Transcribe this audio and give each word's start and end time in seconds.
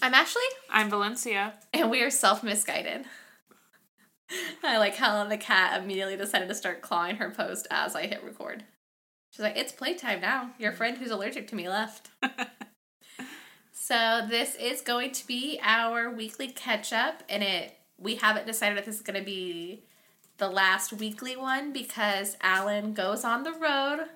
I'm 0.00 0.14
Ashley, 0.14 0.42
I'm 0.70 0.90
Valencia. 0.90 1.54
and 1.74 1.90
we 1.90 2.02
are 2.02 2.10
self 2.10 2.42
misguided. 2.42 3.04
I 4.62 4.78
like 4.78 4.94
how 4.96 5.24
the 5.24 5.36
cat 5.36 5.82
immediately 5.82 6.16
decided 6.16 6.48
to 6.48 6.54
start 6.54 6.82
clawing 6.82 7.16
her 7.16 7.30
post 7.30 7.66
as 7.70 7.96
I 7.96 8.06
hit 8.06 8.22
record. 8.22 8.64
She's 9.30 9.40
like, 9.40 9.56
"It's 9.56 9.72
playtime 9.72 10.20
now. 10.20 10.50
Your 10.58 10.72
friend 10.72 10.96
who's 10.98 11.10
allergic 11.10 11.48
to 11.48 11.56
me 11.56 11.68
left." 11.68 12.10
so 13.72 14.26
this 14.28 14.54
is 14.54 14.82
going 14.82 15.12
to 15.12 15.26
be 15.26 15.58
our 15.62 16.10
weekly 16.10 16.48
catch 16.48 16.92
up, 16.92 17.22
and 17.28 17.42
it 17.42 17.76
we 17.98 18.16
haven't 18.16 18.46
decided 18.46 18.78
if 18.78 18.84
this 18.84 18.96
is 18.96 19.02
going 19.02 19.18
to 19.18 19.24
be 19.24 19.82
the 20.36 20.48
last 20.48 20.92
weekly 20.92 21.36
one 21.36 21.72
because 21.72 22.36
Alan 22.40 22.92
goes 22.92 23.24
on 23.24 23.42
the 23.42 23.52
road 23.52 24.06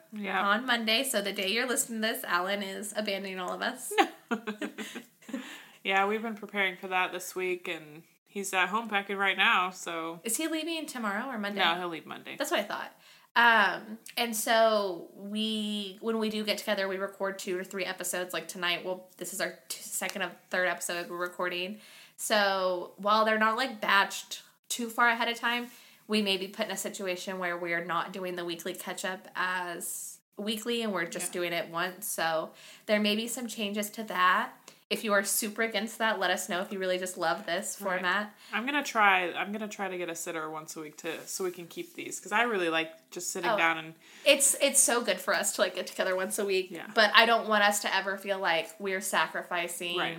on 0.45 0.65
Monday. 0.67 1.03
So 1.03 1.21
the 1.21 1.33
day 1.33 1.49
you're 1.49 1.67
listening 1.67 2.01
to 2.03 2.09
this, 2.09 2.25
Alan 2.25 2.63
is 2.63 2.95
abandoning 2.97 3.41
all 3.41 3.53
of 3.53 3.61
us. 3.63 3.93
yeah, 5.85 6.07
we've 6.07 6.23
been 6.23 6.35
preparing 6.35 6.77
for 6.77 6.89
that 6.89 7.13
this 7.13 7.35
week, 7.35 7.69
and 7.69 8.03
he's 8.27 8.53
at 8.55 8.69
home 8.69 8.89
packing 8.89 9.17
right 9.17 9.37
now, 9.37 9.71
so. 9.71 10.21
Is 10.25 10.37
he 10.37 10.49
leaving 10.49 10.87
tomorrow 10.87 11.27
or 11.29 11.39
Monday? 11.39 11.61
No, 11.61 11.75
he'll 11.75 11.89
leave 11.89 12.07
Monday. 12.07 12.37
That's 12.39 12.51
what 12.51 12.61
I 12.61 12.65
thought. 12.65 12.93
Um, 13.35 13.99
and 14.19 14.37
so 14.37 15.09
we, 15.17 15.97
when 16.03 16.19
we 16.19 16.29
do 16.29 16.45
get 16.45 16.59
together, 16.59 16.87
we 16.87 16.97
record 16.99 17.39
two 17.39 17.59
or 17.59 17.65
three 17.65 17.85
episodes. 17.85 18.35
Like 18.35 18.47
tonight, 18.47 18.85
well, 18.85 19.09
this 19.17 19.33
is 19.33 19.41
our 19.41 19.59
second 19.71 20.23
of 20.23 20.33
third 20.51 20.69
episode 20.69 21.09
we're 21.09 21.17
recording. 21.17 21.79
So 22.17 22.93
while 22.99 23.25
they're 23.25 23.39
not 23.39 23.57
like 23.57 23.81
batched 23.81 24.43
too 24.69 24.91
far 24.91 25.09
ahead 25.09 25.29
of 25.29 25.37
time, 25.39 25.69
we 26.09 26.21
may 26.21 26.37
be 26.37 26.47
put 26.47 26.67
in 26.67 26.73
a 26.73 26.77
situation 26.77 27.39
where 27.39 27.57
we 27.57 27.73
are 27.73 27.85
not 27.85 28.13
doing 28.13 28.37
the 28.37 28.45
weekly 28.45 28.75
catch 28.75 29.05
up 29.05 29.29
as 29.35 30.19
weekly, 30.37 30.83
and 30.83 30.93
we're 30.93 31.07
just 31.07 31.29
Yeah. 31.29 31.41
doing 31.41 31.53
it 31.55 31.69
once. 31.71 32.07
So 32.07 32.51
there 32.87 33.01
may 33.01 33.17
be 33.17 33.29
some 33.29 33.47
changes 33.47 33.89
to 33.91 34.03
that. 34.05 34.53
If 34.93 35.05
you 35.05 35.13
are 35.15 35.25
super 35.25 35.63
against 35.63 35.99
that, 35.99 36.19
let 36.21 36.31
us 36.31 36.49
know. 36.51 36.61
If 36.61 36.71
you 36.71 36.79
really 36.79 36.99
just 36.99 37.17
love 37.17 37.47
this 37.47 37.79
Right. 37.81 37.95
format, 37.95 38.35
I'm 38.53 38.67
gonna 38.67 38.83
try. 38.85 39.33
I'm 39.33 39.51
gonna 39.51 39.67
try 39.69 39.89
to 39.89 39.97
get 39.97 40.09
a 40.11 40.15
sitter 40.15 40.51
once 40.51 40.77
a 40.77 40.81
week 40.81 40.97
too, 40.99 41.15
so 41.27 41.45
we 41.45 41.51
can 41.51 41.67
keep 41.67 41.95
these 41.95 42.19
because 42.19 42.33
I 42.33 42.43
really 42.43 42.69
like 42.69 42.91
just 43.11 43.31
sitting 43.31 43.51
Oh. 43.51 43.57
down 43.57 43.79
and 43.79 43.95
it's 44.25 44.55
it's 44.61 44.81
so 44.81 45.01
good 45.03 45.19
for 45.19 45.35
us 45.35 45.53
to 45.57 45.63
like 45.63 45.75
get 45.75 45.87
together 45.87 46.15
once 46.17 46.39
a 46.39 46.45
week 46.45 46.69
Yeah. 46.71 46.87
but 46.95 47.11
i 47.15 47.27
don't 47.27 47.47
want 47.49 47.63
us 47.63 47.81
to 47.81 47.95
ever 47.95 48.17
feel 48.17 48.39
like 48.39 48.69
we're 48.79 49.03
sacrificing 49.03 49.99
Right. 49.99 50.19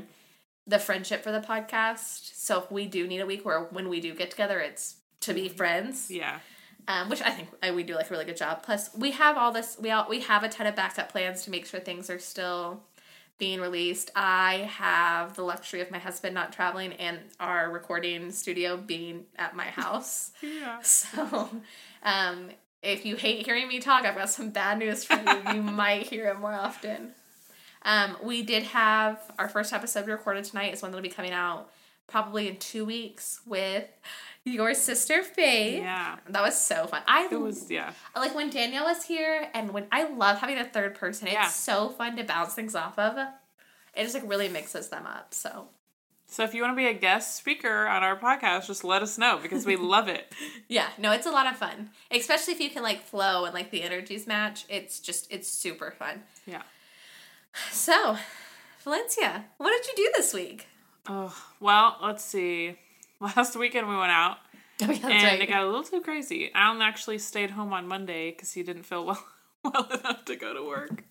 the 0.68 0.78
friendship 0.78 1.24
for 1.24 1.32
the 1.32 1.40
podcast 1.40 2.36
so 2.36 2.60
if 2.62 2.72
we 2.72 2.86
do 2.86 3.08
need 3.08 3.20
a 3.20 3.26
week 3.26 3.46
where 3.46 3.62
when 3.78 3.90
we 3.90 4.00
do 4.00 4.14
get 4.14 4.30
together 4.30 4.60
it's 4.60 4.98
to 5.22 5.34
be 5.34 5.50
friends 5.50 6.12
yeah, 6.12 6.38
um, 6.88 7.10
which 7.10 7.22
i 7.24 7.32
think 7.32 7.50
we 7.76 7.82
do 7.84 7.96
like 7.96 8.08
a 8.10 8.14
really 8.14 8.26
good 8.26 8.38
job 8.38 8.62
plus 8.62 8.94
we 8.96 9.10
have 9.12 9.38
all 9.38 9.52
this 9.52 9.78
we 9.80 9.90
all 9.90 10.06
we 10.10 10.20
have 10.20 10.44
a 10.44 10.50
ton 10.50 10.68
of 10.68 10.76
backup 10.76 11.10
plans 11.12 11.44
to 11.44 11.50
make 11.50 11.66
sure 11.66 11.80
things 11.80 12.10
are 12.12 12.20
still 12.20 12.84
being 13.38 13.60
released 13.60 14.12
i 14.16 14.70
have 14.72 15.36
the 15.36 15.44
luxury 15.44 15.82
of 15.82 15.92
my 15.92 16.00
husband 16.00 16.34
not 16.34 16.54
traveling 16.54 16.94
and 16.94 17.20
our 17.40 17.72
recording 17.72 18.32
studio 18.32 18.78
being 18.78 19.26
at 19.38 19.56
my 19.56 19.66
house 19.66 20.32
yeah. 20.42 20.80
so, 20.82 21.50
um, 22.04 22.50
if 22.84 23.06
you 23.06 23.16
hate 23.16 23.46
hearing 23.46 23.68
me 23.68 23.80
talk, 23.80 24.04
I've 24.04 24.16
got 24.16 24.30
some 24.30 24.50
bad 24.50 24.78
news 24.78 25.06
for 25.06 25.16
you. 25.16 25.56
you 25.56 25.62
might 25.64 26.08
hear 26.08 26.28
it 26.28 26.40
more 26.40 26.54
often. 26.54 27.14
Um, 27.84 28.18
we 28.22 28.44
did 28.44 28.64
have 28.64 29.20
our 29.40 29.50
first 29.50 29.74
episode 29.74 30.08
recorded 30.08 30.44
tonight. 30.44 30.74
Is 30.74 30.82
one 30.82 30.92
that'll 30.92 31.02
be 31.02 31.10
coming 31.10 31.32
out 31.32 31.72
probably 32.08 32.48
in 32.48 32.58
two 32.58 32.86
weeks 32.86 33.40
with 33.46 33.88
your 34.46 34.74
sister 34.74 35.24
Faith. 35.24 35.82
Yeah. 35.82 36.18
That 36.30 36.42
was 36.42 36.60
so 36.60 36.88
fun. 36.88 37.02
I 37.08 37.28
It 37.32 37.40
was 37.40 37.70
yeah. 37.72 37.94
like 38.16 38.36
when 38.36 38.50
Danielle 38.50 38.86
was 38.86 39.04
here, 39.06 39.50
and 39.54 39.72
when 39.72 39.88
I 39.92 40.04
love 40.04 40.40
having 40.40 40.58
a 40.58 40.66
third 40.66 40.96
person. 40.96 41.28
It's 41.28 41.34
Yeah. 41.36 41.48
so 41.48 41.90
fun 41.90 42.16
to 42.18 42.24
bounce 42.24 42.54
things 42.54 42.76
off 42.76 43.00
of. 43.00 43.18
It 43.18 44.04
just 44.04 44.14
like 44.16 44.28
really 44.28 44.50
mixes 44.50 44.90
them 44.90 45.06
up. 45.06 45.34
So 45.34 45.70
So 46.26 46.44
if 46.44 46.54
you 46.56 46.62
want 46.64 46.74
to 46.74 46.76
be 46.78 46.88
a 46.88 46.94
guest 46.94 47.36
speaker 47.36 47.86
on 47.88 48.02
our 48.04 48.18
podcast, 48.20 48.66
just 48.68 48.84
let 48.84 49.02
us 49.04 49.18
know 49.20 49.38
because 49.42 49.66
we 49.66 49.76
love 49.76 50.08
it. 50.08 50.34
Yeah, 50.68 50.88
no, 50.98 51.12
it's 51.12 51.28
a 51.28 51.32
lot 51.32 51.46
of 51.46 51.56
fun. 51.58 51.92
Especially 52.10 52.54
if 52.54 52.60
you 52.60 52.70
can 52.72 52.82
like 52.84 53.04
flow 53.06 53.46
and 53.46 53.54
like 53.54 53.70
the 53.70 53.84
energies 53.84 54.26
match. 54.26 54.66
It's 54.70 55.00
just 55.00 55.28
it's 55.32 55.48
super 55.48 55.92
fun. 55.92 56.24
Yeah. 56.48 56.64
So, 57.72 58.18
Valencia, 58.84 59.46
what 59.58 59.70
did 59.72 59.88
you 59.88 60.06
do 60.06 60.12
this 60.16 60.34
week? 60.34 60.68
Oh 61.08 61.36
well, 61.60 61.98
let's 62.02 62.24
see. 62.26 62.80
Last 63.36 63.56
weekend 63.56 63.88
we 63.88 63.96
went 63.98 64.12
out 64.12 64.38
Oh 64.82 64.92
yeah, 64.92 65.08
and 65.08 65.42
it 65.42 65.48
got 65.48 65.64
a 65.64 65.66
little 65.66 65.84
too 65.84 66.02
crazy. 66.02 66.52
Alan 66.54 66.82
actually 66.82 67.18
stayed 67.20 67.52
home 67.52 67.72
on 67.74 67.88
Monday 67.88 68.32
because 68.32 68.52
he 68.54 68.64
didn't 68.64 68.84
feel 68.84 69.06
well 69.10 69.24
well 69.64 69.88
enough 69.92 70.26
to 70.26 70.36
go 70.36 70.54
to 70.54 70.64
work. 70.68 71.04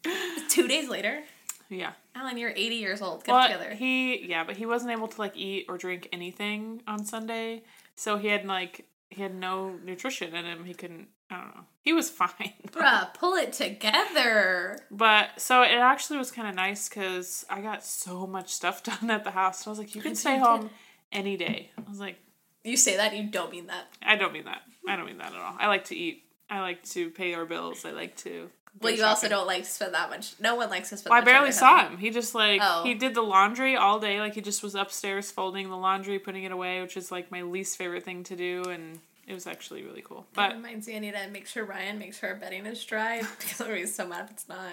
Two 0.50 0.68
days 0.68 0.88
later, 0.88 1.22
Yeah. 1.70 1.92
Alan, 2.14 2.36
you're 2.36 2.50
80 2.54 2.74
years 2.76 3.00
old. 3.00 3.24
Get 3.24 3.32
Well, 3.32 3.46
together. 3.48 3.74
he 3.74 4.26
yeah, 4.28 4.44
but 4.44 4.56
he 4.56 4.66
wasn't 4.66 4.90
able 4.92 5.08
to 5.08 5.18
like 5.18 5.36
eat 5.36 5.66
or 5.68 5.78
drink 5.78 6.08
anything 6.12 6.82
on 6.86 7.04
Sunday, 7.04 7.62
so 7.96 8.18
he 8.18 8.28
had 8.28 8.44
like 8.44 8.84
he 9.08 9.22
had 9.22 9.34
no 9.34 9.78
nutrition 9.84 10.34
in 10.34 10.44
him. 10.44 10.64
He 10.64 10.74
couldn't. 10.74 11.08
I 11.30 11.36
don't 11.36 11.54
know. 11.54 11.64
He 11.80 11.92
was 11.94 12.10
fine, 12.22 12.52
Bruh, 12.68 13.14
pull 13.14 13.34
it 13.36 13.52
together. 13.54 14.78
but 14.90 15.30
so 15.40 15.62
it 15.62 15.70
actually 15.78 16.18
was 16.18 16.30
kind 16.30 16.46
of 16.48 16.54
nice 16.54 16.88
because 16.88 17.44
I 17.48 17.60
got 17.62 17.84
so 17.84 18.26
much 18.26 18.50
stuff 18.52 18.82
done 18.90 19.10
at 19.10 19.24
the 19.24 19.30
house. 19.30 19.62
And 19.62 19.68
I 19.68 19.70
was 19.70 19.78
like, 19.78 19.94
you 19.94 20.02
can 20.02 20.14
stay 20.14 20.38
home. 20.38 20.68
Any 21.12 21.36
day. 21.36 21.70
I 21.78 21.88
was 21.88 22.00
like, 22.00 22.16
You 22.64 22.76
say 22.76 22.96
that, 22.96 23.14
you 23.16 23.24
don't 23.24 23.50
mean 23.50 23.66
that. 23.68 23.86
I 24.02 24.16
don't 24.16 24.32
mean 24.32 24.44
that. 24.46 24.62
I 24.88 24.96
don't 24.96 25.06
mean 25.06 25.18
that 25.18 25.32
at 25.32 25.38
all. 25.38 25.54
I 25.58 25.68
like 25.68 25.84
to 25.86 25.96
eat. 25.96 26.24
I 26.50 26.60
like 26.60 26.82
to 26.90 27.10
pay 27.10 27.34
our 27.34 27.44
bills. 27.44 27.84
I 27.84 27.92
like 27.92 28.16
to. 28.18 28.50
Well, 28.80 28.92
you 28.92 29.04
also 29.04 29.28
don't 29.28 29.46
like 29.46 29.64
to 29.64 29.70
spend 29.70 29.92
that 29.94 30.08
much. 30.08 30.34
No 30.40 30.54
one 30.54 30.70
likes 30.70 30.88
to 30.90 30.96
spend 30.96 31.10
Well, 31.12 31.20
I 31.20 31.24
barely 31.24 31.52
saw 31.52 31.86
him. 31.86 31.98
He 31.98 32.10
just 32.10 32.34
like 32.34 32.60
Oh. 32.62 32.82
he 32.84 32.94
did 32.94 33.14
the 33.14 33.22
laundry 33.22 33.76
all 33.76 33.98
day. 34.00 34.18
Like 34.20 34.34
he 34.34 34.40
just 34.40 34.62
was 34.62 34.74
upstairs 34.74 35.30
folding 35.30 35.68
the 35.68 35.76
laundry, 35.76 36.18
putting 36.18 36.44
it 36.44 36.52
away, 36.52 36.80
which 36.80 36.96
is 36.96 37.12
like 37.12 37.30
my 37.30 37.42
least 37.42 37.76
favorite 37.76 38.02
thing 38.04 38.24
to 38.24 38.36
do, 38.36 38.64
and 38.64 38.98
it 39.26 39.34
was 39.34 39.46
actually 39.46 39.82
really 39.82 40.02
cool. 40.02 40.26
But 40.34 40.54
reminds 40.54 40.86
me, 40.88 40.96
I 40.96 40.98
need 41.00 41.14
to 41.14 41.28
make 41.28 41.46
sure 41.46 41.64
Ryan 41.64 41.98
makes 41.98 42.18
sure 42.18 42.30
our 42.30 42.34
bedding 42.36 42.64
is 42.66 42.82
dry 42.84 43.20
because 43.38 43.60
I'm 43.60 43.72
be 43.74 43.86
so 43.86 44.06
mad 44.06 44.24
if 44.24 44.30
it's 44.32 44.48
not. 44.48 44.72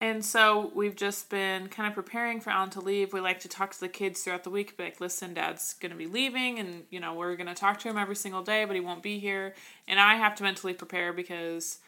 And 0.00 0.24
so 0.24 0.70
we've 0.74 0.94
just 0.94 1.28
been 1.28 1.68
kind 1.68 1.88
of 1.88 1.94
preparing 1.94 2.40
for 2.40 2.50
Alan 2.50 2.70
to 2.70 2.80
leave. 2.80 3.12
We 3.12 3.20
like 3.20 3.40
to 3.40 3.48
talk 3.48 3.72
to 3.72 3.80
the 3.80 3.88
kids 3.88 4.22
throughout 4.22 4.44
the 4.44 4.50
week, 4.50 4.76
be 4.76 4.84
like, 4.84 5.00
"Listen, 5.00 5.34
Dad's 5.34 5.74
gonna 5.74 5.96
be 5.96 6.06
leaving, 6.06 6.58
and 6.58 6.84
you 6.90 7.00
know 7.00 7.14
we're 7.14 7.36
gonna 7.36 7.54
talk 7.54 7.78
to 7.80 7.88
him 7.88 7.98
every 7.98 8.16
single 8.16 8.42
day, 8.42 8.64
but 8.64 8.76
he 8.76 8.80
won't 8.80 9.02
be 9.02 9.18
here." 9.18 9.54
And 9.88 9.98
I 9.98 10.14
have 10.16 10.34
to 10.36 10.42
mentally 10.42 10.74
prepare 10.74 11.12
because. 11.12 11.78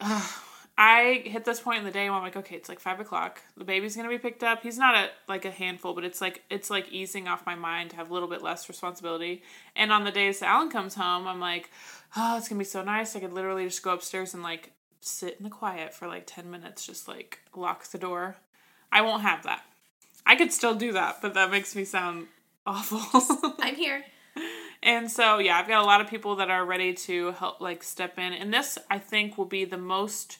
Uh, 0.00 0.26
I 0.76 1.22
hit 1.24 1.44
this 1.44 1.60
point 1.60 1.78
in 1.78 1.84
the 1.84 1.92
day 1.92 2.10
where 2.10 2.18
I'm 2.18 2.24
like, 2.24 2.34
okay, 2.34 2.56
it's 2.56 2.68
like 2.68 2.80
five 2.80 2.98
o'clock. 2.98 3.40
The 3.56 3.64
baby's 3.64 3.94
gonna 3.94 4.08
be 4.08 4.18
picked 4.18 4.42
up. 4.42 4.62
He's 4.62 4.76
not 4.76 4.96
a 4.96 5.08
like 5.28 5.44
a 5.44 5.50
handful, 5.52 5.94
but 5.94 6.04
it's 6.04 6.20
like 6.20 6.42
it's 6.50 6.68
like 6.68 6.90
easing 6.90 7.28
off 7.28 7.46
my 7.46 7.54
mind 7.54 7.90
to 7.90 7.96
have 7.96 8.10
a 8.10 8.12
little 8.12 8.28
bit 8.28 8.42
less 8.42 8.68
responsibility. 8.68 9.44
And 9.76 9.92
on 9.92 10.02
the 10.02 10.10
days 10.10 10.40
that 10.40 10.48
Alan 10.48 10.70
comes 10.70 10.96
home, 10.96 11.28
I'm 11.28 11.38
like, 11.38 11.70
oh, 12.16 12.36
it's 12.36 12.48
gonna 12.48 12.58
be 12.58 12.64
so 12.64 12.82
nice. 12.82 13.14
I 13.14 13.20
could 13.20 13.32
literally 13.32 13.64
just 13.66 13.84
go 13.84 13.92
upstairs 13.92 14.34
and 14.34 14.42
like 14.42 14.72
sit 15.06 15.36
in 15.38 15.44
the 15.44 15.50
quiet 15.50 15.94
for 15.94 16.08
like 16.08 16.26
ten 16.26 16.50
minutes, 16.50 16.86
just 16.86 17.08
like 17.08 17.40
lock 17.54 17.86
the 17.88 17.98
door. 17.98 18.36
I 18.90 19.02
won't 19.02 19.22
have 19.22 19.42
that. 19.44 19.62
I 20.26 20.36
could 20.36 20.52
still 20.52 20.74
do 20.74 20.92
that, 20.92 21.20
but 21.20 21.34
that 21.34 21.50
makes 21.50 21.76
me 21.76 21.84
sound 21.84 22.28
awful. 22.66 23.00
I'm 23.60 23.74
here. 23.74 24.04
And 24.82 25.10
so, 25.10 25.38
yeah, 25.38 25.58
I've 25.58 25.68
got 25.68 25.82
a 25.82 25.86
lot 25.86 26.00
of 26.00 26.08
people 26.08 26.36
that 26.36 26.50
are 26.50 26.64
ready 26.64 26.92
to 26.92 27.32
help, 27.32 27.60
like, 27.60 27.82
step 27.82 28.18
in. 28.18 28.32
And 28.32 28.52
this, 28.52 28.78
I 28.90 28.98
think, 28.98 29.38
will 29.38 29.46
be 29.46 29.64
the 29.64 29.78
most 29.78 30.38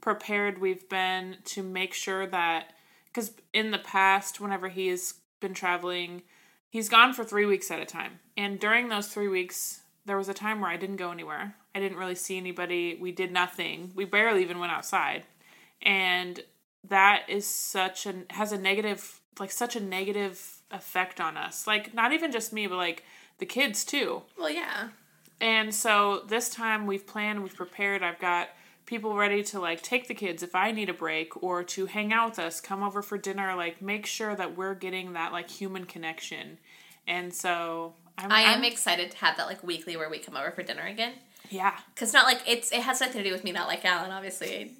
prepared 0.00 0.60
we've 0.60 0.88
been 0.88 1.38
to 1.46 1.62
make 1.62 1.92
sure 1.92 2.26
that, 2.26 2.72
because 3.06 3.32
in 3.52 3.72
the 3.72 3.78
past, 3.78 4.40
whenever 4.40 4.68
he 4.68 4.88
has 4.88 5.14
been 5.40 5.52
traveling, 5.52 6.22
he's 6.68 6.88
gone 6.88 7.12
for 7.12 7.24
three 7.24 7.44
weeks 7.44 7.70
at 7.70 7.80
a 7.80 7.84
time. 7.84 8.20
And 8.36 8.60
during 8.60 8.88
those 8.88 9.08
three 9.08 9.28
weeks, 9.28 9.82
there 10.06 10.16
was 10.16 10.28
a 10.28 10.34
time 10.34 10.60
where 10.60 10.70
I 10.70 10.76
didn't 10.76 10.96
go 10.96 11.10
anywhere. 11.10 11.56
I 11.74 11.80
didn't 11.80 11.98
really 11.98 12.14
see 12.14 12.36
anybody. 12.36 12.98
We 13.00 13.12
did 13.12 13.32
nothing. 13.32 13.92
We 13.94 14.04
barely 14.04 14.42
even 14.42 14.58
went 14.58 14.72
outside. 14.72 15.24
And 15.80 16.40
that 16.88 17.24
is 17.28 17.46
such 17.46 18.06
an, 18.06 18.26
has 18.30 18.52
a 18.52 18.58
negative, 18.58 19.20
like, 19.38 19.50
such 19.50 19.76
a 19.76 19.80
negative 19.80 20.58
effect 20.70 21.20
on 21.20 21.36
us. 21.36 21.66
Like, 21.66 21.94
not 21.94 22.12
even 22.12 22.32
just 22.32 22.52
me, 22.52 22.66
but 22.66 22.76
like, 22.76 23.04
the 23.38 23.46
kids 23.46 23.84
too. 23.84 24.22
Well, 24.38 24.50
yeah. 24.50 24.88
And 25.40 25.74
so 25.74 26.22
this 26.28 26.48
time 26.48 26.86
we've 26.86 27.06
planned, 27.06 27.42
we've 27.42 27.56
prepared. 27.56 28.02
I've 28.02 28.20
got 28.20 28.50
people 28.86 29.14
ready 29.14 29.42
to 29.42 29.58
like 29.58 29.82
take 29.82 30.06
the 30.06 30.14
kids 30.14 30.42
if 30.42 30.54
I 30.54 30.70
need 30.70 30.88
a 30.88 30.94
break 30.94 31.42
or 31.42 31.64
to 31.64 31.86
hang 31.86 32.12
out 32.12 32.30
with 32.30 32.38
us, 32.38 32.60
come 32.60 32.82
over 32.82 33.02
for 33.02 33.18
dinner, 33.18 33.54
like 33.56 33.82
make 33.82 34.06
sure 34.06 34.36
that 34.36 34.56
we're 34.56 34.74
getting 34.74 35.14
that 35.14 35.32
like 35.32 35.50
human 35.50 35.84
connection. 35.84 36.58
And 37.08 37.34
so 37.34 37.94
I'm, 38.18 38.30
I 38.30 38.42
am 38.42 38.48
I'm- 38.62 38.64
excited 38.64 39.10
to 39.10 39.16
have 39.18 39.36
that 39.36 39.46
like 39.46 39.64
weekly 39.64 39.96
where 39.96 40.10
we 40.10 40.18
come 40.18 40.36
over 40.36 40.50
for 40.52 40.62
dinner 40.62 40.86
again. 40.86 41.14
Yeah. 41.52 41.74
Cause 41.96 42.12
not 42.12 42.24
like 42.26 42.40
it's 42.46 42.72
it 42.72 42.80
has 42.82 43.00
nothing 43.00 43.22
to 43.22 43.28
do 43.28 43.32
with 43.32 43.44
me 43.44 43.52
not 43.52 43.68
like 43.68 43.84
Alan. 43.84 44.10
Obviously, 44.10 44.72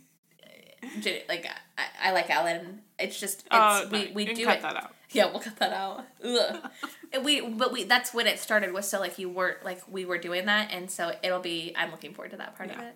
like 1.28 1.46
I, 1.78 2.08
I 2.08 2.12
like 2.12 2.30
Alan. 2.30 2.80
It's 2.98 3.18
just 3.18 3.40
it's, 3.40 3.48
Oh, 3.50 3.88
we 3.90 4.10
we 4.14 4.24
do 4.32 4.44
cut 4.44 4.56
it. 4.58 4.62
that 4.62 4.76
out. 4.76 4.94
Yeah, 5.10 5.26
we'll 5.30 5.40
cut 5.40 5.56
that 5.58 5.72
out. 5.72 6.04
Ugh. 6.24 6.70
We 7.22 7.42
but 7.42 7.72
we 7.72 7.84
that's 7.84 8.14
when 8.14 8.26
it 8.26 8.38
started 8.38 8.72
was 8.72 8.88
so 8.88 8.98
like 8.98 9.18
you 9.18 9.28
weren't 9.28 9.62
like 9.66 9.82
we 9.86 10.06
were 10.06 10.16
doing 10.16 10.46
that 10.46 10.70
and 10.72 10.90
so 10.90 11.12
it'll 11.22 11.40
be 11.40 11.74
I'm 11.76 11.90
looking 11.90 12.14
forward 12.14 12.30
to 12.30 12.38
that 12.38 12.56
part 12.56 12.70
of 12.70 12.76
Yeah. 12.78 12.88
it. 12.88 12.94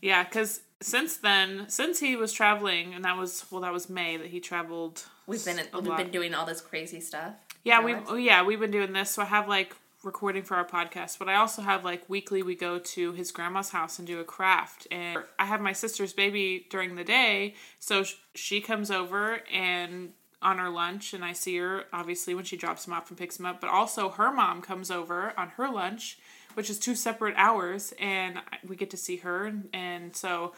Yeah, 0.00 0.24
because 0.24 0.62
since 0.80 1.18
then, 1.18 1.66
since 1.68 2.00
he 2.00 2.16
was 2.16 2.32
traveling, 2.32 2.94
and 2.94 3.04
that 3.04 3.18
was 3.18 3.44
well, 3.50 3.60
that 3.60 3.72
was 3.72 3.90
May 3.90 4.16
that 4.16 4.28
he 4.28 4.40
traveled 4.40 5.04
we've 5.26 5.44
been 5.44 5.60
we've 5.74 5.86
lot. 5.88 5.98
been 5.98 6.10
doing 6.10 6.32
all 6.32 6.46
this 6.46 6.62
crazy 6.62 7.00
stuff. 7.00 7.34
Yeah, 7.64 7.84
we 7.84 7.96
oh, 8.06 8.14
yeah 8.16 8.42
we've 8.44 8.60
been 8.60 8.70
doing 8.70 8.94
this. 8.94 9.10
So 9.10 9.20
I 9.20 9.26
have 9.26 9.46
like 9.46 9.76
recording 10.04 10.44
for 10.44 10.56
our 10.56 10.64
podcast, 10.64 11.18
but 11.18 11.28
I 11.28 11.34
also 11.34 11.62
have 11.62 11.84
like 11.84 12.08
weekly 12.08 12.42
we 12.42 12.54
go 12.54 12.78
to 12.78 13.12
his 13.12 13.32
grandma's 13.32 13.70
house 13.70 13.98
and 13.98 14.06
do 14.06 14.20
a 14.20 14.24
craft. 14.24 14.86
And 14.90 15.18
I 15.38 15.46
have 15.46 15.60
my 15.60 15.72
sister's 15.72 16.12
baby 16.12 16.66
during 16.70 16.94
the 16.94 17.04
day, 17.04 17.54
so 17.78 18.04
she 18.34 18.60
comes 18.60 18.90
over 18.90 19.40
and 19.52 20.12
on 20.40 20.58
her 20.58 20.70
lunch, 20.70 21.14
and 21.14 21.24
I 21.24 21.32
see 21.32 21.56
her 21.56 21.84
obviously 21.92 22.34
when 22.34 22.44
she 22.44 22.56
drops 22.56 22.86
him 22.86 22.92
off 22.92 23.08
and 23.10 23.18
picks 23.18 23.38
him 23.38 23.46
up. 23.46 23.60
But 23.60 23.70
also 23.70 24.10
her 24.10 24.32
mom 24.32 24.62
comes 24.62 24.90
over 24.90 25.32
on 25.36 25.48
her 25.50 25.68
lunch, 25.68 26.18
which 26.54 26.70
is 26.70 26.78
two 26.78 26.94
separate 26.94 27.34
hours, 27.36 27.92
and 27.98 28.38
we 28.66 28.76
get 28.76 28.90
to 28.90 28.96
see 28.96 29.16
her. 29.16 29.52
And 29.72 30.14
so 30.14 30.52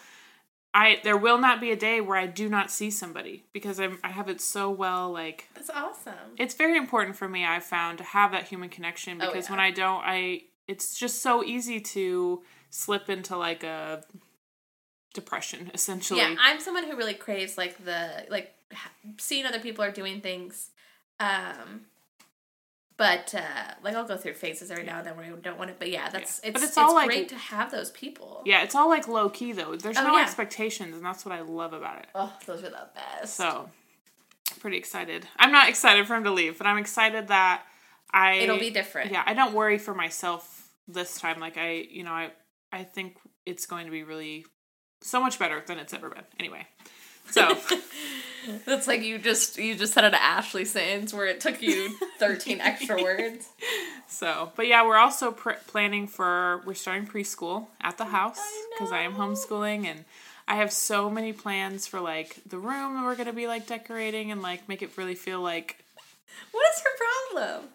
I 0.73 1.01
there 1.03 1.17
will 1.17 1.39
not 1.39 1.61
be 1.61 1.71
a 1.73 1.77
day 1.77 2.01
where 2.01 2.17
I 2.17 2.27
do 2.27 2.49
not 2.49 2.71
see 2.71 2.91
somebody 2.91 3.45
because 3.53 3.81
I'm 3.81 3.99
I 4.05 4.09
have 4.11 4.29
it 4.29 4.41
so 4.41 4.71
well 4.71 5.11
like 5.11 5.49
That's 5.55 5.71
awesome. 5.71 6.15
it's 6.39 6.55
very 6.55 6.77
important 6.77 7.17
for 7.17 7.29
me 7.29 7.45
i've 7.45 7.65
found 7.65 7.99
to 7.99 8.05
have 8.05 8.31
that 8.33 8.45
human 8.49 8.69
connection 8.69 9.21
Oh, 9.21 9.27
because 9.27 9.47
yeah. 9.47 9.53
when 9.53 9.61
i 9.61 9.71
don't 9.71 10.03
i 10.05 10.43
it's 10.69 10.97
just 10.97 11.21
so 11.23 11.43
easy 11.43 11.81
to 11.81 12.43
slip 12.71 13.11
into 13.11 13.37
like 13.37 13.65
a 13.65 14.05
depression 15.15 15.71
essentially 15.75 16.21
Yeah, 16.21 16.37
I'm 16.41 16.61
someone 16.61 16.85
who 16.85 16.97
really 16.97 17.15
craves 17.15 17.59
like 17.59 17.85
the 17.85 18.27
like 18.31 18.55
seeing 19.19 19.45
other 19.47 19.59
people 19.59 19.83
are 19.85 19.91
doing 19.91 20.21
things. 20.21 20.71
Um 21.19 21.87
but 23.05 23.35
uh 23.35 23.75
like 23.83 23.95
I'll 23.97 24.07
go 24.07 24.17
through 24.19 24.35
phases 24.35 24.71
every 24.71 24.85
now 24.85 24.99
and 24.99 25.07
then 25.07 25.17
where 25.17 25.25
I 25.27 25.31
don't 25.31 25.59
want 25.59 25.71
it. 25.71 25.77
But 25.79 25.91
yeah, 25.91 26.11
that's 26.11 26.41
Yeah. 26.45 26.51
it's 26.51 26.53
But 26.55 26.63
it's, 26.63 26.65
it's 26.73 26.79
all, 26.79 26.95
like- 26.95 27.09
great 27.09 27.29
to 27.31 27.35
have 27.55 27.71
those 27.71 27.91
people. 28.03 28.43
yeah 28.45 28.63
it's 28.63 28.75
all 28.75 28.89
like 28.89 29.09
low 29.09 29.29
key 29.31 29.53
though 29.53 29.75
there's 29.77 29.97
Oh, 29.97 30.07
no 30.07 30.17
yeah. 30.17 30.23
expectations 30.23 30.95
and 30.97 31.05
that's 31.05 31.25
what 31.25 31.35
i 31.35 31.41
love 31.41 31.73
about 31.73 31.97
it 32.03 32.07
Oh, 32.15 32.33
those 32.47 32.61
are 32.63 32.71
the 32.81 32.87
best. 32.95 33.35
so 33.35 33.69
pretty 34.61 34.77
excited 34.77 35.27
i'm 35.39 35.53
not 35.53 35.69
excited 35.69 36.07
for 36.07 36.15
him 36.17 36.25
to 36.25 36.31
leave 36.31 36.59
but 36.59 36.67
i'm 36.67 36.77
excited 36.79 37.29
that 37.29 37.63
i 38.13 38.35
it'll 38.35 38.59
be 38.59 38.71
different. 38.71 39.11
yeah 39.13 39.23
i 39.27 39.33
don't 39.35 39.55
worry 39.55 39.79
for 39.79 39.95
myself 39.95 40.69
this 40.89 41.19
time 41.19 41.39
like 41.41 41.57
i 41.57 41.87
you 41.91 42.03
know 42.03 42.13
i 42.13 42.31
i 42.73 42.83
think 42.83 43.17
it's 43.47 43.65
going 43.67 43.85
to 43.87 43.93
be 43.93 44.03
really 44.03 44.45
so 45.03 45.21
much 45.21 45.39
better 45.39 45.63
than 45.67 45.79
it's 45.79 45.95
ever 45.95 46.09
been 46.11 46.25
anyway 46.39 46.67
so 47.31 47.57
That's 48.65 48.89
like 48.89 49.03
you 49.03 49.19
just 49.19 49.59
you 49.59 49.75
just 49.75 49.93
said 49.93 50.05
an 50.05 50.15
Ashley 50.15 50.65
sentence 50.65 51.13
where 51.13 51.27
it 51.27 51.41
took 51.41 51.61
you 51.63 51.91
13 52.19 52.61
extra 52.63 53.01
words. 53.01 53.49
So, 54.09 54.51
but 54.57 54.67
yeah, 54.67 54.85
we're 54.87 54.97
also 54.97 55.31
pr- 55.31 55.53
planning 55.67 56.07
for 56.07 56.63
we're 56.65 56.75
starting 56.75 57.07
preschool 57.07 57.67
at 57.81 57.99
the 57.99 58.07
house 58.07 58.41
because 58.73 58.93
I, 58.93 59.03
am 59.03 59.15
homeschooling 59.15 59.85
and 59.87 60.05
I 60.49 60.57
have 60.57 60.73
so 60.73 61.11
many 61.11 61.33
plans 61.33 61.87
for 61.87 62.01
like 62.01 62.39
the 62.47 62.59
room 62.59 62.95
that 62.95 63.05
we're 63.05 63.15
gonna 63.15 63.33
be 63.35 63.47
like 63.47 63.67
decorating 63.67 64.33
and 64.33 64.43
like 64.43 64.69
make 64.69 64.83
it 64.83 64.91
really 64.97 65.15
feel 65.15 65.41
like 65.43 65.85
What 66.51 66.65
is 66.75 66.81
her 66.83 67.37
problem? 67.37 67.69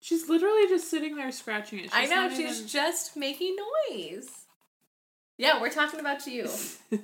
she's 0.00 0.28
literally 0.28 0.66
just 0.68 0.90
sitting 0.90 1.16
there 1.16 1.30
scratching 1.32 1.78
it. 1.78 1.90
I 1.94 2.02
She's 2.02 2.10
know 2.10 2.28
she's 2.30 2.56
even- 2.58 2.68
just 2.68 3.16
making 3.16 3.56
noise. 3.90 4.28
Yeah, 5.38 5.60
we're 5.60 5.70
talking 5.70 6.00
about 6.00 6.26
you. 6.26 6.48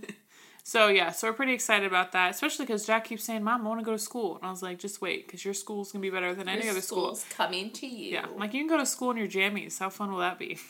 so 0.62 0.88
yeah, 0.88 1.10
so 1.10 1.28
we're 1.28 1.34
pretty 1.34 1.52
excited 1.52 1.86
about 1.86 2.12
that, 2.12 2.30
especially 2.32 2.66
because 2.66 2.86
Jack 2.86 3.04
keeps 3.04 3.24
saying, 3.24 3.42
"Mom, 3.42 3.66
I 3.66 3.68
want 3.68 3.80
to 3.80 3.84
go 3.84 3.92
to 3.92 3.98
school," 3.98 4.36
and 4.36 4.46
I 4.46 4.50
was 4.50 4.62
like, 4.62 4.78
"Just 4.78 5.00
wait, 5.00 5.26
because 5.26 5.44
your 5.44 5.54
school's 5.54 5.92
gonna 5.92 6.02
be 6.02 6.10
better 6.10 6.34
than 6.34 6.48
any 6.48 6.68
other 6.68 6.80
school." 6.80 7.14
school's 7.14 7.24
coming 7.30 7.70
to 7.72 7.86
you. 7.86 8.12
Yeah, 8.12 8.26
I'm 8.26 8.38
like 8.38 8.54
you 8.54 8.60
can 8.60 8.68
go 8.68 8.78
to 8.78 8.86
school 8.86 9.10
in 9.10 9.16
your 9.16 9.28
jammies. 9.28 9.78
How 9.78 9.90
fun 9.90 10.12
will 10.12 10.20
that 10.20 10.38
be? 10.38 10.58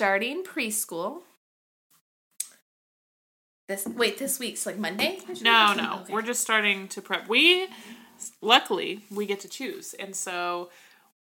starting 0.00 0.44
preschool. 0.44 1.22
This 3.68 3.86
wait, 3.86 4.18
this 4.18 4.38
week's 4.38 4.64
like 4.66 4.78
Monday? 4.78 5.18
No, 5.42 5.74
no. 5.74 6.00
Okay. 6.02 6.12
We're 6.12 6.22
just 6.22 6.40
starting 6.40 6.88
to 6.88 7.02
prep. 7.02 7.28
We 7.28 7.68
luckily 8.40 9.04
we 9.10 9.26
get 9.26 9.40
to 9.40 9.48
choose. 9.48 9.94
And 9.94 10.16
so 10.16 10.70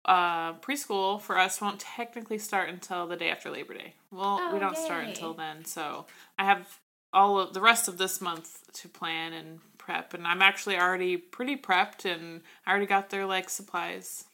uh 0.06 0.54
preschool 0.54 1.20
for 1.20 1.36
us 1.38 1.60
won't 1.60 1.80
technically 1.80 2.38
start 2.38 2.68
until 2.68 3.06
the 3.06 3.16
day 3.16 3.28
after 3.30 3.50
Labor 3.50 3.74
Day. 3.74 3.94
Well, 4.10 4.38
we 4.52 4.56
Oh, 4.56 4.60
don't 4.60 4.76
start 4.78 5.04
until 5.04 5.34
then. 5.34 5.64
So 5.64 6.06
I 6.38 6.44
have 6.44 6.78
all 7.12 7.38
of 7.38 7.52
the 7.54 7.60
rest 7.60 7.88
of 7.88 7.98
this 7.98 8.20
month 8.20 8.60
to 8.74 8.88
plan 8.88 9.32
and 9.32 9.58
prep 9.78 10.14
and 10.14 10.26
I'm 10.26 10.42
actually 10.42 10.76
already 10.78 11.16
pretty 11.16 11.56
prepped 11.56 12.04
and 12.04 12.42
I 12.66 12.70
already 12.70 12.86
got 12.86 13.10
their 13.10 13.26
like 13.26 13.48
supplies. 13.50 14.24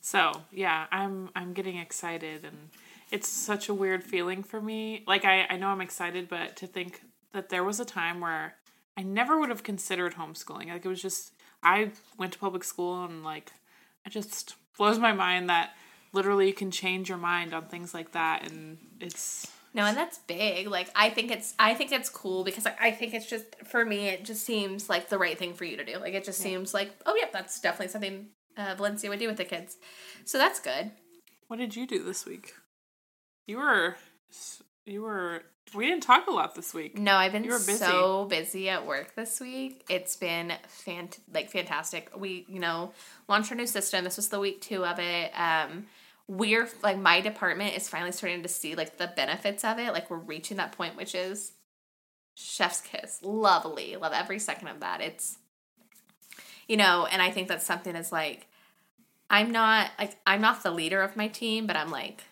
So, 0.00 0.42
yeah, 0.52 0.86
I'm 0.92 1.30
I'm 1.34 1.52
getting 1.52 1.76
excited 1.78 2.44
and 2.44 2.70
it's 3.10 3.28
such 3.28 3.68
a 3.68 3.74
weird 3.74 4.04
feeling 4.04 4.42
for 4.42 4.60
me. 4.60 5.02
Like 5.06 5.24
I, 5.24 5.46
I 5.48 5.56
know 5.56 5.68
I'm 5.68 5.80
excited, 5.80 6.28
but 6.28 6.56
to 6.56 6.66
think 6.66 7.00
that 7.32 7.48
there 7.48 7.64
was 7.64 7.80
a 7.80 7.84
time 7.84 8.20
where 8.20 8.54
I 8.96 9.02
never 9.02 9.38
would 9.38 9.48
have 9.48 9.62
considered 9.62 10.14
homeschooling. 10.14 10.68
Like 10.68 10.84
it 10.84 10.88
was 10.88 11.02
just 11.02 11.32
I 11.62 11.90
went 12.18 12.32
to 12.34 12.38
public 12.38 12.64
school 12.64 13.04
and 13.04 13.24
like 13.24 13.52
it 14.06 14.10
just 14.10 14.54
blows 14.78 14.98
my 14.98 15.12
mind 15.12 15.50
that 15.50 15.74
literally 16.12 16.46
you 16.46 16.54
can 16.54 16.70
change 16.70 17.08
your 17.08 17.18
mind 17.18 17.52
on 17.52 17.64
things 17.66 17.92
like 17.92 18.12
that 18.12 18.50
and 18.50 18.78
it's 19.00 19.46
No, 19.74 19.84
and 19.84 19.96
that's 19.96 20.18
big. 20.18 20.68
Like 20.68 20.88
I 20.94 21.10
think 21.10 21.30
it's 21.30 21.54
I 21.58 21.74
think 21.74 21.92
it's 21.92 22.08
cool 22.08 22.44
because 22.44 22.64
like 22.64 22.80
I 22.80 22.90
think 22.92 23.12
it's 23.12 23.28
just 23.28 23.44
for 23.64 23.84
me 23.84 24.08
it 24.08 24.24
just 24.24 24.44
seems 24.46 24.88
like 24.88 25.08
the 25.08 25.18
right 25.18 25.38
thing 25.38 25.52
for 25.52 25.64
you 25.64 25.76
to 25.76 25.84
do. 25.84 25.98
Like 25.98 26.14
it 26.14 26.24
just 26.24 26.40
seems 26.40 26.72
like 26.72 26.92
oh 27.04 27.14
yeah, 27.16 27.28
that's 27.32 27.60
definitely 27.60 27.88
something 27.88 28.28
uh, 28.56 28.74
Valencia 28.76 29.10
would 29.10 29.18
do 29.18 29.28
with 29.28 29.36
the 29.36 29.44
kids. 29.44 29.76
So 30.24 30.38
that's 30.38 30.60
good. 30.60 30.92
what 31.48 31.58
did 31.58 31.76
you 31.76 31.86
do 31.86 32.02
this 32.02 32.24
week? 32.24 32.54
You 33.46 33.58
were 33.58 33.96
you 34.86 35.02
were 35.02 35.42
we 35.74 35.86
didn't 35.86 36.04
talk 36.04 36.28
a 36.28 36.30
lot 36.30 36.54
this 36.54 36.72
week. 36.72 36.96
No, 36.96 37.16
I've 37.16 37.32
been 37.32 37.42
You 37.44 37.50
were 37.50 37.58
busy. 37.58 37.78
so 37.78 38.24
busy 38.26 38.68
at 38.68 38.86
work 38.86 39.14
this 39.16 39.40
week. 39.40 39.84
It's 39.90 40.14
been 40.16 40.52
fant- 40.86 41.18
like 41.34 41.50
fantastic. 41.50 42.10
We, 42.16 42.46
you 42.48 42.60
know, 42.60 42.92
launched 43.28 43.50
our 43.50 43.56
new 43.56 43.66
system. 43.66 44.04
This 44.04 44.16
was 44.16 44.28
the 44.28 44.38
week 44.38 44.60
two 44.60 44.84
of 44.84 44.98
it. 45.00 45.32
Um, 45.38 45.86
we're 46.28 46.68
like 46.82 46.98
my 46.98 47.20
department 47.20 47.76
is 47.76 47.88
finally 47.88 48.12
starting 48.12 48.42
to 48.42 48.48
see 48.48 48.74
like 48.76 48.96
the 48.96 49.12
benefits 49.16 49.64
of 49.64 49.78
it. 49.78 49.92
Like 49.92 50.08
we're 50.08 50.18
reaching 50.18 50.56
that 50.58 50.72
point, 50.72 50.96
which 50.96 51.14
is 51.14 51.52
chef's 52.36 52.80
kiss. 52.80 53.18
Lovely, 53.22 53.96
love 53.96 54.12
every 54.12 54.38
second 54.38 54.68
of 54.68 54.80
that. 54.80 55.00
It's, 55.00 55.36
you 56.68 56.76
know, 56.76 57.06
and 57.10 57.20
I 57.20 57.30
think 57.30 57.48
that's 57.48 57.66
something 57.66 57.92
that's 57.92 58.12
like, 58.12 58.46
I'm 59.30 59.50
not 59.50 59.90
like 59.98 60.16
I'm 60.26 60.40
not 60.40 60.62
the 60.62 60.70
leader 60.70 61.02
of 61.02 61.16
my 61.16 61.26
team, 61.26 61.66
but 61.66 61.74
I'm 61.76 61.90
like 61.90 62.22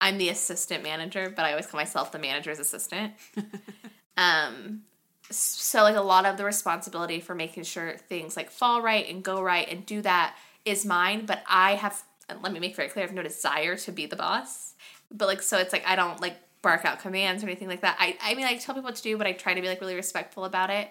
I'm 0.00 0.18
the 0.18 0.28
assistant 0.28 0.82
manager, 0.82 1.32
but 1.34 1.44
I 1.44 1.50
always 1.50 1.66
call 1.66 1.80
myself 1.80 2.12
the 2.12 2.18
manager's 2.18 2.58
assistant. 2.58 3.14
um, 4.16 4.82
so 5.30 5.82
like 5.82 5.96
a 5.96 6.00
lot 6.00 6.26
of 6.26 6.36
the 6.36 6.44
responsibility 6.44 7.20
for 7.20 7.34
making 7.34 7.64
sure 7.64 7.96
things 7.96 8.36
like 8.36 8.50
fall 8.50 8.82
right 8.82 9.08
and 9.08 9.22
go 9.22 9.40
right 9.40 9.68
and 9.68 9.84
do 9.86 10.02
that 10.02 10.36
is 10.64 10.84
mine. 10.84 11.26
But 11.26 11.42
I 11.48 11.74
have 11.74 12.02
let 12.42 12.52
me 12.52 12.60
make 12.60 12.76
very 12.76 12.88
clear, 12.88 13.04
I 13.04 13.06
have 13.06 13.14
no 13.14 13.22
desire 13.22 13.76
to 13.76 13.92
be 13.92 14.06
the 14.06 14.16
boss. 14.16 14.74
But 15.10 15.28
like, 15.28 15.42
so 15.42 15.58
it's 15.58 15.72
like 15.72 15.86
I 15.86 15.96
don't 15.96 16.20
like 16.20 16.36
bark 16.62 16.84
out 16.84 17.00
commands 17.00 17.42
or 17.42 17.46
anything 17.46 17.68
like 17.68 17.82
that. 17.82 17.96
I, 17.98 18.16
I 18.20 18.34
mean, 18.34 18.46
I 18.46 18.56
tell 18.56 18.74
people 18.74 18.88
what 18.88 18.96
to 18.96 19.02
do, 19.02 19.16
but 19.16 19.26
I 19.26 19.32
try 19.32 19.54
to 19.54 19.60
be 19.60 19.68
like 19.68 19.80
really 19.80 19.94
respectful 19.94 20.44
about 20.44 20.70
it. 20.70 20.90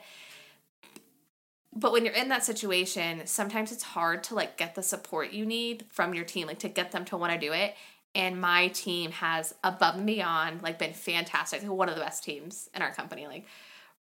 But 1.77 1.91
when 1.91 2.05
you're 2.05 2.13
in 2.13 2.29
that 2.29 2.45
situation, 2.45 3.23
sometimes 3.25 3.73
it's 3.73 3.83
hard 3.83 4.23
to 4.25 4.35
like 4.35 4.55
get 4.55 4.75
the 4.75 4.83
support 4.83 5.33
you 5.33 5.45
need 5.45 5.83
from 5.89 6.13
your 6.13 6.23
team, 6.23 6.47
like 6.47 6.59
to 6.59 6.69
get 6.69 6.93
them 6.93 7.03
to 7.05 7.17
want 7.17 7.33
to 7.33 7.39
do 7.39 7.51
it 7.51 7.75
and 8.15 8.39
my 8.39 8.69
team 8.69 9.11
has 9.11 9.53
above 9.63 9.95
and 9.95 10.05
beyond 10.05 10.63
like 10.63 10.79
been 10.79 10.93
fantastic. 10.93 11.61
One 11.63 11.89
of 11.89 11.95
the 11.95 12.01
best 12.01 12.23
teams 12.23 12.69
in 12.73 12.81
our 12.81 12.93
company 12.93 13.27
like 13.27 13.45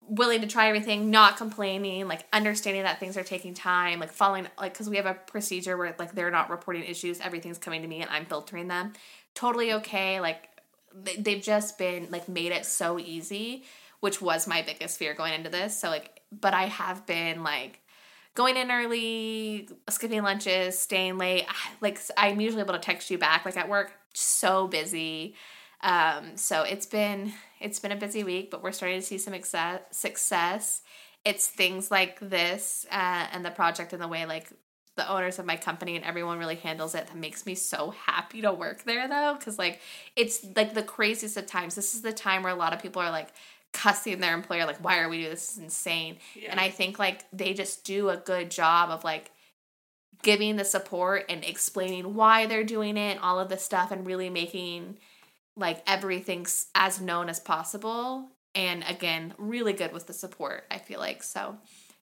willing 0.09 0.41
to 0.41 0.47
try 0.47 0.69
everything 0.69 1.11
not 1.11 1.37
complaining 1.37 2.09
like 2.09 2.25
understanding 2.33 2.83
that 2.83 2.99
things 2.99 3.17
are 3.19 3.23
taking 3.23 3.53
time 3.53 4.01
like 4.01 4.11
following 4.11 4.47
like 4.59 4.73
because 4.73 4.89
we 4.89 4.97
have 4.97 5.05
a 5.05 5.13
procedure 5.13 5.77
where 5.77 5.95
like 5.99 6.13
they're 6.13 6.31
not 6.31 6.49
reporting 6.49 6.83
issues 6.85 7.21
everything's 7.21 7.59
coming 7.59 7.83
to 7.83 7.89
me 7.89 8.01
and 8.01 8.11
i'm 8.11 8.25
filtering 8.25 8.69
them. 8.69 8.93
Totally 9.35 9.75
okay 9.75 10.21
like 10.21 10.49
they, 10.95 11.17
they've 11.17 11.43
just 11.43 11.77
been 11.77 12.09
like 12.11 12.29
made 12.29 12.53
it 12.53 12.65
so 12.65 12.99
easy 12.99 13.65
which 14.01 14.23
was 14.23 14.47
my 14.47 14.63
biggest 14.63 14.99
fear 14.99 15.13
going 15.13 15.35
into 15.35 15.51
this. 15.51 15.79
So 15.79 15.89
like 15.89 16.23
but 16.33 16.55
i 16.55 16.65
have 16.65 17.05
been 17.05 17.43
like 17.43 17.81
going 18.39 18.57
in 18.57 18.71
early, 18.71 19.69
skipping 19.91 20.23
lunches, 20.23 20.79
staying 20.79 21.19
late. 21.19 21.45
Like 21.81 21.99
I'm 22.17 22.41
usually 22.41 22.63
able 22.63 22.75
to 22.75 22.79
text 22.79 23.11
you 23.11 23.19
back. 23.19 23.45
Like 23.45 23.57
at 23.57 23.69
work, 23.69 23.93
so 24.15 24.69
busy. 24.69 25.35
Um, 25.83 26.37
so 26.37 26.63
it's 26.63 26.87
been 26.87 27.33
it's 27.61 27.81
been 27.81 27.91
a 27.91 27.97
busy 27.97 28.23
week, 28.23 28.51
but 28.51 28.63
we're 28.63 28.73
starting 28.73 29.01
to 29.01 29.07
see 29.07 29.19
some 29.19 29.35
success. 29.35 29.81
Success. 29.91 30.83
It's 31.25 31.49
things 31.49 31.91
like 31.91 32.21
this 32.21 32.87
uh, 32.93 33.27
and 33.33 33.45
the 33.45 33.51
project 33.51 33.93
and 33.93 34.01
the 34.01 34.09
way 34.09 34.25
like 34.25 34.53
the 34.95 35.09
owners 35.11 35.39
of 35.39 35.47
my 35.47 35.57
company 35.57 35.97
and 35.97 36.05
everyone 36.05 36.39
really 36.39 36.57
handles 36.57 36.95
it 36.95 37.07
that 37.07 37.17
makes 37.17 37.47
me 37.47 37.55
so 37.55 37.91
happy 37.91 38.41
to 38.43 38.53
work 38.53 38.83
there 38.83 39.07
though 39.07 39.37
because 39.39 39.57
like 39.57 39.81
it's 40.17 40.45
like 40.57 40.75
the 40.75 40.83
craziest 40.83 41.37
of 41.37 41.47
times 41.47 41.77
this 41.77 41.95
is 41.95 42.03
the 42.03 42.13
time 42.13 42.43
where 42.43 42.53
a 42.53 42.57
lot 42.57 42.73
of 42.73 42.83
people 42.83 43.01
are 43.01 43.13
like 43.13 43.29
cussing 43.73 44.21
their 44.21 44.35
employer 44.35 44.67
like 44.67 44.83
why 44.83 44.99
are 44.99 45.09
we 45.09 45.19
doing 45.19 45.31
this, 45.31 45.47
this 45.49 45.57
is 45.59 45.63
insane 45.63 46.17
Yeah. 46.35 46.51
and 46.51 46.59
i 46.61 46.69
think 46.71 46.99
like 46.99 47.25
they 47.33 47.53
just 47.55 47.85
do 47.85 48.09
a 48.09 48.17
good 48.17 48.51
job 48.51 48.91
of 48.91 49.05
like 49.05 49.31
giving 50.23 50.57
the 50.57 50.65
support 50.65 51.25
and 51.29 51.45
explaining 51.45 52.15
why 52.15 52.47
they're 52.47 52.65
doing 52.65 52.97
it 52.97 53.13
and 53.13 53.21
all 53.21 53.39
of 53.39 53.49
this 53.49 53.63
stuff 53.63 53.93
and 53.93 54.07
really 54.07 54.31
making 54.31 54.99
like 55.57 55.83
everything 55.87 56.47
as 56.75 57.01
known 57.01 57.29
as 57.29 57.39
possible 57.41 58.29
and 58.55 58.83
again, 58.89 59.35
really 59.39 59.73
good 59.73 59.93
with 59.93 60.07
the 60.09 60.13
support. 60.13 60.65
I 60.71 60.79
feel 60.79 60.99
like 60.99 61.23
so. 61.23 61.59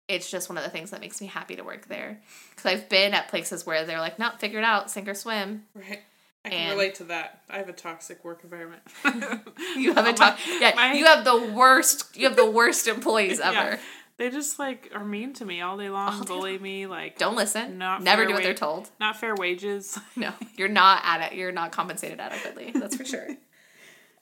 It's 0.09 0.31
just 0.31 0.49
one 0.49 0.57
of 0.57 0.65
the 0.65 0.71
things 0.71 0.91
that 0.91 1.01
makes 1.01 1.21
me 1.21 1.27
happy 1.27 1.57
to 1.57 1.63
work 1.65 1.89
there 1.89 2.21
because 2.51 2.67
I've 2.73 2.89
been 2.89 3.13
at 3.13 3.29
places 3.29 3.67
where 3.67 3.85
they're 3.85 3.99
like, 4.01 4.19
"Not 4.19 4.41
figured 4.41 4.65
out, 4.65 4.91
sink 4.91 5.09
or 5.09 5.15
swim." 5.15 5.67
Right. 5.75 6.01
I 6.47 6.51
can 6.51 6.59
And- 6.59 6.71
relate 6.73 6.95
to 6.97 7.05
that. 7.05 7.43
I 7.51 7.59
have 7.59 7.69
a 7.69 7.73
toxic 7.73 8.25
work 8.25 8.41
environment. 8.45 8.83
You 9.77 9.93
have 9.95 10.07
a 10.07 10.13
My- 10.19 10.39
Yeah, 10.61 10.73
my- 10.75 10.93
you 10.95 11.05
have 11.05 11.25
the 11.25 11.37
worst. 11.53 12.17
You 12.17 12.27
have 12.29 12.37
the 12.37 12.51
worst 12.51 12.87
employees 12.89 13.41
ever. 13.41 13.55
Yeah. 13.55 13.79
They 14.19 14.31
just 14.31 14.59
like 14.59 14.91
are 14.95 15.05
mean 15.05 15.35
to 15.35 15.45
me 15.45 15.61
all 15.61 15.77
day 15.77 15.91
long, 15.91 16.15
All 16.15 16.21
day 16.23 16.27
bully 16.27 16.59
me, 16.59 16.87
like 16.87 17.19
Don't 17.19 17.37
listen. 17.37 17.77
Not 17.77 18.03
Never 18.03 18.25
do 18.25 18.33
what 18.33 18.43
they're 18.43 18.55
told. 18.55 18.89
not 18.99 19.17
fair 19.21 19.35
wages. 19.35 19.99
No, 20.17 20.33
you're 20.57 20.69
not 20.69 21.03
at 21.05 21.33
it. 21.33 21.37
You're 21.37 21.53
not 21.53 21.73
compensated 21.73 22.19
adequately. 22.21 22.71
That's 22.75 22.97
for 22.97 23.05
sure. 23.05 23.29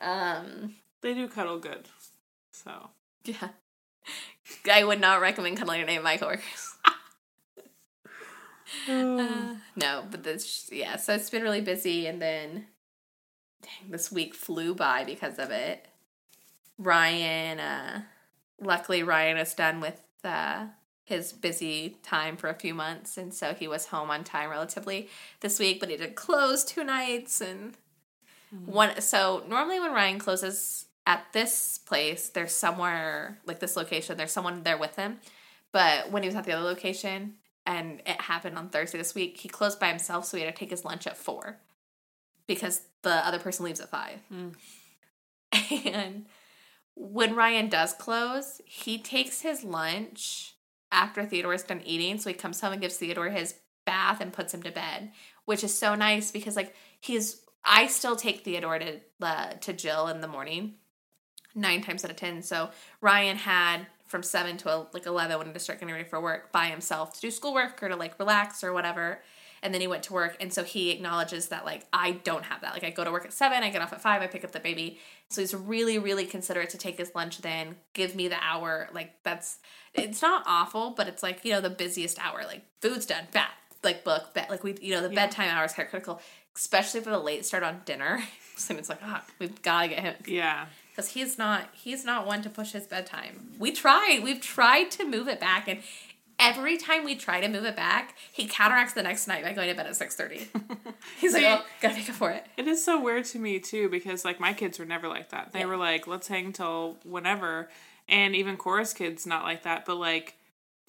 Um. 0.00 0.74
They 1.02 1.14
do 1.14 1.28
cuddle 1.28 1.58
good. 1.58 1.86
So 2.50 2.90
Yeah. 3.24 3.48
I 4.72 4.82
would 4.84 5.00
not 5.00 5.20
recommend 5.20 5.56
cuddling 5.58 5.78
your 5.80 5.86
name 5.86 6.02
my 6.02 6.16
coworkers. 6.16 6.73
Uh, 8.88 9.54
no, 9.76 10.04
but 10.10 10.22
this 10.22 10.68
yeah, 10.72 10.96
so 10.96 11.14
it's 11.14 11.30
been 11.30 11.42
really 11.42 11.60
busy 11.60 12.06
and 12.06 12.20
then 12.20 12.66
dang, 13.62 13.90
this 13.90 14.12
week 14.12 14.34
flew 14.34 14.74
by 14.74 15.04
because 15.04 15.38
of 15.38 15.50
it. 15.50 15.86
Ryan 16.78 17.60
uh 17.60 18.02
luckily 18.60 19.02
Ryan 19.02 19.36
is 19.36 19.54
done 19.54 19.80
with 19.80 20.00
uh 20.24 20.66
his 21.04 21.32
busy 21.32 21.98
time 22.02 22.36
for 22.36 22.48
a 22.48 22.54
few 22.54 22.74
months 22.74 23.18
and 23.18 23.32
so 23.32 23.52
he 23.54 23.68
was 23.68 23.86
home 23.86 24.10
on 24.10 24.24
time 24.24 24.50
relatively 24.50 25.08
this 25.40 25.58
week, 25.58 25.80
but 25.80 25.90
he 25.90 25.96
did 25.96 26.14
close 26.14 26.64
two 26.64 26.84
nights 26.84 27.40
and 27.40 27.76
one 28.66 29.00
so 29.00 29.44
normally 29.48 29.80
when 29.80 29.92
Ryan 29.92 30.18
closes 30.18 30.86
at 31.06 31.26
this 31.32 31.78
place, 31.78 32.30
there's 32.30 32.52
somewhere 32.52 33.38
like 33.46 33.60
this 33.60 33.76
location, 33.76 34.16
there's 34.16 34.32
someone 34.32 34.62
there 34.62 34.78
with 34.78 34.96
him. 34.96 35.18
But 35.70 36.10
when 36.10 36.22
he 36.22 36.28
was 36.28 36.36
at 36.36 36.44
the 36.44 36.52
other 36.52 36.64
location 36.64 37.34
and 37.66 38.00
it 38.06 38.20
happened 38.20 38.58
on 38.58 38.68
Thursday 38.68 38.98
this 38.98 39.14
week, 39.14 39.38
he 39.38 39.48
closed 39.48 39.80
by 39.80 39.88
himself, 39.88 40.26
so 40.26 40.36
he 40.36 40.42
had 40.42 40.54
to 40.54 40.58
take 40.58 40.70
his 40.70 40.84
lunch 40.84 41.06
at 41.06 41.16
four 41.16 41.58
because 42.46 42.82
the 43.02 43.26
other 43.26 43.38
person 43.38 43.64
leaves 43.64 43.80
at 43.80 43.90
five. 43.90 44.20
Mm. 44.32 44.54
And 45.86 46.26
when 46.96 47.34
Ryan 47.34 47.68
does 47.68 47.92
close, 47.92 48.60
he 48.64 48.98
takes 48.98 49.40
his 49.40 49.64
lunch 49.64 50.54
after 50.92 51.24
Theodore's 51.24 51.62
done 51.62 51.82
eating. 51.84 52.18
So 52.18 52.30
he 52.30 52.34
comes 52.34 52.60
home 52.60 52.72
and 52.72 52.82
gives 52.82 52.96
Theodore 52.96 53.30
his 53.30 53.54
bath 53.84 54.20
and 54.20 54.32
puts 54.32 54.54
him 54.54 54.62
to 54.62 54.70
bed, 54.70 55.10
which 55.44 55.64
is 55.64 55.76
so 55.76 55.94
nice 55.94 56.30
because 56.30 56.56
like 56.56 56.74
he's 57.00 57.40
I 57.64 57.86
still 57.86 58.16
take 58.16 58.44
Theodore 58.44 58.78
to 58.78 59.00
uh, 59.22 59.52
to 59.54 59.72
Jill 59.72 60.08
in 60.08 60.20
the 60.20 60.28
morning, 60.28 60.74
nine 61.54 61.82
times 61.82 62.04
out 62.04 62.10
of 62.10 62.16
ten. 62.16 62.42
So 62.42 62.70
Ryan 63.00 63.36
had 63.36 63.86
from 64.14 64.22
seven 64.22 64.56
to 64.58 64.86
like 64.92 65.06
eleven 65.06 65.36
when 65.38 65.52
to 65.52 65.58
start 65.58 65.80
getting 65.80 65.92
ready 65.92 66.08
for 66.08 66.20
work 66.20 66.52
by 66.52 66.66
himself 66.66 67.14
to 67.14 67.20
do 67.20 67.32
schoolwork 67.32 67.82
or 67.82 67.88
to 67.88 67.96
like 67.96 68.16
relax 68.20 68.62
or 68.62 68.72
whatever. 68.72 69.20
And 69.60 69.74
then 69.74 69.80
he 69.80 69.88
went 69.88 70.04
to 70.04 70.12
work, 70.12 70.36
and 70.40 70.52
so 70.52 70.62
he 70.62 70.90
acknowledges 70.92 71.48
that 71.48 71.64
like 71.64 71.84
I 71.92 72.12
don't 72.22 72.44
have 72.44 72.60
that. 72.60 72.74
Like 72.74 72.84
I 72.84 72.90
go 72.90 73.02
to 73.02 73.10
work 73.10 73.24
at 73.24 73.32
seven, 73.32 73.64
I 73.64 73.70
get 73.70 73.82
off 73.82 73.92
at 73.92 74.00
five, 74.00 74.22
I 74.22 74.28
pick 74.28 74.44
up 74.44 74.52
the 74.52 74.60
baby. 74.60 75.00
So 75.30 75.40
he's 75.40 75.52
really, 75.52 75.98
really 75.98 76.26
considerate 76.26 76.70
to 76.70 76.78
take 76.78 76.96
his 76.98 77.10
lunch. 77.12 77.38
Then 77.38 77.74
give 77.92 78.14
me 78.14 78.28
the 78.28 78.36
hour. 78.40 78.88
Like 78.92 79.14
that's 79.24 79.58
it's 79.94 80.22
not 80.22 80.44
awful, 80.46 80.90
but 80.90 81.08
it's 81.08 81.24
like 81.24 81.44
you 81.44 81.50
know 81.50 81.60
the 81.60 81.70
busiest 81.70 82.20
hour. 82.24 82.42
Like 82.46 82.62
food's 82.80 83.06
done, 83.06 83.24
bath, 83.32 83.50
like 83.82 84.04
book, 84.04 84.32
bed. 84.32 84.46
Like 84.48 84.62
we, 84.62 84.76
you 84.80 84.94
know, 84.94 85.00
the 85.02 85.08
Yeah. 85.08 85.14
bedtime 85.26 85.48
hours 85.50 85.72
are 85.76 85.86
critical, 85.86 86.20
especially 86.54 87.00
for 87.00 87.10
the 87.10 87.18
late 87.18 87.44
start 87.44 87.64
on 87.64 87.80
dinner. 87.84 88.22
so 88.56 88.76
it's 88.76 88.88
like, 88.90 89.00
ah, 89.02 89.24
we've 89.40 89.60
got 89.62 89.82
to 89.82 89.88
get 89.88 89.98
him 90.00 90.14
yeah. 90.26 90.66
Because 90.94 91.10
he's 91.10 91.36
not 91.38 91.68
he's 91.72 92.04
not 92.04 92.26
one 92.26 92.42
to 92.42 92.50
push 92.50 92.72
his 92.72 92.86
bedtime. 92.86 93.48
We 93.58 93.72
tried, 93.72 94.20
we've 94.22 94.40
tried 94.40 94.90
to 94.92 95.04
move 95.04 95.26
it 95.28 95.40
back, 95.40 95.66
and 95.68 95.80
every 96.38 96.76
time 96.76 97.04
we 97.04 97.14
try 97.16 97.40
to 97.40 97.48
move 97.48 97.64
it 97.64 97.74
back, 97.76 98.16
he 98.32 98.46
counteracts 98.46 98.92
the 98.92 99.02
next 99.02 99.26
night 99.26 99.42
by 99.44 99.52
going 99.52 99.68
to 99.68 99.74
bed 99.74 99.86
at 99.86 99.96
six 99.96 100.14
thirty. 100.14 100.48
He's 101.18 101.34
like, 101.34 101.44
oh, 101.44 101.62
gotta 101.80 101.94
make 101.96 102.08
up 102.08 102.14
for 102.14 102.30
it. 102.30 102.44
It 102.56 102.66
is 102.68 102.84
so 102.84 103.00
weird 103.00 103.24
to 103.26 103.38
me 103.38 103.58
too 103.58 103.88
because 103.88 104.24
like 104.24 104.38
my 104.40 104.52
kids 104.52 104.78
were 104.78 104.84
never 104.84 105.08
like 105.08 105.30
that. 105.30 105.52
They 105.52 105.60
Yeah. 105.60 105.66
were 105.66 105.76
like, 105.76 106.06
let's 106.06 106.28
hang 106.28 106.52
till 106.52 106.96
whenever. 107.04 107.68
And 108.08 108.36
even 108.36 108.56
Cora's 108.56 108.92
kids 108.92 109.26
not 109.26 109.44
like 109.44 109.62
that, 109.62 109.84
but 109.86 109.96
like 109.96 110.34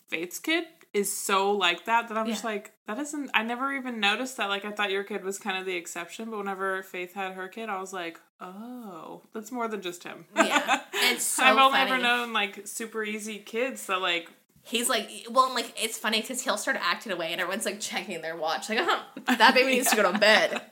Faith's 0.07 0.37
kid 0.37 0.65
is 0.95 1.15
so 1.15 1.51
like 1.51 1.85
that 1.85 2.07
that 2.07 2.17
I'm 2.17 2.25
just 2.25 2.43
like, 2.43 2.71
that 2.87 2.97
isn't 2.97 3.29
I 3.33 3.43
never 3.43 3.73
even 3.73 3.99
noticed 3.99 4.37
that. 4.37 4.49
Like 4.49 4.65
I 4.65 4.71
thought 4.71 4.89
your 4.89 5.03
kid 5.03 5.23
was 5.23 5.37
kind 5.37 5.57
of 5.57 5.65
the 5.65 5.75
exception, 5.75 6.29
but 6.31 6.37
whenever 6.37 6.81
Faith 6.83 7.13
had 7.13 7.33
her 7.33 7.47
kid, 7.47 7.69
I 7.69 7.79
was 7.79 7.93
like, 7.93 8.19
Oh, 8.41 9.21
that's 9.33 9.51
more 9.51 9.67
than 9.67 9.81
just 9.81 10.03
him. 10.03 10.25
Yeah, 10.35 10.81
it's 10.93 11.23
so 11.23 11.43
I've 11.43 11.57
only 11.57 11.77
funny. 11.77 11.91
ever 11.91 12.01
known 12.01 12.33
like 12.33 12.65
super 12.65 13.03
easy 13.03 13.37
kids 13.39 13.85
that 13.87 14.01
like 14.01 14.29
He's 14.67 14.89
like, 14.89 15.07
well, 15.29 15.53
like 15.53 15.71
it's 15.79 15.95
funny 15.99 16.21
because 16.21 16.41
he'll 16.41 16.57
start 16.57 16.77
acting 16.81 17.11
away, 17.11 17.31
and 17.31 17.39
everyone's 17.39 17.65
like 17.65 17.79
checking 17.79 18.23
their 18.23 18.35
watch, 18.35 18.67
like, 18.67 18.79
oh, 18.81 19.03
that 19.27 19.53
baby 19.53 19.71
needs 19.75 19.91
to 19.91 19.95
go 19.95 20.11
to 20.11 20.17
bed. 20.17 20.61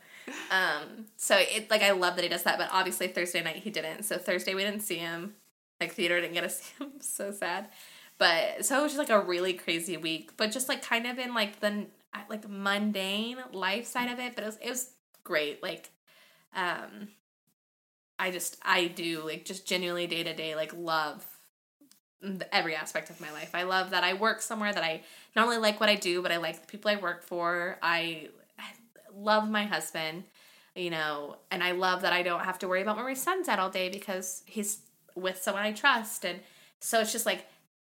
Um, 0.49 1.07
so 1.17 1.35
it 1.37 1.69
like 1.69 1.81
I 1.81 1.91
love 1.91 2.15
that 2.15 2.23
he 2.23 2.29
does 2.29 2.43
that, 2.43 2.57
but 2.57 2.69
obviously 2.71 3.07
Thursday 3.09 3.43
night 3.43 3.57
he 3.57 3.69
didn't. 3.69 4.03
So 4.03 4.17
Thursday 4.17 4.53
we 4.55 4.63
didn't 4.63 4.79
see 4.79 4.97
him. 4.97 5.33
Like 5.81 5.91
Theodore 5.93 6.21
didn't 6.21 6.33
get 6.33 6.41
to 6.41 6.49
see 6.49 6.71
him. 6.79 6.91
so 7.01 7.31
sad. 7.31 7.67
But 8.17 8.65
so 8.65 8.79
it 8.79 8.83
was 8.83 8.93
just 8.93 8.99
like 8.99 9.09
a 9.09 9.19
really 9.19 9.53
crazy 9.53 9.97
week, 9.97 10.31
but 10.37 10.51
just 10.51 10.69
like 10.69 10.81
kind 10.81 11.07
of 11.07 11.19
in 11.19 11.33
like 11.33 11.59
the 11.59 11.87
like 12.29 12.47
mundane 12.47 13.37
life 13.51 13.85
side 13.85 14.11
of 14.11 14.19
it. 14.19 14.35
But 14.35 14.43
it 14.43 14.47
was 14.47 14.57
it 14.61 14.69
was 14.69 14.89
great. 15.23 15.63
Like, 15.63 15.89
um, 16.55 17.09
I 18.19 18.31
just 18.31 18.57
I 18.61 18.87
do 18.87 19.23
like 19.25 19.45
just 19.45 19.67
genuinely 19.67 20.07
day 20.07 20.23
to 20.23 20.33
day 20.33 20.55
like 20.55 20.73
love 20.75 21.25
every 22.51 22.75
aspect 22.75 23.09
of 23.09 23.19
my 23.19 23.31
life. 23.31 23.51
I 23.53 23.63
love 23.63 23.89
that 23.89 24.03
I 24.03 24.13
work 24.13 24.41
somewhere 24.41 24.71
that 24.71 24.83
I 24.83 25.01
not 25.35 25.45
only 25.45 25.57
like 25.57 25.79
what 25.79 25.89
I 25.89 25.95
do, 25.95 26.21
but 26.21 26.31
I 26.31 26.37
like 26.37 26.61
the 26.61 26.67
people 26.67 26.89
I 26.89 26.95
work 26.95 27.23
for. 27.23 27.77
I 27.81 28.29
love 29.13 29.49
my 29.49 29.65
husband, 29.65 30.23
you 30.75 30.89
know, 30.89 31.37
and 31.51 31.63
I 31.63 31.71
love 31.71 32.01
that 32.01 32.13
I 32.13 32.23
don't 32.23 32.43
have 32.43 32.59
to 32.59 32.67
worry 32.67 32.81
about 32.81 32.95
where 32.95 33.05
my 33.05 33.13
son's 33.13 33.47
at 33.47 33.59
all 33.59 33.69
day 33.69 33.89
because 33.89 34.43
he's 34.45 34.79
with 35.15 35.41
someone 35.41 35.63
I 35.63 35.71
trust. 35.71 36.25
And 36.25 36.39
so 36.79 36.99
it's 37.01 37.11
just 37.11 37.25
like 37.25 37.45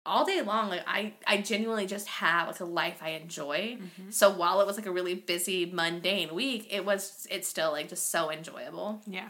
all 0.09 0.25
day 0.25 0.43
long, 0.43 0.69
like 0.71 0.83
I, 0.87 1.15
I 1.27 1.39
genuinely 1.39 1.87
just 1.87 2.09
have 2.09 2.49
like 2.49 2.61
a 2.61 2.65
life 2.65 2.99
I 3.03 3.11
enjoy. 3.11 3.79
So 4.11 4.31
while 4.31 4.61
it 4.61 4.67
was 4.67 4.77
like 4.77 4.87
a 4.87 4.91
really 4.91 5.15
busy, 5.15 5.67
mundane 5.67 6.35
week, 6.35 6.67
it 6.71 6.85
was, 6.85 7.27
it's 7.31 7.49
still 7.49 7.73
like 7.73 7.89
just 7.89 8.11
so 8.11 8.31
enjoyable 8.31 9.03
yeah. 9.07 9.29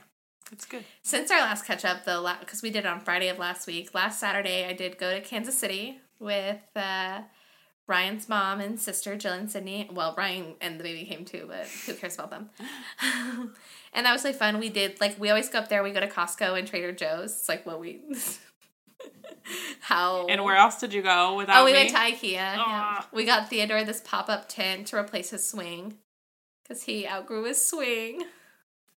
It's 0.50 0.64
good. 0.64 0.84
since 1.02 1.30
our 1.30 1.40
last 1.40 1.66
catch 1.66 1.84
up, 1.84 2.04
the 2.04 2.36
because 2.40 2.62
we 2.62 2.70
did 2.70 2.80
it 2.80 2.86
on 2.86 3.00
Friday 3.00 3.28
of 3.28 3.38
last 3.38 3.66
week. 3.66 3.94
Last 3.94 4.18
Saturday, 4.18 4.64
I 4.64 4.72
did 4.72 4.96
go 4.96 5.12
to 5.12 5.20
Kansas 5.20 5.58
City 5.58 6.00
with 6.18 6.62
uh, 6.74 7.20
Ryan's 7.86 8.28
mom 8.28 8.60
and 8.60 8.80
sister, 8.80 9.16
Jill 9.16 9.34
and 9.34 9.50
Sydney. 9.50 9.90
Well, 9.92 10.14
Ryan 10.16 10.54
and 10.60 10.80
the 10.80 10.84
baby 10.84 11.04
came 11.04 11.24
too, 11.24 11.44
but 11.48 11.66
who 11.86 11.94
cares 11.94 12.14
about 12.14 12.30
them? 12.30 12.50
and 13.92 14.06
that 14.06 14.12
was 14.12 14.24
really 14.24 14.36
fun. 14.36 14.58
We 14.58 14.70
did 14.70 15.00
like 15.00 15.18
we 15.18 15.28
always 15.28 15.48
go 15.48 15.58
up 15.58 15.68
there. 15.68 15.82
We 15.82 15.90
go 15.90 16.00
to 16.00 16.08
Costco 16.08 16.58
and 16.58 16.66
Trader 16.66 16.92
Joe's. 16.92 17.32
It's 17.32 17.48
like 17.48 17.66
what 17.66 17.80
we. 17.80 18.00
How 19.80 20.26
And 20.26 20.44
where 20.44 20.56
else 20.56 20.78
did 20.80 20.92
you 20.92 21.02
go 21.02 21.36
without 21.36 21.62
Oh, 21.62 21.64
we 21.64 21.72
me? 21.72 21.78
went 21.78 21.90
to 21.90 21.96
IKEA. 21.96 22.32
Yeah. 22.32 23.02
We 23.12 23.24
got 23.24 23.48
Theodore 23.48 23.84
this 23.84 24.00
pop 24.04 24.28
up 24.28 24.48
tent 24.48 24.88
to 24.88 24.96
replace 24.96 25.30
his 25.30 25.46
swing 25.46 25.98
because 26.62 26.82
he 26.84 27.06
outgrew 27.06 27.44
his 27.44 27.64
swing. 27.64 28.22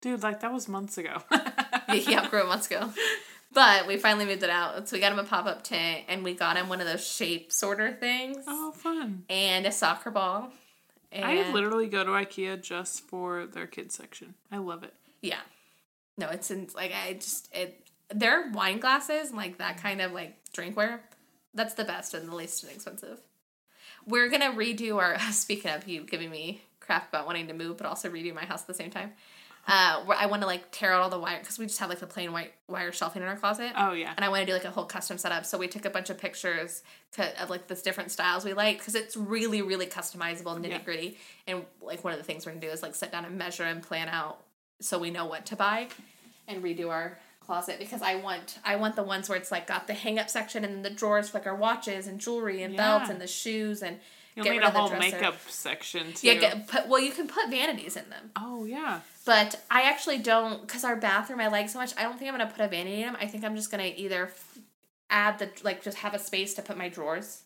Dude, 0.02 0.24
like 0.24 0.40
that 0.42 0.52
was 0.52 0.68
months 0.68 0.98
ago. 0.98 1.22
Yeah, 1.32 1.96
he 1.96 2.16
outgrew 2.16 2.42
it 2.42 2.48
months 2.48 2.68
ago. 2.68 2.92
But 3.54 3.86
we 3.86 3.98
finally 3.98 4.26
moved 4.26 4.44
it 4.44 4.50
out. 4.50 4.88
So 4.88 4.96
we 4.96 5.02
got 5.02 5.12
him 5.12 5.20
a 5.20 5.24
pop 5.24 5.46
up 5.46 5.64
tent 5.64 6.06
and 6.08 6.24
we 6.24 6.34
got 6.34 6.56
him 6.58 6.70
one 6.70 6.80
of 6.82 6.88
those 6.88 7.06
shape 7.06 7.52
sorter 7.52 7.92
things 7.92 8.44
oh, 8.48 8.72
fun. 8.72 9.26
and 9.30 9.66
a 9.66 9.72
soccer 9.72 10.10
ball. 10.10 10.52
And 11.12 11.26
I 11.26 11.52
literally 11.52 11.88
go 11.88 12.04
to 12.06 12.12
IKEA 12.12 12.62
just 12.62 13.02
for 13.08 13.46
their 13.46 13.68
kids 13.68 13.94
section. 13.96 14.36
I 14.52 14.58
love 14.60 14.84
it. 14.84 14.94
yeah. 15.22 15.42
No, 16.18 16.30
it's 16.30 16.50
in 16.52 16.68
like 16.76 16.92
I 16.94 17.14
just 17.14 17.50
it 17.54 17.84
their 18.14 18.50
wine 18.52 18.80
glasses 18.80 19.32
like 19.32 19.58
that 19.58 19.78
kind 19.78 20.02
of 20.02 20.12
like 20.12 20.38
drinkware. 20.56 21.00
That's 21.54 21.74
the 21.74 21.84
best 21.84 22.14
and 22.14 22.30
the 22.30 22.36
least 22.36 22.64
inexpensive. 22.64 23.20
We're 24.06 24.30
gonna 24.30 24.52
redo 24.52 24.98
our 24.98 25.20
speaking 25.32 25.72
of 25.72 25.88
you 25.88 26.04
giving 26.04 26.30
me 26.30 26.62
crap 26.80 27.10
about 27.10 27.26
wanting 27.26 27.48
to 27.48 27.54
move, 27.54 27.78
but 27.78 27.86
also 27.86 28.10
redo 28.10 28.34
my 28.34 28.46
house 28.46 28.62
at 28.62 28.68
the 28.68 28.74
same 28.74 28.90
time. 28.92 29.12
Uh, 29.68 30.04
where 30.06 30.18
I 30.18 30.26
want 30.26 30.42
to 30.42 30.48
like 30.48 30.72
tear 30.72 30.92
out 30.92 31.04
all 31.04 31.10
the 31.12 31.20
wire 31.20 31.38
because 31.40 31.60
we 31.60 31.68
just 31.68 31.78
have 31.80 31.90
like 31.90 32.00
the 32.00 32.08
plain 32.08 32.32
white 32.34 32.52
wire 32.68 32.92
shelving 32.92 33.22
in 33.22 33.28
our 33.28 33.36
closet. 33.36 33.74
Oh 33.78 33.92
yeah. 33.94 34.12
and 34.16 34.26
I 34.26 34.30
want 34.30 34.40
to 34.42 34.46
do 34.48 34.54
like 34.54 34.66
a 34.66 34.72
whole 34.72 34.86
custom 34.86 35.20
setup. 35.20 35.46
So 35.46 35.60
we 35.60 35.68
took 35.68 35.86
a 35.86 35.92
bunch 35.92 36.10
of 36.10 36.18
pictures 36.18 36.82
co- 37.16 37.30
of 37.40 37.52
like 37.52 37.68
this 37.68 37.84
different 37.84 38.10
styles 38.10 38.44
we 38.44 38.54
like 38.54 38.80
because 38.80 38.96
it's 38.96 39.16
really 39.16 39.62
really 39.62 39.86
customizable, 39.86 40.58
nitty 40.60 40.70
Yeah. 40.70 40.80
gritty. 40.80 41.18
And 41.46 41.64
like 41.80 42.04
one 42.04 42.12
of 42.12 42.18
the 42.18 42.26
things 42.26 42.44
we're 42.48 42.54
gonna 42.54 42.66
do 42.66 42.72
is 42.72 42.82
like 42.82 42.96
sit 42.96 43.12
down 43.12 43.24
and 43.24 43.38
measure 43.38 43.64
and 43.64 43.84
plan 43.84 44.08
out 44.10 44.40
so 44.80 44.98
we 44.98 45.12
know 45.12 45.28
what 45.28 45.46
to 45.48 45.56
buy 45.56 45.90
and 46.48 46.64
redo 46.64 46.90
our 46.90 47.20
closet 47.52 47.80
because 47.80 48.02
I 48.02 48.16
want 48.16 48.60
I 48.64 48.78
want 48.78 48.96
the 48.96 49.04
ones 49.04 49.28
where 49.28 49.38
it's 49.38 49.52
like 49.52 49.68
got 49.68 49.86
the 49.86 49.94
hang 49.94 50.18
up 50.18 50.30
section 50.30 50.64
and 50.64 50.74
then 50.74 50.84
the 50.84 50.90
drawers 50.90 51.28
for 51.28 51.40
like 51.40 51.48
our 51.48 51.56
watches 51.56 52.08
and 52.08 52.18
jewelry 52.18 52.64
and 52.64 52.78
belts 52.78 53.10
and 53.10 53.20
the 53.20 53.28
shoes 53.28 53.84
and 53.84 54.00
You'll 54.38 54.46
get 54.46 54.52
need 54.52 54.58
rid 54.60 54.64
a 54.64 54.68
of 54.70 54.74
the 54.74 54.80
whole 54.80 54.90
dresser. 54.90 55.18
makeup 55.18 55.36
section 55.50 56.14
too. 56.14 56.28
yeah 56.28 56.36
get, 56.36 56.68
put, 56.70 56.88
well 56.88 57.02
you 57.02 57.12
can 57.12 57.28
put 57.28 57.50
vanities 57.50 57.98
in 57.98 58.10
them. 58.10 58.32
Oh 58.38 58.64
yeah. 58.64 59.02
But 59.26 59.62
I 59.70 59.82
actually 59.82 60.20
don't, 60.20 60.62
because 60.62 60.86
our 60.86 60.96
bathroom 60.96 61.42
I 61.42 61.50
like 61.50 61.68
so 61.68 61.78
much. 61.78 61.92
I 61.98 62.04
don't 62.04 62.18
think 62.18 62.32
I'm 62.32 62.38
gonna 62.38 62.50
put 62.50 62.64
a 62.64 62.70
vanity 62.70 63.02
in 63.02 63.08
them. 63.08 63.18
I 63.20 63.28
think 63.28 63.44
I'm 63.44 63.58
just 63.58 63.70
gonna 63.70 63.92
either 63.98 64.32
add 65.10 65.38
the 65.40 65.50
like 65.62 65.84
just 65.84 65.98
have 65.98 66.14
a 66.14 66.20
space 66.20 66.54
to 66.54 66.62
put 66.62 66.78
my 66.78 66.88
drawers 66.88 67.42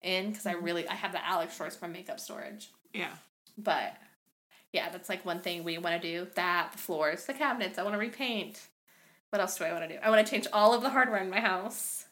in 0.00 0.30
because 0.30 0.46
I 0.46 0.54
mm-hmm. 0.54 0.64
really 0.64 0.88
I 0.88 0.94
have 0.94 1.12
the 1.12 1.22
Alex 1.22 1.54
drawers 1.54 1.76
for 1.76 1.86
makeup 1.86 2.18
storage. 2.18 2.70
Yeah. 2.94 3.12
But 3.58 3.94
yeah, 4.72 4.88
that's 4.88 5.10
like 5.10 5.26
one 5.26 5.40
thing 5.40 5.64
we 5.64 5.76
want 5.76 6.00
to 6.00 6.08
do. 6.08 6.28
That 6.34 6.72
the 6.72 6.78
floors, 6.78 7.26
the 7.26 7.34
cabinets. 7.34 7.78
I 7.78 7.82
want 7.82 7.92
to 7.92 7.98
repaint. 7.98 8.68
What 9.34 9.40
else 9.40 9.58
do 9.58 9.64
I 9.64 9.72
want 9.72 9.88
to 9.88 9.92
do? 9.92 10.00
I 10.00 10.10
want 10.10 10.24
to 10.24 10.30
change 10.30 10.46
all 10.52 10.74
of 10.74 10.82
the 10.82 10.90
hardware 10.90 11.20
in 11.20 11.28
my 11.28 11.40
house. 11.40 12.04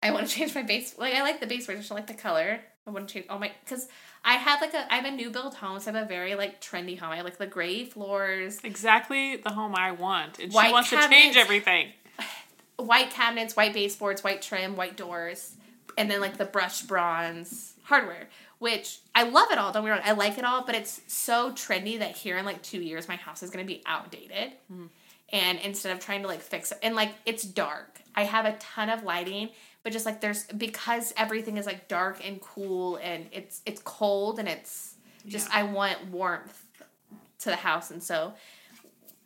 I 0.00 0.12
want 0.12 0.24
to 0.24 0.32
change 0.32 0.54
my 0.54 0.62
base. 0.62 0.96
Like 0.96 1.16
I 1.16 1.22
like 1.22 1.40
the 1.40 1.48
base, 1.48 1.68
I 1.68 1.74
just 1.74 1.88
don't 1.88 1.98
like 1.98 2.06
the 2.06 2.14
color. 2.14 2.60
I 2.86 2.90
want 2.90 3.08
to 3.08 3.12
change 3.12 3.26
all 3.28 3.40
my 3.40 3.50
because 3.64 3.88
I 4.24 4.34
have 4.34 4.60
like 4.60 4.72
a 4.72 4.86
I 4.88 4.98
have 4.98 5.04
a 5.04 5.10
new 5.10 5.30
build 5.30 5.56
home, 5.56 5.80
so 5.80 5.90
I 5.90 5.96
have 5.96 6.04
a 6.04 6.08
very 6.08 6.36
like 6.36 6.60
trendy 6.60 6.96
home. 6.96 7.10
I 7.10 7.16
have 7.16 7.24
like 7.24 7.38
the 7.38 7.48
gray 7.48 7.84
floors, 7.84 8.60
Exactly 8.62 9.34
the 9.34 9.50
home 9.50 9.74
I 9.74 9.90
want. 9.90 10.38
And 10.38 10.52
White 10.52 10.68
she 10.68 10.72
wants 10.74 10.90
to 10.90 11.08
change 11.08 11.36
everything. 11.36 11.88
white 12.76 13.10
cabinets, 13.10 13.56
white 13.56 13.74
baseboards, 13.74 14.22
white 14.22 14.42
trim, 14.42 14.76
white 14.76 14.96
doors, 14.96 15.56
and 15.98 16.08
then 16.08 16.20
like 16.20 16.36
the 16.36 16.44
brushed 16.44 16.86
bronze 16.86 17.74
hardware. 17.82 18.28
Which 18.60 19.00
I 19.12 19.24
love 19.24 19.50
it 19.50 19.58
all. 19.58 19.72
Don't 19.72 19.82
get 19.82 19.86
me 19.86 19.90
wrong, 19.90 20.02
I 20.04 20.12
like 20.12 20.38
it 20.38 20.44
all, 20.44 20.62
but 20.64 20.76
it's 20.76 21.00
so 21.08 21.50
trendy 21.50 21.98
that 21.98 22.16
here 22.16 22.38
in 22.38 22.44
like 22.44 22.62
two 22.62 22.80
years 22.80 23.08
my 23.08 23.16
house 23.16 23.42
is 23.42 23.50
gonna 23.50 23.64
be 23.64 23.82
outdated. 23.86 24.52
Mm. 24.72 24.90
And 25.32 25.58
instead 25.60 25.92
of 25.92 26.04
trying 26.04 26.22
to 26.22 26.28
like 26.28 26.40
fix 26.40 26.70
it, 26.72 26.78
and 26.82 26.94
like 26.94 27.12
it's 27.26 27.42
dark, 27.42 28.00
I 28.14 28.24
have 28.24 28.44
a 28.44 28.52
ton 28.58 28.90
of 28.90 29.02
lighting, 29.02 29.50
but 29.82 29.92
just 29.92 30.06
like 30.06 30.20
there's 30.20 30.44
because 30.44 31.12
everything 31.16 31.56
is 31.56 31.66
like 31.66 31.88
dark 31.88 32.20
and 32.24 32.40
cool 32.40 32.96
and 32.96 33.26
it's 33.32 33.60
it's 33.66 33.80
cold 33.82 34.38
and 34.38 34.48
it's 34.48 34.94
just 35.26 35.48
Yeah. 35.48 35.60
I 35.60 35.62
want 35.64 36.06
warmth 36.08 36.62
to 37.40 37.50
the 37.50 37.56
house, 37.56 37.90
and 37.90 38.02
so 38.02 38.34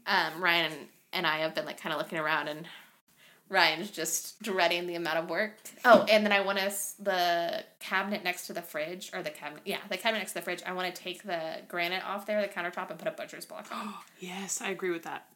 um, 0.06 0.42
Ryan 0.42 0.72
and, 1.12 1.26
I 1.26 1.38
have 1.38 1.54
been 1.54 1.66
like 1.66 1.80
kind 1.80 1.92
of 1.92 1.98
looking 1.98 2.18
around 2.18 2.48
and 2.48 2.66
Ryan's 3.50 3.90
just 3.90 4.42
dreading 4.42 4.86
the 4.86 4.94
amount 4.94 5.18
of 5.18 5.30
work. 5.30 5.56
Oh, 5.84 6.04
and 6.08 6.24
then 6.24 6.32
I 6.32 6.40
want 6.40 6.58
us 6.58 6.94
the 6.98 7.64
cabinet 7.80 8.22
next 8.22 8.46
to 8.48 8.52
the 8.52 8.60
fridge, 8.60 9.10
or 9.14 9.22
the 9.22 9.30
cabinet, 9.30 9.62
yeah, 9.64 9.78
the 9.88 9.96
cabinet 9.96 10.18
next 10.18 10.32
to 10.32 10.38
the 10.38 10.42
fridge. 10.42 10.62
I 10.66 10.72
want 10.72 10.94
to 10.94 11.02
take 11.02 11.22
the 11.22 11.62
granite 11.66 12.04
off 12.04 12.26
there, 12.26 12.40
the 12.42 12.48
countertop, 12.48 12.90
and 12.90 12.98
put 12.98 13.08
a 13.08 13.12
butcher's 13.12 13.46
block 13.46 13.68
on. 13.72 13.94
Yes, 14.20 14.60
I 14.60 14.68
agree 14.70 14.90
with 14.90 15.04
that. 15.04 15.26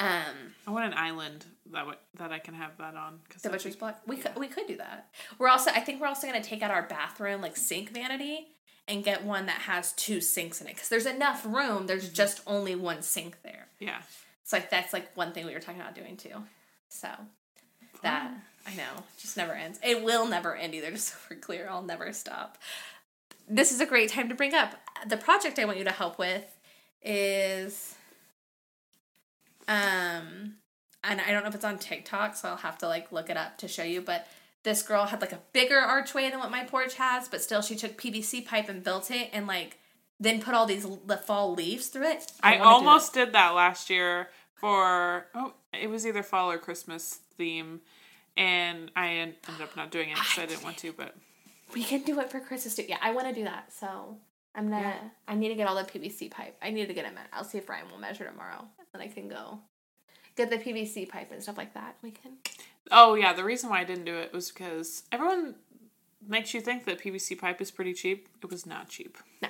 Um, 0.00 0.54
I 0.66 0.70
want 0.70 0.86
an 0.86 0.98
island 0.98 1.44
that 1.72 1.80
w- 1.80 1.98
that 2.18 2.32
I 2.32 2.38
can 2.38 2.54
have 2.54 2.76
that 2.78 2.94
on. 2.94 3.20
Cause 3.28 3.42
the 3.42 3.50
butcher's 3.50 3.74
be- 3.74 3.80
block. 3.80 4.00
We 4.06 4.16
yeah. 4.16 4.22
could 4.22 4.36
we 4.36 4.48
could 4.48 4.66
do 4.66 4.76
that. 4.78 5.10
We're 5.38 5.48
also 5.48 5.70
I 5.70 5.80
think 5.80 6.00
we're 6.00 6.08
also 6.08 6.26
gonna 6.26 6.42
take 6.42 6.62
out 6.62 6.70
our 6.70 6.82
bathroom 6.82 7.40
like 7.40 7.56
sink 7.56 7.90
vanity 7.90 8.48
and 8.88 9.04
get 9.04 9.24
one 9.24 9.46
that 9.46 9.60
has 9.62 9.92
two 9.92 10.20
sinks 10.20 10.60
in 10.60 10.66
it 10.66 10.74
because 10.74 10.88
there's 10.88 11.06
enough 11.06 11.44
room. 11.46 11.86
There's 11.86 12.08
just 12.10 12.40
only 12.46 12.74
one 12.74 13.02
sink 13.02 13.42
there. 13.42 13.68
Yeah. 13.78 14.02
So 14.44 14.56
like 14.56 14.70
that's 14.70 14.92
like 14.92 15.16
one 15.16 15.32
thing 15.32 15.46
we 15.46 15.54
were 15.54 15.60
talking 15.60 15.80
about 15.80 15.94
doing 15.94 16.16
too. 16.16 16.42
So 16.88 17.08
that 18.02 18.32
I 18.66 18.74
know 18.74 19.04
just 19.18 19.36
never 19.36 19.52
ends. 19.52 19.78
It 19.82 20.02
will 20.02 20.26
never 20.26 20.54
end 20.54 20.74
either. 20.74 20.90
Just 20.92 21.08
so 21.08 21.14
we're 21.30 21.36
clear, 21.38 21.68
I'll 21.70 21.82
never 21.82 22.12
stop. 22.12 22.58
This 23.48 23.72
is 23.72 23.80
a 23.80 23.86
great 23.86 24.10
time 24.10 24.28
to 24.28 24.34
bring 24.34 24.54
up 24.54 24.74
the 25.06 25.16
project 25.16 25.58
I 25.58 25.64
want 25.64 25.78
you 25.78 25.84
to 25.84 25.90
help 25.90 26.18
with 26.18 26.44
is 27.02 27.94
um 29.70 30.56
and 31.02 31.20
I 31.20 31.30
don't 31.30 31.42
know 31.42 31.48
if 31.48 31.54
it's 31.54 31.64
on 31.64 31.78
TikTok, 31.78 32.36
so 32.36 32.48
I'll 32.50 32.56
have 32.56 32.76
to 32.78 32.88
like 32.88 33.10
look 33.12 33.30
it 33.30 33.36
up 33.36 33.56
to 33.58 33.68
show 33.68 33.84
you, 33.84 34.02
but 34.02 34.26
this 34.62 34.82
girl 34.82 35.06
had 35.06 35.20
like 35.20 35.32
a 35.32 35.40
bigger 35.52 35.78
archway 35.78 36.28
than 36.28 36.38
what 36.38 36.50
my 36.50 36.64
porch 36.64 36.94
has, 36.96 37.28
but 37.28 37.40
still 37.40 37.62
she 37.62 37.76
took 37.76 38.00
PVC 38.00 38.44
pipe 38.44 38.68
and 38.68 38.84
built 38.84 39.10
it 39.10 39.30
and 39.32 39.46
like 39.46 39.78
then 40.18 40.42
put 40.42 40.54
all 40.54 40.66
these 40.66 40.86
the 41.06 41.16
fall 41.16 41.54
leaves 41.54 41.88
through 41.88 42.08
it. 42.08 42.30
I, 42.42 42.58
do 42.58 42.62
almost 42.62 43.14
did 43.14 43.32
that 43.32 43.54
last 43.54 43.88
year 43.88 44.28
for 44.54 45.26
oh 45.34 45.54
it 45.72 45.88
was 45.88 46.06
either 46.06 46.22
fall 46.22 46.50
or 46.50 46.58
Christmas 46.58 47.20
theme, 47.38 47.80
and 48.36 48.90
I 48.94 49.08
ended 49.12 49.62
up 49.62 49.76
not 49.76 49.90
doing 49.90 50.10
it 50.10 50.14
because 50.16 50.38
I 50.38 50.46
didn't 50.46 50.64
want 50.64 50.76
to. 50.78 50.92
But 50.92 51.14
We 51.72 51.82
can 51.82 52.02
do 52.02 52.20
it 52.20 52.30
for 52.30 52.40
Christmas 52.40 52.74
too. 52.74 52.84
Yeah, 52.88 52.98
I 53.00 53.12
want 53.12 53.28
to 53.28 53.34
do 53.34 53.44
that. 53.44 53.72
So 53.72 54.18
I'm 54.54 54.68
gonna. 54.68 54.82
Yeah. 54.82 55.08
I 55.28 55.34
need 55.34 55.48
to 55.48 55.54
get 55.54 55.66
all 55.66 55.76
the 55.76 55.84
PVC 55.84 56.30
pipe. 56.30 56.56
I 56.60 56.70
need 56.70 56.88
to 56.88 56.94
get 56.94 57.06
it. 57.06 57.12
I'll 57.32 57.44
see 57.44 57.58
if 57.58 57.68
Ryan 57.68 57.90
will 57.90 57.98
measure 57.98 58.26
tomorrow, 58.26 58.66
and 58.92 59.02
I 59.02 59.08
can 59.08 59.28
go 59.28 59.60
get 60.36 60.50
the 60.50 60.58
PVC 60.58 61.08
pipe 61.08 61.30
and 61.32 61.42
stuff 61.42 61.58
like 61.58 61.74
that. 61.74 61.96
We 62.02 62.10
can. 62.10 62.32
oh 62.90 63.14
yeah, 63.14 63.32
the 63.32 63.44
reason 63.44 63.70
why 63.70 63.80
I 63.80 63.84
didn't 63.84 64.04
do 64.04 64.16
it 64.16 64.32
was 64.32 64.50
because 64.50 65.04
everyone 65.12 65.56
makes 66.26 66.54
you 66.54 66.60
think 66.60 66.84
that 66.84 67.00
PVC 67.00 67.38
pipe 67.38 67.60
is 67.60 67.70
pretty 67.70 67.94
cheap. 67.94 68.28
It 68.42 68.50
was 68.50 68.66
not 68.66 68.88
cheap. 68.88 69.18
No. 69.42 69.48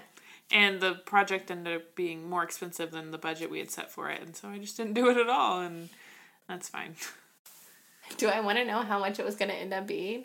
And 0.52 0.80
the 0.80 0.94
project 0.94 1.50
ended 1.50 1.76
up 1.76 1.94
being 1.94 2.28
more 2.28 2.42
expensive 2.42 2.90
than 2.90 3.12
the 3.12 3.18
budget 3.18 3.50
we 3.50 3.60
had 3.60 3.70
set 3.70 3.90
for 3.90 4.10
it, 4.10 4.20
and 4.20 4.34
so 4.34 4.48
I 4.48 4.58
just 4.58 4.76
didn't 4.76 4.94
do 4.94 5.08
it 5.08 5.16
at 5.16 5.28
all, 5.28 5.60
and 5.60 5.88
that's 6.48 6.68
fine. 6.68 6.96
Do 8.16 8.26
I 8.26 8.40
want 8.40 8.58
to 8.58 8.64
know 8.64 8.82
how 8.82 8.98
much 8.98 9.20
it 9.20 9.24
was 9.24 9.36
gonna 9.36 9.52
end 9.52 9.72
up 9.72 9.86
being? 9.86 10.24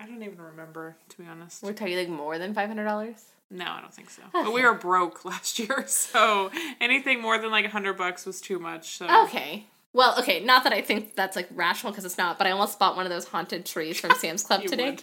I 0.00 0.06
don't 0.06 0.22
even 0.24 0.40
remember, 0.40 0.96
to 1.10 1.18
be 1.18 1.24
honest. 1.28 1.62
We're 1.62 1.72
talking 1.72 1.96
like 1.96 2.08
more 2.08 2.38
than 2.38 2.52
five 2.52 2.68
hundred 2.68 2.84
dollars. 2.84 3.24
No, 3.50 3.66
I 3.66 3.80
don't 3.80 3.92
think 3.94 4.10
so. 4.10 4.22
But 4.32 4.52
we 4.52 4.62
were 4.64 4.74
broke 4.74 5.24
last 5.24 5.58
year, 5.58 5.84
so 5.86 6.50
anything 6.80 7.20
more 7.20 7.38
than 7.38 7.50
like 7.50 7.64
a 7.64 7.68
hundred 7.70 7.96
bucks 7.96 8.26
was 8.26 8.40
too 8.40 8.58
much. 8.58 8.96
So 8.98 9.24
Okay. 9.24 9.66
Well, 9.92 10.18
okay. 10.18 10.40
Not 10.40 10.64
that 10.64 10.72
I 10.72 10.80
think 10.80 11.14
that's 11.14 11.36
like 11.36 11.48
rational 11.54 11.92
because 11.92 12.04
it's 12.04 12.18
not, 12.18 12.36
but 12.36 12.46
I 12.46 12.50
almost 12.50 12.78
bought 12.80 12.96
one 12.96 13.06
of 13.06 13.10
those 13.10 13.26
haunted 13.26 13.64
trees 13.64 14.00
from 14.00 14.10
Sam's 14.18 14.42
Club 14.42 14.64
today. 14.64 14.96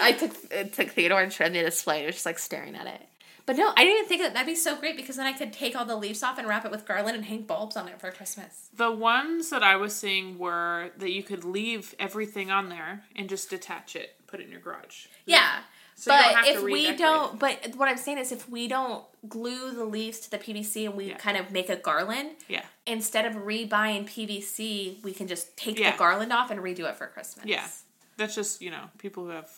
I 0.00 0.12
took 0.12 0.32
it 0.50 0.72
took 0.72 0.90
Theodore 0.90 1.20
and 1.20 1.32
showed 1.32 1.52
me 1.52 1.58
the 1.58 1.66
display. 1.66 1.98
and 1.98 2.06
was 2.06 2.14
just 2.16 2.26
like 2.26 2.38
staring 2.38 2.74
at 2.74 2.86
it. 2.86 3.02
But 3.44 3.56
no, 3.56 3.72
I 3.76 3.82
didn't 3.84 3.96
even 3.98 4.08
think 4.08 4.22
that 4.22 4.32
that'd 4.34 4.46
be 4.46 4.54
so 4.54 4.76
great 4.76 4.96
because 4.96 5.16
then 5.16 5.26
I 5.26 5.32
could 5.32 5.52
take 5.52 5.74
all 5.74 5.84
the 5.84 5.96
leaves 5.96 6.22
off 6.22 6.38
and 6.38 6.46
wrap 6.46 6.64
it 6.64 6.70
with 6.70 6.86
garland 6.86 7.16
and 7.16 7.24
hang 7.26 7.42
bulbs 7.42 7.76
on 7.76 7.88
it 7.88 8.00
for 8.00 8.10
Christmas. 8.12 8.68
the 8.74 8.90
ones 8.92 9.50
that 9.50 9.64
I 9.64 9.74
was 9.76 9.94
seeing 9.96 10.38
were 10.38 10.90
that 10.96 11.10
you 11.10 11.24
could 11.24 11.44
leave 11.44 11.92
everything 11.98 12.52
on 12.52 12.68
there 12.68 13.02
and 13.16 13.28
just 13.28 13.50
detach 13.50 13.96
it, 13.96 14.14
put 14.28 14.38
it 14.38 14.44
in 14.44 14.52
your 14.52 14.60
garage. 14.60 15.06
Yeah. 15.26 15.58
So 16.02 16.10
but 16.10 16.48
if 16.48 16.60
we 16.64 16.96
don't, 16.96 17.38
but 17.38 17.76
what 17.76 17.88
I'm 17.88 17.96
saying 17.96 18.18
is, 18.18 18.32
if 18.32 18.48
we 18.48 18.66
don't 18.66 19.04
glue 19.28 19.70
the 19.70 19.84
leaves 19.84 20.18
to 20.18 20.30
the 20.32 20.36
PVC 20.38 20.84
and 20.86 20.96
we 20.96 21.10
Yeah. 21.10 21.16
kind 21.16 21.36
of 21.36 21.52
make 21.52 21.68
a 21.68 21.76
garland, 21.76 22.30
Yeah, 22.48 22.64
instead 22.86 23.24
of 23.24 23.34
rebuying 23.44 24.06
PVC, 24.08 24.98
we 25.04 25.12
can 25.14 25.28
just 25.28 25.56
take 25.56 25.78
Yeah. 25.78 25.92
the 25.92 25.98
garland 25.98 26.32
off 26.32 26.50
and 26.50 26.58
redo 26.58 26.90
it 26.90 26.96
for 26.96 27.06
Christmas. 27.06 27.46
yeah. 27.46 27.68
That's 28.16 28.34
just 28.34 28.60
you 28.60 28.72
know 28.72 28.90
people 28.98 29.22
who 29.26 29.30
have 29.30 29.48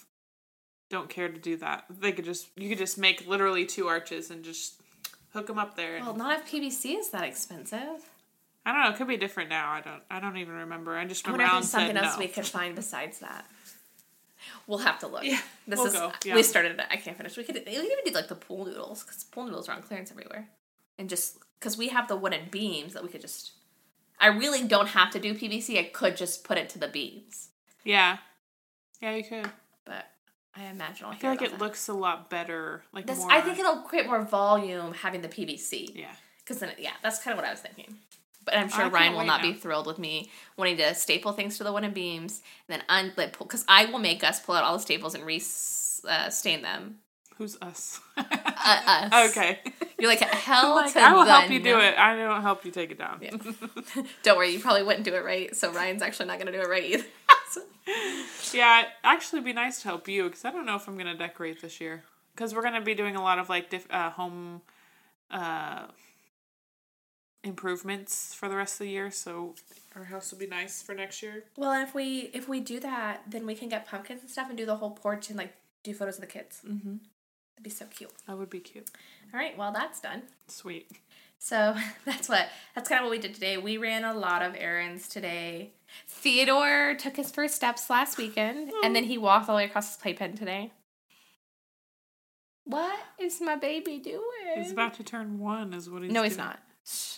don't 0.90 1.08
care 1.08 1.30
to 1.30 1.38
do 1.38 1.56
that. 1.56 1.86
They 1.88 2.12
could 2.12 2.26
just 2.26 2.48
you 2.56 2.68
could 2.68 2.76
just 2.76 2.98
make 2.98 3.26
literally 3.26 3.64
two 3.64 3.88
arches 3.88 4.30
and 4.30 4.44
just 4.44 4.74
hook 5.32 5.46
them 5.46 5.58
up 5.58 5.76
there. 5.76 5.96
and- 5.96 6.04
Well, 6.04 6.14
not 6.14 6.38
if 6.40 6.46
PVC 6.46 6.94
is 6.98 7.08
that 7.08 7.24
expensive. 7.24 8.10
I 8.66 8.72
don't 8.72 8.82
know. 8.82 8.90
It 8.90 8.96
could 8.96 9.08
be 9.08 9.16
different 9.16 9.48
now. 9.48 9.70
I 9.72 9.80
don't. 9.80 10.02
I 10.10 10.20
don't 10.20 10.36
even 10.36 10.54
remember. 10.56 10.94
I 10.98 11.06
just 11.06 11.26
I 11.26 11.32
remember 11.32 11.54
wonder 11.54 11.64
if 11.64 11.72
there's 11.72 11.82
something 11.86 11.94
no. 11.94 12.02
else 12.02 12.18
we 12.18 12.28
could 12.28 12.46
find 12.46 12.74
besides 12.76 13.20
that. 13.20 13.46
We'll 14.66 14.78
have 14.78 14.98
to 15.00 15.06
look. 15.06 15.24
Yeah, 15.24 15.40
this 15.66 15.78
we'll 15.78 15.86
is 15.88 15.92
go, 15.94 16.12
yeah. 16.24 16.34
we 16.34 16.42
started 16.42 16.72
it. 16.78 16.86
I 16.90 16.96
can't 16.96 17.16
finish. 17.16 17.36
We 17.36 17.44
could 17.44 17.62
we 17.66 17.72
even 17.72 17.88
do 18.04 18.12
like 18.12 18.28
the 18.28 18.34
pool 18.34 18.64
noodles 18.64 19.02
because 19.02 19.24
pool 19.24 19.44
noodles 19.44 19.68
are 19.68 19.72
on 19.76 19.82
clearance 19.82 20.10
everywhere, 20.10 20.48
and 20.98 21.08
just 21.08 21.38
because 21.58 21.76
we 21.76 21.88
have 21.88 22.08
the 22.08 22.16
wooden 22.16 22.48
beams 22.50 22.92
that 22.94 23.02
we 23.02 23.08
could 23.08 23.20
just. 23.20 23.52
I 24.20 24.28
really 24.28 24.62
don't 24.66 24.88
have 24.88 25.10
to 25.10 25.18
do 25.18 25.34
PVC. 25.34 25.78
I 25.78 25.84
could 25.84 26.16
just 26.16 26.44
put 26.44 26.56
it 26.56 26.68
to 26.70 26.78
the 26.78 26.86
beams, 26.88 27.48
Yeah, 27.84 28.18
yeah, 29.02 29.14
you 29.16 29.24
could. 29.24 29.50
but 29.84 30.06
I 30.56 30.66
imagine 30.66 31.06
I'll 31.06 31.12
I 31.12 31.16
feel 31.16 31.30
like 31.30 31.42
it 31.42 31.50
that. 31.50 31.60
looks 31.60 31.88
a 31.88 31.92
lot 31.94 32.30
better. 32.30 32.84
Like 32.92 33.06
This, 33.06 33.18
more. 33.18 33.32
I 33.32 33.40
think 33.40 33.58
it'll 33.58 33.78
create 33.82 34.06
more 34.06 34.22
volume 34.22 34.94
having 34.94 35.20
the 35.20 35.28
PVC. 35.28 35.90
Yeah. 35.94 36.12
Because 36.38 36.58
then, 36.60 36.70
yeah, 36.78 36.92
that's 37.02 37.18
kind 37.22 37.32
of 37.32 37.38
what 37.42 37.48
I 37.48 37.50
was 37.50 37.60
thinking. 37.60 37.96
But 38.44 38.56
I'm 38.56 38.68
sure 38.68 38.88
Ryan 38.88 39.14
will 39.14 39.24
not 39.24 39.42
now. 39.42 39.52
be 39.52 39.54
thrilled 39.54 39.86
with 39.86 39.98
me 39.98 40.30
wanting 40.56 40.76
to 40.78 40.94
staple 40.94 41.32
things 41.32 41.56
to 41.58 41.64
the 41.64 41.72
wooden 41.72 41.92
beams 41.92 42.42
and 42.68 42.78
then 42.78 42.84
un 42.88 43.12
pull 43.32 43.46
because 43.46 43.64
I 43.68 43.86
will 43.86 43.98
make 43.98 44.22
us 44.22 44.40
pull 44.40 44.54
out 44.54 44.64
all 44.64 44.74
the 44.74 44.80
staples 44.82 45.14
and 45.14 45.24
re 45.24 45.42
uh, 46.08 46.30
stain 46.30 46.62
them. 46.62 46.98
Who's 47.38 47.56
us? 47.60 48.00
Uh, 48.16 48.22
us. 49.12 49.30
Okay. 49.30 49.58
You're 49.98 50.10
like 50.10 50.20
hell 50.20 50.76
Like, 50.76 50.92
to 50.92 51.00
I 51.00 51.12
will 51.12 51.24
help 51.24 51.50
you 51.50 51.60
do 51.60 51.78
it. 51.80 51.98
I 51.98 52.16
don't 52.16 52.42
help 52.42 52.64
you 52.64 52.70
take 52.70 52.90
it 52.92 52.98
down. 52.98 53.20
Don't 54.22 54.36
worry, 54.36 54.50
you 54.50 54.60
probably 54.60 54.82
wouldn't 54.84 55.04
do 55.04 55.14
it 55.14 55.24
right. 55.24 55.54
So 55.56 55.72
Ryan's 55.72 56.02
actually 56.02 56.26
not 56.26 56.38
going 56.38 56.46
to 56.46 56.52
do 56.52 56.60
it 56.60 56.68
right 56.68 56.84
either. 56.84 57.04
So- 57.50 57.62
Yeah, 58.52 58.84
actually 59.02 59.40
be 59.40 59.52
nice 59.52 59.82
to 59.82 59.88
help 59.88 60.06
you 60.08 60.24
because 60.24 60.44
I 60.44 60.50
don't 60.50 60.64
know 60.66 60.76
if 60.76 60.86
I'm 60.88 60.96
gonna 60.96 61.16
decorate 61.16 61.60
this 61.60 61.80
year 61.80 62.04
because 62.34 62.54
we're 62.54 62.62
gonna 62.62 62.80
be 62.80 62.94
doing 62.94 63.16
a 63.16 63.22
lot 63.22 63.38
of 63.38 63.48
like 63.48 63.68
diff- 63.70 63.90
uh, 63.90 64.10
home 64.10 64.62
uh, 65.30 65.82
improvements 67.44 68.34
for 68.34 68.48
the 68.48 68.56
rest 68.56 68.74
of 68.74 68.86
the 68.86 68.90
year. 68.90 69.10
So 69.10 69.54
our 69.94 70.04
house 70.04 70.32
will 70.32 70.38
be 70.38 70.46
nice 70.46 70.82
for 70.82 70.94
next 70.94 71.22
year. 71.22 71.44
well, 71.56 71.72
and 71.72 71.86
if 71.86 71.94
we 71.94 72.30
if 72.32 72.48
we 72.48 72.60
do 72.60 72.80
that, 72.80 73.22
then 73.28 73.46
we 73.46 73.54
can 73.54 73.68
get 73.68 73.86
pumpkins 73.86 74.22
and 74.22 74.30
stuff 74.30 74.48
and 74.48 74.58
do 74.58 74.66
the 74.66 74.76
whole 74.76 74.90
porch 74.90 75.28
and 75.28 75.38
like 75.38 75.54
do 75.82 75.94
photos 75.94 76.16
of 76.16 76.22
the 76.22 76.26
kids. 76.26 76.62
Mm-hmm. 76.66 76.96
That'd 77.54 77.62
be 77.62 77.70
so 77.70 77.86
cute. 77.86 78.10
That 78.26 78.36
would 78.36 78.50
be 78.50 78.60
cute. 78.60 78.90
All 79.32 79.38
right, 79.38 79.56
well 79.56 79.72
that's 79.72 80.00
done. 80.00 80.22
Sweet. 80.48 80.90
So 81.38 81.76
that's 82.04 82.28
what 82.28 82.48
that's 82.74 82.88
kind 82.88 83.00
of 83.00 83.04
what 83.04 83.10
we 83.10 83.18
did 83.18 83.34
today. 83.34 83.58
We 83.58 83.76
ran 83.76 84.04
a 84.04 84.14
lot 84.14 84.42
of 84.42 84.54
errands 84.58 85.08
today. 85.08 85.72
Theodore 86.08 86.94
took 86.98 87.16
his 87.16 87.30
first 87.30 87.54
steps 87.54 87.88
last 87.88 88.18
weekend, 88.18 88.72
and 88.82 88.96
then 88.96 89.04
he 89.04 89.18
walked 89.18 89.48
all 89.48 89.54
the 89.54 89.58
way 89.58 89.64
across 89.66 89.88
his 89.88 89.96
playpen 89.96 90.36
today. 90.36 90.72
What 92.64 92.98
is 93.18 93.40
my 93.40 93.56
baby 93.56 93.98
doing? 93.98 94.22
He's 94.56 94.72
about 94.72 94.94
to 94.94 95.02
turn 95.02 95.38
one, 95.38 95.74
is 95.74 95.88
what 95.90 96.02
he's 96.02 96.10
no, 96.10 96.22
he's 96.22 96.38
not. 96.38 96.58
It's 96.82 97.13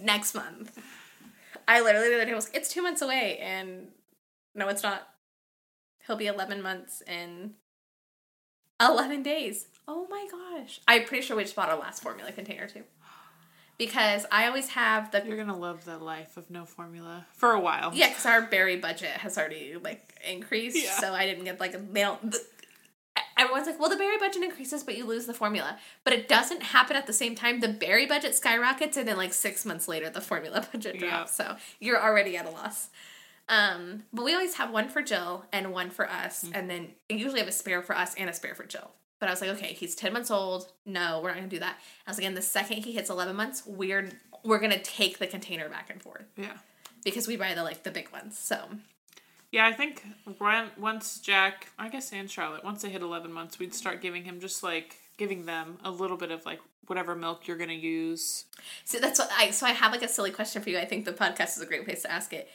next 0.00 0.34
month. 0.34 0.78
I 1.66 1.80
literally 1.80 2.08
the 2.08 2.14
other 2.16 2.24
day 2.24 2.34
was 2.34 2.50
it's 2.54 2.68
two 2.72 2.82
months 2.82 3.02
away, 3.02 3.38
and 3.38 3.88
no, 4.54 4.68
it's 4.68 4.82
not. 4.82 5.08
He'll 6.06 6.16
be 6.16 6.26
eleven 6.26 6.62
months 6.62 7.02
in 7.06 7.52
eleven 8.80 9.22
days. 9.22 9.66
Oh 9.86 10.06
my 10.10 10.26
gosh! 10.30 10.80
I'm 10.88 11.04
pretty 11.04 11.26
sure 11.26 11.36
we 11.36 11.42
just 11.44 11.56
bought 11.56 11.68
our 11.70 11.78
last 11.78 12.02
formula 12.02 12.32
container 12.32 12.66
too, 12.68 12.84
because 13.78 14.24
I 14.32 14.46
always 14.46 14.68
have 14.70 15.10
the 15.10 15.22
You're 15.26 15.36
gonna 15.36 15.56
love 15.56 15.84
the 15.84 15.98
life 15.98 16.36
of 16.36 16.50
no 16.50 16.64
formula 16.64 17.26
for 17.34 17.52
a 17.52 17.60
while. 17.60 17.90
yeah, 17.94 18.08
because 18.08 18.26
our 18.26 18.42
berry 18.42 18.76
budget 18.76 19.10
has 19.10 19.36
already 19.38 19.76
like 19.82 20.14
increased, 20.26 20.76
Yeah. 20.82 20.98
so 20.98 21.12
I 21.12 21.26
didn't 21.26 21.44
get 21.44 21.60
like 21.60 21.74
a 21.74 21.78
mail. 21.78 22.18
Everyone's 23.38 23.66
like, 23.66 23.78
well, 23.78 23.88
the 23.88 23.96
berry 23.96 24.18
budget 24.18 24.42
increases, 24.42 24.82
but 24.82 24.96
you 24.98 25.06
lose 25.06 25.26
the 25.26 25.32
formula. 25.34 25.78
But 26.04 26.12
it 26.12 26.28
doesn't 26.28 26.62
happen 26.62 26.96
at 26.96 27.06
the 27.06 27.12
same 27.12 27.34
time. 27.36 27.60
The 27.60 27.68
berry 27.68 28.04
budget 28.04 28.34
skyrockets, 28.34 28.96
and 28.96 29.06
then 29.06 29.16
like 29.16 29.32
six 29.32 29.64
months 29.64 29.86
later, 29.88 30.10
the 30.10 30.20
formula 30.20 30.66
budget 30.72 30.96
Yeah. 30.96 31.08
drops. 31.10 31.36
So 31.36 31.56
you're 31.80 32.02
already 32.02 32.36
at 32.36 32.46
a 32.46 32.50
loss. 32.50 32.88
Um, 33.48 34.02
but 34.12 34.24
we 34.24 34.34
always 34.34 34.54
have 34.56 34.70
one 34.70 34.88
for 34.88 35.00
Jill 35.00 35.46
and 35.52 35.72
one 35.72 35.90
for 35.90 36.08
us, 36.10 36.44
Mm-hmm. 36.44 36.54
and 36.54 36.68
then 36.70 36.88
I 37.10 37.14
usually 37.14 37.38
have 37.40 37.48
a 37.48 37.52
spare 37.52 37.80
for 37.82 37.96
us 37.96 38.14
and 38.16 38.28
a 38.28 38.32
spare 38.34 38.54
for 38.54 38.64
Jill. 38.64 38.90
But 39.20 39.28
I 39.28 39.32
was 39.32 39.40
like, 39.40 39.50
okay, 39.50 39.72
he's 39.72 39.94
ten 39.94 40.12
months 40.12 40.30
old. 40.30 40.70
No, 40.84 41.20
we're 41.22 41.28
not 41.30 41.36
gonna 41.36 41.48
do 41.48 41.58
that. 41.60 41.78
I 42.06 42.10
was 42.10 42.18
like, 42.18 42.26
and 42.26 42.36
the 42.36 42.42
second 42.42 42.84
he 42.84 42.92
hits 42.92 43.08
eleven 43.10 43.36
months, 43.36 43.62
we're 43.66 44.10
we're 44.44 44.58
gonna 44.58 44.78
take 44.78 45.18
the 45.18 45.26
container 45.26 45.68
back 45.68 45.88
and 45.90 46.00
forth 46.02 46.24
Yeah. 46.36 46.58
because 47.04 47.26
we 47.26 47.36
buy 47.36 47.54
the 47.54 47.62
like 47.64 47.82
the 47.84 47.90
big 47.90 48.10
ones. 48.12 48.38
So 48.38 48.58
Yeah, 49.50 49.66
I 49.66 49.72
think 49.72 50.04
when, 50.38 50.68
once 50.78 51.20
Jack, 51.20 51.68
I 51.78 51.88
guess, 51.88 52.12
and 52.12 52.30
Charlotte, 52.30 52.64
once 52.64 52.82
they 52.82 52.90
hit 52.90 53.00
11 53.00 53.32
months, 53.32 53.58
we'd 53.58 53.74
start 53.74 54.02
giving 54.02 54.24
him 54.24 54.40
just 54.40 54.62
like 54.62 54.96
giving 55.16 55.46
them 55.46 55.78
a 55.84 55.90
little 55.90 56.16
bit 56.16 56.30
of 56.30 56.44
like 56.44 56.60
whatever 56.86 57.14
milk 57.14 57.46
you're 57.46 57.56
gonna 57.56 57.72
use. 57.72 58.44
So 58.84 58.98
that's 58.98 59.18
what 59.18 59.30
I. 59.36 59.50
So 59.50 59.66
I 59.66 59.70
have 59.70 59.92
like 59.92 60.02
a 60.02 60.08
silly 60.08 60.30
question 60.30 60.62
for 60.62 60.70
you. 60.70 60.78
I 60.78 60.84
think 60.84 61.04
the 61.04 61.12
podcast 61.12 61.56
is 61.56 61.60
a 61.62 61.66
great 61.66 61.84
place 61.84 62.02
to 62.02 62.10
ask 62.10 62.32
it. 62.32 62.48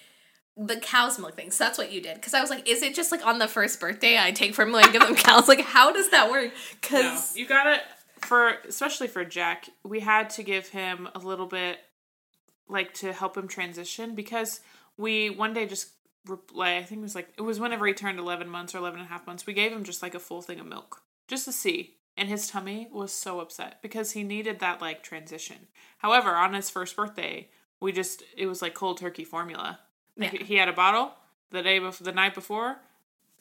The 0.55 0.77
cow's 0.77 1.17
milk 1.17 1.35
thing. 1.35 1.49
So 1.49 1.63
that's 1.63 1.79
what 1.79 1.91
you 1.91 1.99
did. 1.99 2.15
Because 2.15 2.35
I 2.35 2.41
was 2.41 2.51
like, 2.51 2.69
is 2.69 2.83
it 2.83 2.93
just 2.93 3.11
like 3.11 3.25
on 3.25 3.39
the 3.39 3.47
first 3.47 3.79
birthday 3.79 4.19
I 4.19 4.31
take 4.31 4.53
formula 4.53 4.83
and 4.83 4.91
give 4.91 5.01
them 5.01 5.15
cows? 5.15 5.47
Like, 5.47 5.61
how 5.61 5.91
does 5.91 6.09
that 6.11 6.29
work? 6.29 6.51
No, 6.91 6.99
Because 6.99 7.35
you 7.35 7.47
gotta 7.47 7.77
for 8.21 8.53
especially 8.67 9.07
for 9.07 9.25
Jack, 9.25 9.67
we 9.83 9.99
had 9.99 10.29
to 10.31 10.43
give 10.43 10.69
him 10.69 11.09
a 11.15 11.19
little 11.19 11.47
bit 11.47 11.79
like 12.67 12.93
to 12.95 13.13
help 13.13 13.35
him 13.35 13.47
transition 13.47 14.15
because 14.15 14.61
we 14.95 15.29
one 15.29 15.53
day 15.53 15.65
just 15.65 15.89
like 16.53 16.75
I 16.77 16.83
think 16.83 16.99
it 16.99 17.03
was 17.03 17.15
like 17.15 17.29
it 17.37 17.41
was 17.41 17.59
whenever 17.59 17.85
he 17.85 17.93
turned 17.93 18.19
11 18.19 18.47
months 18.49 18.73
or 18.73 18.79
11 18.79 18.99
and 18.99 19.07
a 19.07 19.11
half 19.11 19.27
months, 19.27 19.45
we 19.45 19.53
gave 19.53 19.71
him 19.71 19.83
just 19.83 20.01
like 20.01 20.15
a 20.15 20.19
full 20.19 20.41
thing 20.41 20.59
of 20.59 20.65
milk 20.65 21.01
just 21.27 21.45
to 21.45 21.51
see. 21.51 21.95
And 22.15 22.29
his 22.29 22.47
tummy 22.47 22.87
was 22.91 23.11
so 23.11 23.39
upset 23.39 23.81
because 23.81 24.11
he 24.11 24.23
needed 24.23 24.59
that 24.59 24.79
like 24.81 25.01
transition. 25.01 25.67
However, 25.97 26.29
on 26.31 26.53
his 26.53 26.69
first 26.69 26.95
birthday, 26.95 27.49
we 27.79 27.91
just 27.91 28.23
it 28.37 28.45
was 28.47 28.61
like 28.61 28.73
cold 28.75 28.97
turkey 28.99 29.23
formula. 29.23 29.79
Like, 30.15 30.33
Yeah. 30.33 30.43
He 30.43 30.55
had 30.55 30.69
a 30.69 30.73
bottle 30.73 31.13
the 31.49 31.63
day 31.63 31.79
before, 31.79 32.05
the 32.05 32.11
night 32.11 32.35
before. 32.35 32.77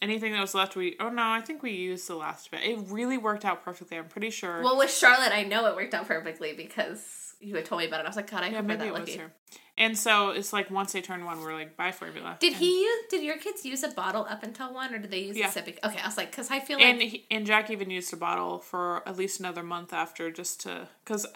Anything 0.01 0.33
that 0.33 0.41
was 0.41 0.55
left, 0.55 0.75
we 0.75 0.97
oh 0.99 1.11
no, 1.11 1.23
I 1.23 1.41
think 1.43 1.63
we 1.63 1.73
used 1.73 2.09
the 2.09 2.17
last 2.17 2.51
bit. 2.51 2.63
It 2.65 2.79
really 2.89 3.19
worked 3.19 3.45
out 3.45 3.63
perfectly. 3.63 3.99
I'm 3.99 4.09
pretty 4.09 4.31
sure. 4.31 4.63
well, 4.63 4.77
with 4.77 4.91
Charlotte, 4.93 5.33
I 5.33 5.45
know 5.45 5.67
it 5.67 5.77
worked 5.77 5.95
out 5.95 6.09
perfectly 6.09 6.55
because 6.55 7.35
you 7.39 7.55
had 7.55 7.67
told 7.67 7.83
me 7.83 7.87
about 7.87 8.01
it. 8.01 8.07
I 8.07 8.09
was 8.09 8.17
like, 8.17 8.31
God, 8.31 8.43
I 8.43 8.49
yeah, 8.49 8.57
hope 8.57 8.65
maybe 8.67 8.79
that 8.81 8.87
it 8.89 8.93
was 8.93 9.01
lucky. 9.01 9.17
her. 9.19 9.33
And 9.79 9.97
so 9.97 10.31
it's 10.31 10.53
like 10.53 10.71
once 10.71 10.93
they 10.93 11.01
turn 11.01 11.25
one, 11.25 11.41
we're 11.41 11.55
like 11.55 11.77
buy 11.77 11.93
formula. 11.93 12.37
Did 12.41 12.53
And- 12.53 12.63
he 12.63 12.83
use? 12.83 13.05
Did 13.11 13.23
your 13.23 13.39
kids 13.39 13.65
use 13.65 13.83
a 13.83 13.89
bottle 13.89 14.27
up 14.29 14.43
until 14.43 14.73
one, 14.73 14.95
or 14.95 14.99
did 14.99 15.11
they 15.11 15.21
use 15.21 15.37
Yeah. 15.37 15.49
a 15.49 15.51
sippy? 15.51 15.79
Okay, 15.83 15.99
I 15.99 16.07
was 16.07 16.17
like, 16.17 16.31
because 16.31 16.51
I 16.51 16.61
feel 16.61 16.79
like 16.79 16.87
And 16.87 17.03
he, 17.03 17.27
and 17.31 17.47
Jack 17.47 17.71
even 17.71 17.91
used 17.91 18.13
a 18.13 18.17
bottle 18.17 18.59
for 18.59 19.07
at 19.09 19.17
least 19.17 19.41
another 19.41 19.63
month 19.63 19.93
after, 19.93 20.31
just 20.31 20.61
to 20.63 20.89
because 21.05 21.27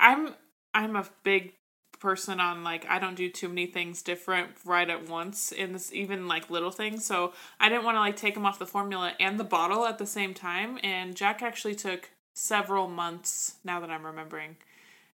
I'm 0.00 0.34
I'm 0.74 0.96
a 0.96 1.06
big 1.22 1.52
person 2.00 2.40
on 2.40 2.64
like 2.64 2.84
I 2.88 2.98
don't 2.98 3.14
do 3.14 3.28
too 3.28 3.48
many 3.48 3.66
things 3.66 4.02
different 4.02 4.50
right 4.64 4.88
at 4.90 5.08
once 5.08 5.52
in 5.52 5.72
this 5.72 5.92
even 5.92 6.26
like 6.26 6.50
little 6.50 6.70
things. 6.72 7.04
So 7.04 7.32
I 7.60 7.68
didn't 7.68 7.84
want 7.84 7.96
to 7.96 8.00
like 8.00 8.16
take 8.16 8.36
him 8.36 8.46
off 8.46 8.58
the 8.58 8.66
formula 8.66 9.12
and 9.20 9.38
the 9.38 9.44
bottle 9.44 9.84
at 9.86 9.98
the 9.98 10.06
same 10.06 10.32
time. 10.34 10.78
And 10.82 11.14
Jack 11.14 11.42
actually 11.42 11.74
took 11.76 12.10
several 12.34 12.88
months 12.88 13.56
now 13.62 13.78
that 13.80 13.90
I'm 13.90 14.04
remembering 14.06 14.56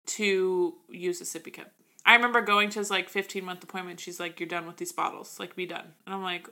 to 0.08 0.74
use 0.90 1.22
a 1.22 1.24
sippy 1.24 1.54
cup. 1.54 1.72
I 2.06 2.16
remember 2.16 2.42
going 2.42 2.70
to 2.72 2.80
his 2.80 2.90
like 2.92 3.10
15 3.10 3.44
month 3.46 3.64
appointment. 3.64 4.00
She's 4.00 4.20
like, 4.20 4.40
"You're 4.40 4.50
done 4.50 4.68
with 4.68 4.78
these 4.78 4.92
bottles. 4.92 5.40
Like, 5.40 5.56
be 5.56 5.66
done." 5.66 5.86
And 6.06 6.14
I'm 6.14 6.22
like, 6.22 6.48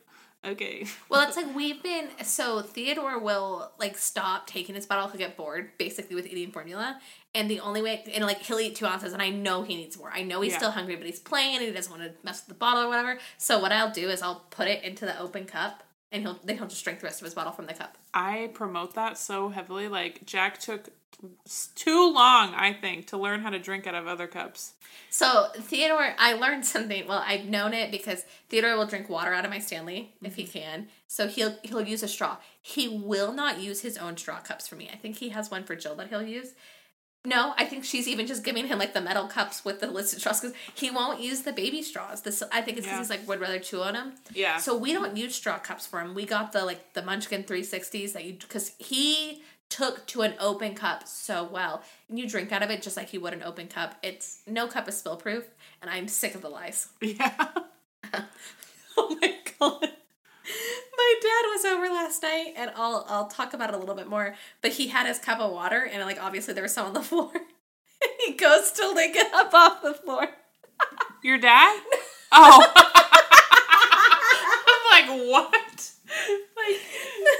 "Okay." 0.45 0.85
Well, 1.09 1.27
it's 1.27 1.35
like 1.35 1.53
we've 1.55 1.83
been 1.83 2.07
so 2.23 2.61
Theodore 2.61 3.19
will 3.19 3.71
like 3.79 3.97
stop 3.97 4.47
taking 4.47 4.75
his 4.75 4.85
bottle. 4.85 5.07
He'll 5.09 5.17
get 5.19 5.35
bored 5.35 5.71
basically 5.77 6.15
with 6.15 6.25
eating 6.25 6.51
formula, 6.51 6.99
and 7.35 7.49
the 7.51 7.59
only 7.59 7.81
way 7.81 8.01
and 8.13 8.25
like 8.25 8.39
he'll 8.43 8.59
eat 8.59 8.75
two 8.75 8.85
ounces, 8.85 9.11
and 9.13 9.21
I 9.21 9.29
know 9.29 9.63
he 9.63 9.75
needs 9.75 9.97
more. 9.97 10.09
I 10.13 10.23
know 10.23 10.39
he's 10.41 10.53
Yeah. 10.53 10.59
still 10.59 10.71
hungry, 10.71 10.95
but 10.95 11.05
he's 11.05 11.19
playing 11.19 11.55
and 11.57 11.63
he 11.65 11.71
doesn't 11.71 11.91
want 11.91 12.03
to 12.03 12.15
mess 12.25 12.41
with 12.41 12.47
the 12.47 12.53
bottle 12.53 12.83
or 12.83 12.87
whatever. 12.87 13.19
So 13.37 13.59
what 13.59 13.71
I'll 13.73 13.91
do 13.91 14.09
is 14.09 14.21
I'll 14.21 14.45
put 14.51 14.67
it 14.69 14.83
into 14.83 15.05
the 15.05 15.19
open 15.19 15.45
cup, 15.45 15.83
and 16.11 16.23
he'll 16.23 16.39
then 16.43 16.57
he'll 16.57 16.67
just 16.67 16.83
drink 16.83 16.99
the 16.99 17.05
rest 17.05 17.21
of 17.21 17.25
his 17.25 17.33
bottle 17.33 17.53
from 17.53 17.65
the 17.65 17.73
cup. 17.73 17.97
I 18.13 18.49
promote 18.53 18.95
that 18.95 19.17
so 19.17 19.49
heavily. 19.49 19.87
Like 19.87 20.25
Jack 20.25 20.59
took 20.59 20.89
too 21.75 22.11
long, 22.13 22.53
I 22.55 22.73
think, 22.73 23.07
to 23.07 23.17
learn 23.17 23.41
how 23.41 23.49
to 23.51 23.59
drink 23.59 23.85
out 23.85 23.95
of 23.95 24.07
other 24.07 24.27
cups. 24.27 24.73
So 25.09 25.47
Theodore, 25.55 26.15
I 26.17 26.33
learned 26.33 26.65
something. 26.75 27.07
Well, 27.07 27.23
I've 27.25 27.45
known 27.45 27.73
it 27.73 27.91
because 27.91 28.25
Theodore 28.49 28.75
will 28.75 28.87
drink 28.87 29.09
water 29.09 29.33
out 29.33 29.45
of 29.45 29.51
my 29.51 29.59
Stanley 29.59 30.13
if 30.21 30.35
he 30.35 30.43
mm-hmm. 30.43 30.59
can. 30.59 30.87
So 31.07 31.27
he'll 31.27 31.57
he'll 31.63 31.81
use 31.81 32.03
a 32.03 32.07
straw. 32.07 32.37
He 32.61 32.87
will 32.87 33.33
not 33.33 33.59
use 33.59 33.81
his 33.81 33.97
own 33.97 34.17
straw 34.17 34.39
cups 34.39 34.67
for 34.67 34.75
me. 34.75 34.89
I 34.91 34.97
think 34.97 35.17
he 35.17 35.29
has 35.29 35.51
one 35.51 35.63
for 35.63 35.75
Jill 35.75 35.95
that 35.95 36.09
he'll 36.09 36.21
use. 36.21 36.53
No, 37.23 37.53
I 37.55 37.65
think 37.65 37.83
she's 37.83 38.07
even 38.07 38.25
just 38.25 38.43
giving 38.43 38.65
him 38.67 38.79
like 38.79 38.93
the 38.93 39.01
metal 39.01 39.27
cups 39.27 39.63
with 39.63 39.79
the 39.79 39.85
listed 39.87 40.19
straws 40.21 40.41
because 40.41 40.55
he 40.73 40.89
won't 40.89 41.19
use 41.19 41.41
the 41.41 41.53
baby 41.53 41.83
straws. 41.83 42.23
This 42.23 42.41
I 42.51 42.61
think 42.61 42.77
it's 42.77 42.87
because 42.87 42.97
Yeah. 42.97 42.97
he's 42.99 43.09
like 43.11 43.27
would 43.27 43.39
rather 43.39 43.59
chew 43.59 43.81
on 43.81 43.93
them. 43.93 44.13
Yeah. 44.33 44.57
So 44.57 44.75
we 44.75 44.91
don't 44.91 45.15
use 45.15 45.35
straw 45.35 45.59
cups 45.59 45.85
for 45.85 45.99
him. 46.01 46.15
We 46.15 46.25
got 46.25 46.51
the 46.51 46.65
like 46.65 46.93
the 46.93 47.03
Munchkin 47.03 47.43
360s 47.43 48.13
that 48.13 48.25
you 48.25 48.33
because 48.33 48.71
he 48.79 49.43
took 49.69 50.05
to 50.07 50.23
an 50.23 50.33
open 50.39 50.73
cup 50.73 51.07
so 51.07 51.43
well. 51.43 51.83
And 52.09 52.17
you 52.17 52.27
drink 52.27 52.51
out 52.51 52.63
of 52.63 52.71
it 52.71 52.81
just 52.81 52.97
like 52.97 53.13
you 53.13 53.21
would 53.21 53.33
an 53.33 53.43
open 53.43 53.67
cup. 53.67 53.95
It's 54.01 54.39
no 54.47 54.67
cup 54.67 54.87
is 54.89 54.97
spill 54.97 55.15
proof, 55.15 55.45
and 55.81 55.89
I'm 55.91 56.07
sick 56.07 56.33
of 56.35 56.41
the 56.41 56.49
lies. 56.49 56.87
yeah. 57.01 57.31
Oh 58.97 59.17
my 59.21 59.35
god. 59.59 59.89
My 60.45 61.15
dad 61.21 61.43
was 61.53 61.65
over 61.65 61.87
last 61.93 62.23
night 62.23 62.53
and 62.57 62.71
I'll 62.75 63.05
I'll 63.09 63.27
talk 63.27 63.53
about 63.53 63.69
it 63.69 63.75
a 63.75 63.77
little 63.77 63.95
bit 63.95 64.07
more, 64.07 64.35
but 64.61 64.71
he 64.73 64.87
had 64.87 65.05
his 65.07 65.19
cup 65.19 65.39
of 65.39 65.51
water 65.51 65.87
and 65.91 66.03
like 66.03 66.21
obviously 66.21 66.53
there 66.53 66.63
was 66.63 66.73
some 66.73 66.87
on 66.87 66.93
the 66.93 67.01
floor. 67.09 67.31
he 68.25 68.33
goes 68.33 68.71
to 68.73 68.89
lick 68.91 69.15
it 69.15 69.33
up 69.33 69.53
off 69.53 69.81
the 69.81 69.93
floor. 69.93 70.27
Your 71.23 71.37
dad? 71.37 71.79
Oh. 72.33 72.63
I'm 74.63 74.83
like, 74.89 75.27
what? 75.29 75.91
Like, 76.55 76.79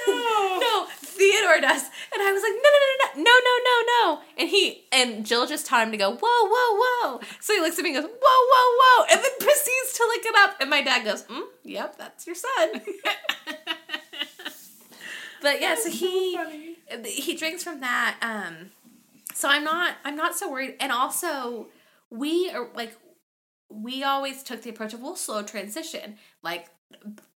no. 0.06 0.60
no, 0.60 0.86
Theodore 0.98 1.62
does. 1.62 1.84
And 2.14 2.22
I 2.22 2.34
was 2.34 2.44
like, 2.44 2.52
no, 2.52 2.70
no, 2.70 2.80
no, 2.82 2.96
no, 3.00 3.24
no, 3.24 3.36
no, 3.46 3.56
no, 3.64 3.76
no. 3.88 4.22
And 4.38 4.50
he 4.50 4.84
and 4.92 5.26
Jill 5.26 5.48
just 5.48 5.66
taught 5.66 5.86
him 5.86 5.92
to 5.92 5.98
go, 5.98 6.12
whoa, 6.12 6.20
whoa, 6.22 6.78
whoa. 6.82 7.22
So 7.40 7.54
he 7.54 7.62
looks 7.62 7.80
at 7.80 7.84
me 7.84 7.96
and 7.96 8.04
goes, 8.04 8.12
whoa, 8.12 8.18
whoa, 8.22 8.78
whoa, 8.80 9.06
and 9.12 9.24
then 9.24 9.32
proceeds 9.40 9.94
to 9.94 10.06
lick 10.10 10.26
it 10.26 10.36
up. 10.36 10.56
And 10.60 10.70
my 10.70 10.82
dad 10.82 11.06
goes, 11.06 11.24
mm, 11.24 11.44
yep, 11.64 11.98
that's 11.98 12.28
your 12.28 12.36
son. 12.36 12.70
but 15.42 15.62
yeah, 15.62 15.76
so 15.76 15.90
he 15.90 16.36
funny. 16.36 16.78
he 17.06 17.36
drinks 17.36 17.64
from 17.64 17.80
that. 17.80 18.18
Um, 18.22 18.72
so 19.34 19.48
I'm 19.48 19.64
not 19.64 19.96
I'm 20.04 20.18
not 20.18 20.36
so 20.36 20.52
worried. 20.52 20.76
And 20.82 20.92
also, 20.92 21.68
we 22.10 22.50
are 22.52 22.68
like 22.76 22.94
we 23.70 24.04
always 24.04 24.44
took 24.44 24.64
the 24.64 24.70
approach 24.70 24.94
of 24.94 25.00
we'll 25.00 25.16
slow 25.16 25.44
transition, 25.44 26.18
like 26.44 26.68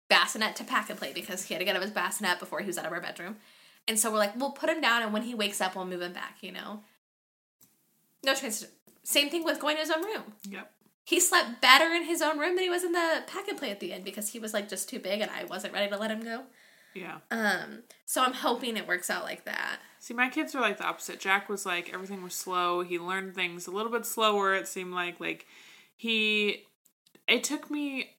bassinet 0.09 0.55
to 0.57 0.63
pack 0.63 0.89
and 0.89 0.99
play 0.99 1.13
because 1.13 1.45
he 1.45 1.53
had 1.53 1.59
to 1.59 1.65
get 1.65 1.71
out 1.71 1.77
of 1.77 1.83
his 1.83 1.91
bassinet 1.91 2.39
before 2.39 2.59
he 2.59 2.67
was 2.67 2.77
out 2.77 2.85
of 2.85 2.91
our 2.91 3.01
bedroom. 3.01 3.38
And 3.87 3.99
so 3.99 4.11
we're 4.11 4.17
like, 4.17 4.35
we'll 4.35 4.51
put 4.51 4.69
him 4.69 4.81
down, 4.81 5.03
and 5.03 5.13
when 5.13 5.23
he 5.23 5.35
wakes 5.35 5.61
up, 5.61 5.75
we'll 5.75 5.85
move 5.85 6.01
him 6.01 6.13
back. 6.13 6.37
You 6.41 6.51
know, 6.51 6.81
no 8.23 8.33
transition. 8.33 8.73
Same 9.03 9.29
thing 9.29 9.43
with 9.43 9.59
going 9.59 9.75
to 9.75 9.81
his 9.81 9.91
own 9.91 10.03
room. 10.03 10.33
Yep. 10.49 10.71
He 11.03 11.19
slept 11.19 11.61
better 11.61 11.93
in 11.93 12.05
his 12.05 12.23
own 12.23 12.39
room 12.39 12.55
than 12.55 12.63
he 12.63 12.69
was 12.69 12.83
in 12.83 12.91
the 12.91 13.23
pack 13.27 13.47
and 13.47 13.59
play 13.59 13.69
at 13.69 13.79
the 13.79 13.93
end 13.93 14.03
because 14.03 14.29
he 14.29 14.39
was 14.39 14.53
like 14.53 14.67
just 14.67 14.89
too 14.89 14.99
big, 14.99 15.21
and 15.21 15.29
I 15.29 15.43
wasn't 15.45 15.73
ready 15.73 15.89
to 15.89 15.97
let 15.97 16.09
him 16.09 16.23
go. 16.23 16.43
Yeah. 16.95 17.17
Um, 17.29 17.83
so 18.05 18.23
I'm 18.23 18.33
hoping 18.33 18.77
it 18.77 18.87
works 18.87 19.09
out 19.09 19.23
like 19.23 19.45
that. 19.45 19.79
See, 19.99 20.13
my 20.13 20.29
kids 20.29 20.55
were 20.55 20.61
like 20.61 20.77
the 20.77 20.85
opposite. 20.85 21.19
Jack 21.19 21.49
was 21.49 21.65
like 21.65 21.93
everything 21.93 22.23
was 22.23 22.33
slow. 22.33 22.81
He 22.81 22.97
learned 22.97 23.35
things 23.35 23.67
a 23.67 23.71
little 23.71 23.91
bit 23.91 24.05
slower. 24.05 24.55
It 24.55 24.67
seemed 24.67 24.93
like 24.93 25.19
like 25.19 25.45
he. 25.95 26.63
It 27.27 27.43
took 27.43 27.69
me 27.69 28.15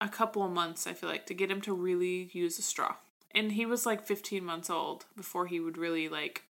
a 0.00 0.08
couple 0.08 0.42
of 0.42 0.50
months. 0.50 0.86
I 0.86 0.92
feel 0.92 1.08
like 1.08 1.26
to 1.26 1.34
get 1.34 1.50
him 1.50 1.60
to 1.62 1.72
really 1.72 2.30
use 2.32 2.58
a 2.58 2.62
straw, 2.62 2.96
and 3.34 3.52
he 3.52 3.66
was 3.66 3.84
like 3.86 4.04
15 4.06 4.44
months 4.44 4.70
old 4.70 5.06
before 5.16 5.46
he 5.46 5.60
would 5.60 5.76
really 5.78 6.08
like 6.08 6.44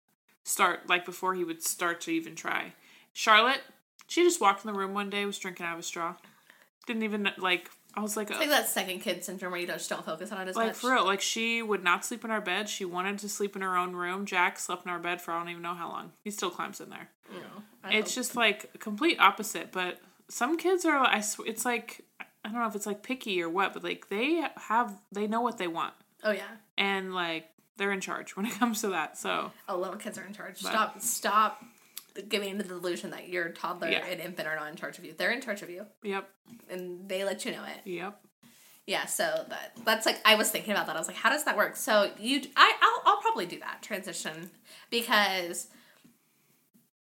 start. 0.44 0.88
Like 0.88 1.04
before 1.04 1.34
he 1.34 1.44
would 1.44 1.62
start 1.62 2.00
to 2.02 2.10
even 2.10 2.34
try. 2.34 2.72
Charlotte, 3.12 3.60
she 4.06 4.22
just 4.22 4.40
walked 4.40 4.64
in 4.64 4.72
the 4.72 4.78
room 4.78 4.94
one 4.94 5.10
day, 5.10 5.24
was 5.26 5.38
drinking 5.38 5.66
out 5.66 5.74
of 5.74 5.80
a 5.80 5.82
straw. 5.82 6.14
Didn't 6.86 7.02
even 7.04 7.30
like 7.38 7.70
I 7.94 8.00
was 8.00 8.16
like, 8.16 8.28
It's 8.30 8.36
uh, 8.38 8.40
like 8.40 8.48
that 8.48 8.68
second 8.68 9.00
kid 9.00 9.22
syndrome 9.22 9.52
where 9.52 9.60
you 9.60 9.66
don't, 9.66 9.76
just 9.76 9.90
don't 9.90 10.04
focus 10.04 10.32
on 10.32 10.40
it 10.40 10.48
as 10.48 10.56
like 10.56 10.68
much. 10.68 10.76
for 10.76 10.92
real, 10.92 11.04
like 11.04 11.20
she 11.20 11.60
would 11.62 11.84
not 11.84 12.04
sleep 12.04 12.24
in 12.24 12.30
our 12.30 12.40
bed. 12.40 12.68
She 12.68 12.84
wanted 12.86 13.18
to 13.18 13.28
sleep 13.28 13.54
in 13.54 13.60
her 13.62 13.76
own 13.76 13.94
room. 13.94 14.24
Jack 14.24 14.58
slept 14.58 14.86
in 14.86 14.90
our 14.90 14.98
bed 14.98 15.20
for 15.20 15.32
I 15.32 15.38
don't 15.38 15.50
even 15.50 15.62
know 15.62 15.74
how 15.74 15.88
long. 15.90 16.12
He 16.24 16.30
still 16.30 16.50
climbs 16.50 16.80
in 16.80 16.88
there. 16.90 17.10
I 17.84 17.94
It's 17.94 18.10
hope- 18.12 18.14
just 18.22 18.36
like 18.36 18.78
complete 18.80 19.18
opposite. 19.20 19.72
But 19.72 19.98
some 20.28 20.56
kids 20.56 20.84
are. 20.86 20.96
I. 20.96 21.20
sw- 21.20 21.40
It's 21.46 21.64
like 21.66 22.00
I 22.44 22.48
don't 22.48 22.54
know 22.60 22.66
if 22.66 22.74
it's 22.74 22.86
like 22.86 23.02
picky 23.02 23.40
or 23.42 23.48
what, 23.50 23.74
but 23.74 23.84
like 23.84 24.08
they 24.08 24.42
have 24.56 24.94
they 25.12 25.26
know 25.26 25.40
what 25.42 25.58
they 25.58 25.68
want 25.68 25.92
oh 26.24 26.30
yeah. 26.32 26.42
and 26.78 27.14
like 27.14 27.46
they're 27.76 27.92
in 27.92 28.00
charge 28.00 28.37
when 28.37 28.46
it 28.46 28.52
comes 28.58 28.80
to 28.82 28.88
that. 28.88 29.18
So 29.18 29.50
Oh, 29.68 29.78
little 29.78 29.96
kids 29.96 30.18
are 30.18 30.24
in 30.24 30.32
charge. 30.35 30.62
But- 30.62 30.70
Stop, 30.70 31.00
stop 31.00 31.64
giving 32.28 32.58
the 32.58 32.64
delusion 32.64 33.11
that 33.11 33.28
your 33.28 33.48
toddler 33.50 33.88
Yeah. 33.88 34.04
and 34.06 34.20
infant 34.20 34.46
are 34.46 34.56
not 34.56 34.68
in 34.68 34.76
charge 34.76 34.98
of 34.98 35.04
you. 35.04 35.14
They're 35.16 35.32
in 35.32 35.40
charge 35.40 35.62
of 35.62 35.70
you, 35.70 35.87
yep, 36.02 36.28
and 36.70 37.08
they 37.08 37.24
let 37.24 37.44
you 37.44 37.52
know 37.52 37.64
it. 37.64 37.88
yep. 37.90 38.20
Yeah, 38.87 39.06
so 39.06 39.44
that 39.48 39.72
that's 39.85 40.04
like 40.06 40.20
I 40.24 40.35
was 40.35 40.50
thinking 40.50 40.72
about 40.72 40.87
that. 40.88 40.96
I 40.96 40.98
was 40.98 41.06
like, 41.06 41.16
how 41.16 41.30
does 41.30 41.44
that 41.44 41.56
work? 41.56 41.76
So 41.76 42.11
you, 42.18 42.42
I, 42.56 42.74
I'll, 42.82 43.12
I'll 43.14 43.20
probably 43.22 43.46
do 43.46 43.61
that 43.61 43.80
transition 43.80 44.50
because 44.90 45.68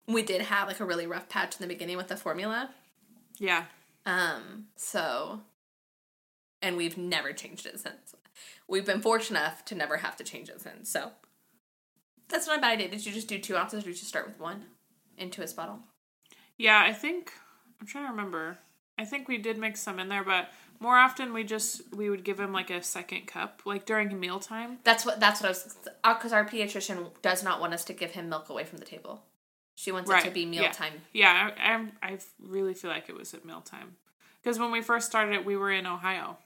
we 0.08 0.24
did 0.24 0.42
have 0.42 0.68
like 0.68 0.80
a 0.80 0.86
really 0.86 1.06
rough 1.06 1.30
patch 1.30 1.56
in 1.56 1.62
the 1.62 1.72
beginning 1.74 1.96
with 1.98 2.08
the 2.08 2.18
formula. 2.18 2.72
Yeah. 3.38 3.66
Um, 4.08 4.66
so, 4.76 5.42
and 6.62 6.78
we've 6.78 6.98
never 6.98 7.32
changed 7.32 7.66
it 7.68 7.80
since. 7.80 8.16
We've 8.68 8.86
been 8.86 9.02
fortunate 9.02 9.40
enough 9.40 9.66
to 9.66 9.76
never 9.76 9.98
have 9.98 10.16
to 10.18 10.24
change 10.24 10.50
it 10.50 10.62
since. 10.62 10.90
So, 10.90 11.12
that's 12.30 12.48
not 12.48 12.60
a 12.60 12.62
bad 12.62 12.74
idea. 12.74 12.90
Did 12.90 13.06
you 13.06 13.14
just 13.14 13.28
do 13.28 13.40
two 13.40 13.56
ounces, 13.56 13.80
or 13.80 13.88
did 13.88 13.90
you 13.90 13.94
just 13.94 14.08
start 14.08 14.28
with 14.28 14.40
one 14.40 14.66
into 15.18 15.42
his 15.42 15.54
bottle? 15.54 15.80
Yeah, 16.58 16.82
I 16.82 16.94
think 16.94 17.32
I'm 17.80 17.88
trying 17.88 18.06
to 18.06 18.12
remember. 18.12 18.58
I 18.98 19.06
think 19.06 19.28
we 19.28 19.38
did 19.38 19.58
mix 19.58 19.80
some 19.80 20.00
in 20.00 20.10
there, 20.10 20.24
but 20.24 20.50
more 20.80 20.98
often 20.98 21.34
we 21.34 21.44
just 21.44 21.82
we 21.96 22.10
would 22.10 22.24
give 22.24 22.40
him 22.40 22.52
like 22.52 22.70
a 22.70 22.82
second 22.82 23.28
cup, 23.28 23.62
like 23.66 23.86
during 23.86 24.20
mealtime. 24.20 24.80
That's 24.84 25.06
what 25.06 25.20
that's 25.20 25.42
what 25.42 25.48
I 25.48 25.50
was 25.50 25.76
uh, 26.04 26.14
because 26.16 26.34
our 26.34 26.46
pediatrician 26.46 27.10
does 27.22 27.44
not 27.44 27.60
want 27.62 27.74
us 27.74 27.86
to 27.86 27.94
give 27.94 28.12
him 28.12 28.30
milk 28.30 28.50
away 28.50 28.64
from 28.64 28.80
the 28.80 28.86
table. 28.86 29.24
She 29.76 29.92
wants 29.92 30.10
it 30.10 30.24
to 30.24 30.32
be 30.32 30.42
yeah. 30.42 30.62
mealtime. 30.62 30.94
Yeah, 31.14 31.52
I, 31.58 31.74
I 31.74 32.14
I 32.14 32.18
really 32.42 32.74
feel 32.74 32.90
like 32.90 33.10
it 33.10 33.16
was 33.16 33.34
at 33.34 33.46
mealtime 33.46 33.96
because 34.42 34.58
when 34.60 34.72
we 34.72 34.82
first 34.82 35.08
started 35.08 35.36
it, 35.36 35.46
we 35.46 35.56
were 35.56 35.72
in 35.72 35.86
Ohio, 35.86 36.38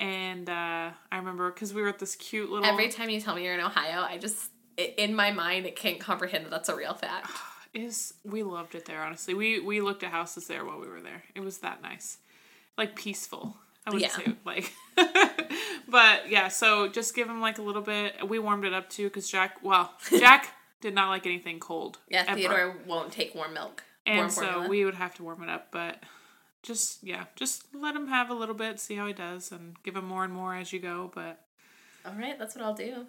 and 0.00 0.48
uh, 0.48 0.90
I 1.12 1.16
remember 1.16 1.50
because 1.52 1.72
we 1.74 1.82
were 1.82 1.88
at 1.88 1.98
this 1.98 2.16
cute 2.16 2.50
little. 2.50 2.64
Every 2.66 2.88
time 2.88 3.10
you 3.10 3.20
tell 3.20 3.36
me 3.36 3.44
you're 3.44 3.54
in 3.54 3.60
Ohio, 3.60 4.00
I 4.00 4.18
just 4.18 4.50
i 4.78 4.94
in 4.96 5.14
my 5.14 5.30
mind 5.30 5.66
it 5.66 5.76
can't 5.76 6.00
comprehend 6.00 6.46
that 6.46 6.50
that's 6.50 6.68
a 6.68 6.74
real 6.74 6.94
fact. 6.94 7.30
is 7.74 8.14
we 8.24 8.42
loved 8.42 8.74
it 8.74 8.86
there. 8.86 9.02
Honestly, 9.02 9.34
we 9.34 9.60
we 9.60 9.80
looked 9.80 10.02
at 10.02 10.10
houses 10.10 10.46
there 10.48 10.64
while 10.64 10.80
we 10.80 10.88
were 10.88 11.02
there. 11.02 11.22
It 11.34 11.40
was 11.40 11.58
that 11.58 11.82
nice, 11.82 12.18
like 12.76 12.96
peaceful. 12.96 13.56
I 13.86 13.90
wouldn't 13.90 14.10
Yeah. 14.10 14.24
say 14.24 14.32
like, 14.44 14.72
but 15.88 16.30
yeah. 16.30 16.48
So 16.48 16.88
just 16.88 17.14
give 17.14 17.28
him 17.28 17.40
like 17.40 17.58
a 17.58 17.62
little 17.62 17.82
bit. 17.82 18.26
We 18.26 18.38
warmed 18.38 18.64
it 18.64 18.72
up 18.72 18.88
too 18.88 19.04
because 19.04 19.30
Jack. 19.30 19.58
Well, 19.62 19.92
Jack 20.18 20.54
did 20.80 20.94
not 20.94 21.10
like 21.10 21.26
anything 21.26 21.60
cold. 21.60 21.98
Yeah, 22.08 22.24
ever. 22.26 22.38
Theodore 22.38 22.76
won't 22.86 23.12
take 23.12 23.34
warm 23.34 23.52
milk. 23.52 23.84
warm 24.06 24.18
and 24.18 24.32
so 24.32 24.40
formula. 24.42 24.68
we 24.68 24.84
would 24.86 24.94
have 24.94 25.14
to 25.16 25.22
warm 25.22 25.42
it 25.42 25.50
up, 25.50 25.68
but. 25.70 26.02
Just 26.62 27.02
yeah, 27.02 27.24
just 27.36 27.64
let 27.74 27.96
him 27.96 28.08
have 28.08 28.30
a 28.30 28.34
little 28.34 28.54
bit, 28.54 28.78
see 28.80 28.96
how 28.96 29.06
he 29.06 29.12
does, 29.12 29.50
and 29.50 29.76
give 29.82 29.96
him 29.96 30.04
more 30.04 30.24
and 30.24 30.32
more 30.32 30.54
as 30.54 30.72
you 30.72 30.78
go. 30.78 31.10
But 31.14 31.40
All 32.04 32.14
right, 32.18 32.38
that's 32.38 32.54
what 32.54 32.64
I'll 32.64 32.74
do. 32.74 33.06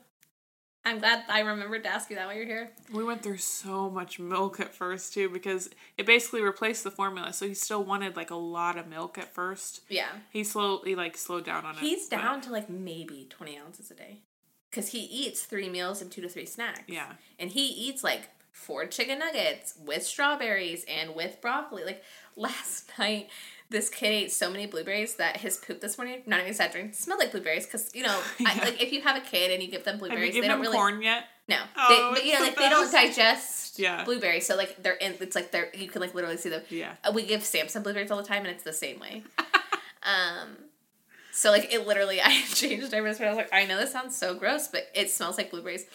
I'm 0.84 0.98
glad 0.98 1.26
I 1.30 1.42
remembered 1.42 1.84
to 1.84 1.90
ask 1.90 2.10
you 2.10 2.16
that 2.16 2.26
while 2.26 2.36
you're 2.36 2.46
here. 2.46 2.72
We 2.92 3.04
went 3.04 3.22
through 3.22 3.38
so 3.38 3.90
much 3.90 4.20
milk 4.20 4.60
at 4.60 4.74
first 4.74 5.14
too 5.14 5.30
because 5.30 5.70
it 5.98 6.08
basically 6.08 6.42
replaced 6.42 6.84
the 6.84 6.90
formula. 6.90 7.34
So 7.34 7.48
he 7.48 7.54
still 7.54 7.84
wanted 7.84 8.16
like 8.16 8.32
a 8.32 8.36
lot 8.36 8.80
of 8.80 8.88
milk 8.88 9.18
at 9.20 9.32
first. 9.32 9.82
Yeah. 9.90 10.10
He 10.32 10.44
slowly 10.44 10.96
like 10.96 11.18
slowed 11.18 11.46
down 11.46 11.66
on 11.66 11.76
it. 11.76 11.82
He's 11.82 12.10
but- 12.10 12.18
down 12.18 12.42
to 12.42 12.52
like 12.52 12.68
maybe 12.70 13.28
20 13.30 13.60
ounces 13.60 13.92
a 13.92 13.96
day. 13.96 14.22
Because 14.72 14.88
he 14.88 15.00
eats 15.00 15.44
three 15.44 15.70
meals 15.70 16.02
and 16.02 16.10
two 16.10 16.22
to 16.22 16.30
three 16.30 16.46
snacks. 16.46 16.84
Yeah. 16.88 17.14
And 17.38 17.52
he 17.52 17.68
eats 17.68 18.04
like 18.04 18.30
four 18.52 18.86
chicken 18.86 19.20
nuggets 19.20 19.74
with 19.84 20.04
strawberries 20.04 20.86
and 20.88 21.16
with 21.16 21.40
broccoli. 21.42 21.84
Like 21.84 22.04
last 22.36 22.92
night, 23.00 23.30
this 23.70 23.90
kid 23.90 24.08
ate 24.08 24.32
so 24.32 24.50
many 24.50 24.66
blueberries 24.68 25.16
that 25.16 25.38
his 25.38 25.58
poop 25.58 25.80
this 25.82 25.98
morning, 25.98 26.22
not 26.26 26.40
even 26.40 26.50
exaggerating, 26.50 26.92
smelled 26.94 27.20
like 27.20 27.32
blueberries. 27.32 27.66
Because, 27.66 27.90
you 27.96 28.04
know, 28.04 28.20
I, 28.46 28.58
like 28.60 28.82
if 28.82 28.92
you 28.92 29.02
have 29.02 29.16
a 29.18 29.22
kid 29.22 29.52
and 29.52 29.64
you 29.64 29.70
give 29.70 29.84
them 29.86 29.98
blueberries, 29.98 30.34
they 30.34 30.42
don't 30.48 30.60
really. 30.62 30.76
corn 30.78 31.02
yet? 31.02 31.26
No, 31.48 31.58
Oh, 31.76 32.14
they, 32.14 32.20
but 32.20 32.26
you 32.26 32.34
know, 32.34 32.40
it's 32.40 32.48
like 32.48 32.56
the 32.56 32.62
they 32.62 32.70
don't 32.70 32.92
digest 32.92 33.80
Yeah. 33.80 34.04
blueberries, 34.06 34.46
so 34.46 34.56
like 34.56 34.82
they're 34.84 34.94
in. 34.94 35.16
It's 35.20 35.36
like 35.36 35.52
they're 35.52 35.70
you 35.76 35.88
can 35.90 36.00
like 36.02 36.14
literally 36.14 36.38
see 36.38 36.50
them. 36.50 36.62
Yeah. 36.70 36.94
Uh, 37.04 37.12
We 37.14 37.24
give 37.26 37.44
Samson 37.44 37.84
blueberries 37.84 38.10
all 38.12 38.18
the 38.18 38.24
time, 38.28 38.44
and 38.46 38.48
it's 38.54 38.64
the 38.64 38.72
same 38.74 39.00
way. 39.00 39.24
um, 40.04 40.56
so 41.34 41.52
like 41.52 41.74
it 41.74 41.86
literally, 41.88 42.22
I 42.22 42.42
changed 42.54 42.94
every 42.94 43.10
I 43.10 43.12
was 43.12 43.20
like, 43.38 43.54
I 43.54 43.66
know 43.66 43.78
this 43.78 43.92
sounds 43.92 44.16
so 44.16 44.34
gross, 44.34 44.68
but 44.68 44.88
it 44.94 45.10
smells 45.10 45.38
like 45.38 45.52
blueberries. 45.52 45.86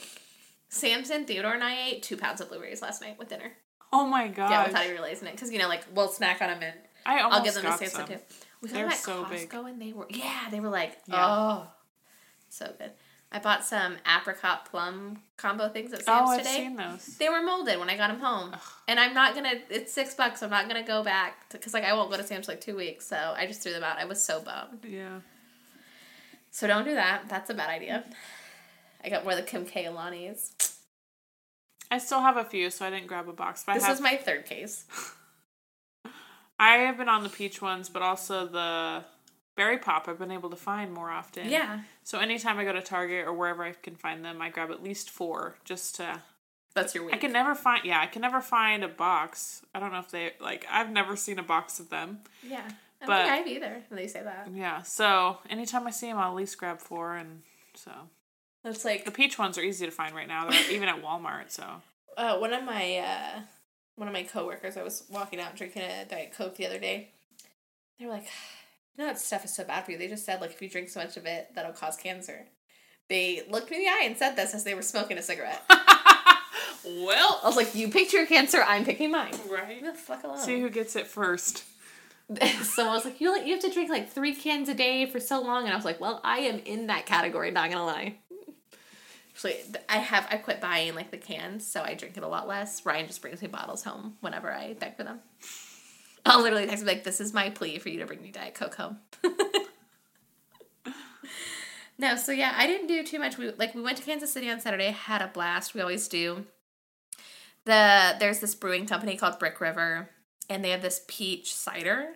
Samson, 0.69 1.25
Theodore, 1.25 1.55
and 1.55 1.63
I 1.65 1.89
ate 1.89 2.03
two 2.03 2.17
pounds 2.17 2.41
of 2.41 2.49
blueberries 2.49 2.83
last 2.83 3.01
night 3.01 3.19
with 3.19 3.29
dinner. 3.29 3.53
Oh 3.93 4.07
my 4.07 4.29
god! 4.29 4.51
Yeah, 4.51 4.67
without 4.67 4.83
even 4.85 4.97
realizing 4.97 5.29
it, 5.29 5.33
because 5.33 5.51
you 5.53 5.59
know, 5.59 5.69
like 5.69 5.85
we'll 5.95 6.09
snack 6.09 6.41
on 6.43 6.49
them 6.49 6.63
and 6.63 6.75
I 7.07 7.21
almost 7.21 7.39
I'll 7.39 7.45
give 7.45 7.55
them 7.55 7.63
to 7.63 7.69
got 7.69 7.79
Samson 7.79 7.99
some. 8.01 8.09
too. 8.09 8.19
We 8.63 8.69
got 8.69 8.75
They're 8.75 8.83
them 8.85 8.93
at 8.93 8.99
so 8.99 9.25
Costco, 9.25 9.31
big. 9.31 9.55
and 9.55 9.81
they 9.83 9.93
were 9.93 10.07
yeah, 10.11 10.49
they 10.51 10.61
were 10.61 10.69
like 10.69 10.97
Yeah. 11.07 11.25
oh, 11.27 11.67
so 12.51 12.73
good. 12.79 12.91
I 13.33 13.39
bought 13.41 13.65
some 13.65 13.97
apricot 14.07 14.67
plum 14.71 15.21
combo 15.37 15.69
things 15.69 15.93
at 15.93 16.05
Sam's 16.05 16.31
Oh, 16.31 16.37
Sam's 16.37 16.47
I've 16.47 16.53
today. 16.53 16.57
seen 16.65 16.77
those. 16.77 17.17
They 17.19 17.29
were 17.29 17.43
molded 17.43 17.79
when 17.79 17.91
I 17.91 17.97
got 17.97 18.09
them 18.09 18.21
home, 18.21 18.55
and 18.89 18.99
I'm 19.01 19.15
not 19.15 19.35
gonna. 19.35 19.55
It's 19.71 19.93
six 19.93 20.15
bucks. 20.15 20.43
I'm 20.43 20.51
not 20.51 20.67
gonna 20.69 20.87
go 20.87 21.03
back 21.05 21.49
because 21.51 21.73
like 21.75 21.85
I 21.85 21.93
won't 21.93 22.11
go 22.11 22.17
to 22.17 22.23
Sam's 22.25 22.47
for 22.47 22.53
like 22.53 22.61
two 22.61 22.77
weeks. 22.77 23.07
So 23.07 23.17
I 23.37 23.47
just 23.47 23.63
threw 23.63 23.73
them 23.73 23.85
out. 23.85 23.99
I 23.99 24.05
was 24.05 24.23
so 24.23 24.41
bummed. 24.41 24.85
Yeah. 24.85 25.21
So 26.51 26.67
don't 26.67 26.85
do 26.85 26.95
that. 26.95 27.29
That's 27.29 27.51
a 27.51 27.55
bad 27.55 27.69
idea. 27.71 28.05
I 29.05 29.09
got 29.09 29.25
more 29.25 29.33
of 29.33 29.39
the 29.39 29.45
Kim 29.45 29.65
K. 29.67 29.85
Alani's. 29.85 30.53
I 31.91 31.99
still 31.99 32.21
have 32.21 32.37
a 32.37 32.45
few, 32.45 32.71
so 32.71 32.85
I 32.85 32.91
didn't 32.91 33.07
grab 33.07 33.29
a 33.29 33.33
box. 33.33 33.63
But 33.65 33.75
This 33.75 33.85
I 33.85 33.89
have. 33.89 33.97
was 33.99 34.03
my 34.03 34.17
third 34.17 34.45
case. 34.47 34.85
I 36.59 36.77
have 36.79 36.97
been 36.97 37.09
on 37.09 37.23
the 37.23 37.29
peach 37.29 37.61
ones, 37.61 37.89
but 37.89 38.03
also 38.03 38.47
the 38.47 39.05
berry 39.57 39.79
pop. 39.79 40.09
I've 40.09 40.19
been 40.19 40.31
able 40.31 40.51
to 40.51 40.57
find 40.57 40.93
more 40.93 41.11
often. 41.11 41.49
Yeah, 41.49 41.81
So 42.03 42.19
anytime 42.19 42.59
I 42.59 42.65
go 42.65 42.73
to 42.73 42.81
Target 42.83 43.27
or 43.27 43.33
wherever 43.35 43.63
I 43.63 43.73
can 43.73 43.95
find 43.95 44.25
them, 44.25 44.41
I 44.41 44.49
grab 44.49 44.71
at 44.71 44.83
least 44.83 45.11
four 45.11 45.57
just 45.65 45.97
to 45.97 46.23
that's 46.75 46.95
your 46.95 47.05
week. 47.05 47.15
I 47.15 47.19
can 47.19 47.33
never 47.33 47.55
find. 47.55 47.85
Yeah, 47.85 48.01
I 48.01 48.07
can 48.07 48.21
never 48.23 48.41
find 48.43 48.85
a 48.85 48.89
box. 48.89 49.63
I 49.75 49.81
don't 49.81 49.93
know 49.93 49.99
if 49.99 50.11
they 50.11 50.33
like. 50.41 50.67
I've 50.71 50.91
never 50.91 51.17
seen 51.17 51.39
a 51.39 51.43
box 51.43 51.79
of 51.81 51.89
them. 51.89 52.21
Yeah, 52.47 52.59
I 52.59 52.61
don't 52.61 53.07
But- 53.07 53.17
think 53.23 53.31
I 53.31 53.37
have 53.37 53.47
either. 53.47 53.83
They 53.91 54.07
say 54.09 54.23
that, 54.23 54.49
Yeah. 54.53 54.83
So 54.83 55.39
anytime 55.49 55.87
I 55.87 55.91
see 55.91 56.09
them, 56.09 56.19
I'll 56.19 56.31
at 56.31 56.37
least 56.37 56.59
grab 56.59 56.81
four. 56.81 57.17
And 57.17 57.43
so 57.75 57.91
that's 58.67 58.85
like 58.85 59.05
the 59.05 59.13
peach 59.13 59.39
ones 59.39 59.57
are 59.57 59.63
easy 59.63 59.87
to 59.87 59.93
find 59.93 60.15
right 60.15 60.27
now. 60.27 60.51
They're 60.51 60.73
even 60.73 60.89
at 60.89 61.01
Walmart. 61.01 61.51
So 61.51 61.65
uh, 62.17 62.39
one 62.39 62.53
of 62.53 62.65
my 62.65 62.97
uh, 62.99 63.41
one 63.95 64.09
of 64.09 64.13
my 64.13 64.25
coworkers. 64.25 64.77
I 64.77 64.83
was 64.83 65.05
walking 65.09 65.41
out 65.41 65.55
drinking 65.55 65.83
a 65.83 66.05
diet 66.05 66.35
coke 66.37 66.57
the 66.57 66.67
other 66.67 66.81
day. 66.81 67.11
They 67.99 68.07
were 68.07 68.13
like, 68.13 68.27
"You 68.97 69.05
know 69.05 69.07
that 69.07 69.21
stuff 69.21 69.45
is 69.45 69.55
so 69.55 69.63
bad 69.63 69.85
for 69.85 69.93
you." 69.93 69.99
They 69.99 70.09
just 70.09 70.25
said 70.25 70.41
like 70.41 70.51
if 70.51 70.61
you 70.61 70.69
drink 70.69 70.89
so 70.89 71.01
much 71.01 71.17
of 71.17 71.27
it, 71.27 71.55
that'll 71.55 71.73
cause 71.73 71.97
cancer. 71.97 72.47
They 73.09 73.45
looked 73.49 73.71
me 73.71 73.77
in 73.77 73.85
the 73.85 73.89
eye 73.89 74.03
and 74.05 74.17
said 74.17 74.35
this 74.35 74.53
as 74.53 74.65
they 74.65 74.75
were 74.75 74.83
smoking 74.83 75.17
a 75.17 75.23
cigarette. 75.23 75.63
well, 75.71 77.41
I 77.45 77.47
was 77.47 77.57
like, 77.57 77.73
"You 77.77 77.89
picked 77.89 78.13
your 78.13 78.27
cancer. 78.27 78.65
I'm 78.67 78.85
picking 78.85 79.13
mine." 79.13 79.35
right. 79.49 79.81
Leave 79.81 79.85
the 79.85 79.95
fuck 79.95 80.25
alone. 80.25 80.39
See 80.39 80.61
who 80.61 80.71
gets 80.71 80.97
it 80.97 81.07
first. 81.07 81.63
Someone 82.63 82.97
was 82.97 83.05
like, 83.05 83.21
"You 83.21 83.39
you 83.45 83.53
have 83.53 83.63
to 83.63 83.71
drink 83.71 83.91
like 83.91 84.11
three 84.11 84.35
cans 84.35 84.69
a 84.69 84.75
day 84.75 85.07
for 85.07 85.21
so 85.21 85.41
long," 85.41 85.67
and 85.67 85.73
I 85.73 85.77
was 85.77 85.85
like, 85.85 86.01
"Well, 86.01 86.21
I 86.25 86.39
am 86.39 86.59
in 86.65 86.89
that 86.89 87.07
category. 87.07 87.53
Not 87.53 87.71
gonna 87.71 87.87
lie." 87.87 88.17
Actually, 89.37 89.57
I 89.87 89.99
have 89.99 90.27
I 90.31 90.39
quit 90.39 90.63
buying 90.63 90.95
like 90.95 91.11
the 91.11 91.19
cans, 91.19 91.67
so 91.67 91.83
I 91.83 91.93
drink 91.93 92.17
it 92.17 92.23
a 92.23 92.29
lot 92.29 92.49
less. 92.49 92.87
Ryan 92.87 93.07
just 93.07 93.21
brings 93.21 93.43
me 93.43 93.49
bottles 93.49 93.85
home 93.85 94.17
whenever 94.23 94.51
I 94.51 94.73
beg 94.73 94.97
for 94.97 95.05
them. 95.05 95.21
I'll 96.25 96.41
literally 96.41 96.67
text 96.67 96.81
him 96.81 96.89
like, 96.89 97.05
"This 97.05 97.21
is 97.21 97.35
my 97.35 97.51
plea 97.51 97.79
for 97.79 97.91
you 97.91 97.99
to 97.99 98.07
bring 98.07 98.23
me 98.23 98.31
Diet 98.31 98.55
Coke 98.55 98.77
home." 98.77 98.97
no, 101.99 102.17
so 102.17 102.33
yeah, 102.33 102.55
I 102.57 102.67
didn't 102.67 102.87
do 102.87 103.05
too 103.05 103.19
much. 103.19 103.37
We 103.37 103.51
like 103.51 103.75
we 103.75 103.83
went 103.83 103.99
to 103.99 104.05
Kansas 104.05 104.33
City 104.33 104.51
on 104.51 104.59
Saturday, 104.59 104.91
had 104.91 105.21
a 105.21 105.29
blast. 105.29 105.75
We 105.75 105.83
always 105.83 106.09
do. 106.09 106.47
The 107.67 108.17
there's 108.19 108.39
this 108.39 108.55
brewing 108.55 108.87
company 108.87 109.19
called 109.19 109.39
Brick 109.39 109.61
River, 109.61 110.09
and 110.49 110.65
they 110.65 110.71
have 110.71 110.81
this 110.81 111.03
peach 111.09 111.55
cider. 111.55 112.15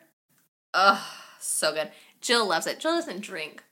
Ugh, 0.72 1.02
so 1.38 1.74
good. 1.74 1.90
Jill 2.22 2.48
loves 2.48 2.66
it. 2.66 2.80
Jill 2.80 2.94
doesn't 2.94 3.20
drink. 3.20 3.62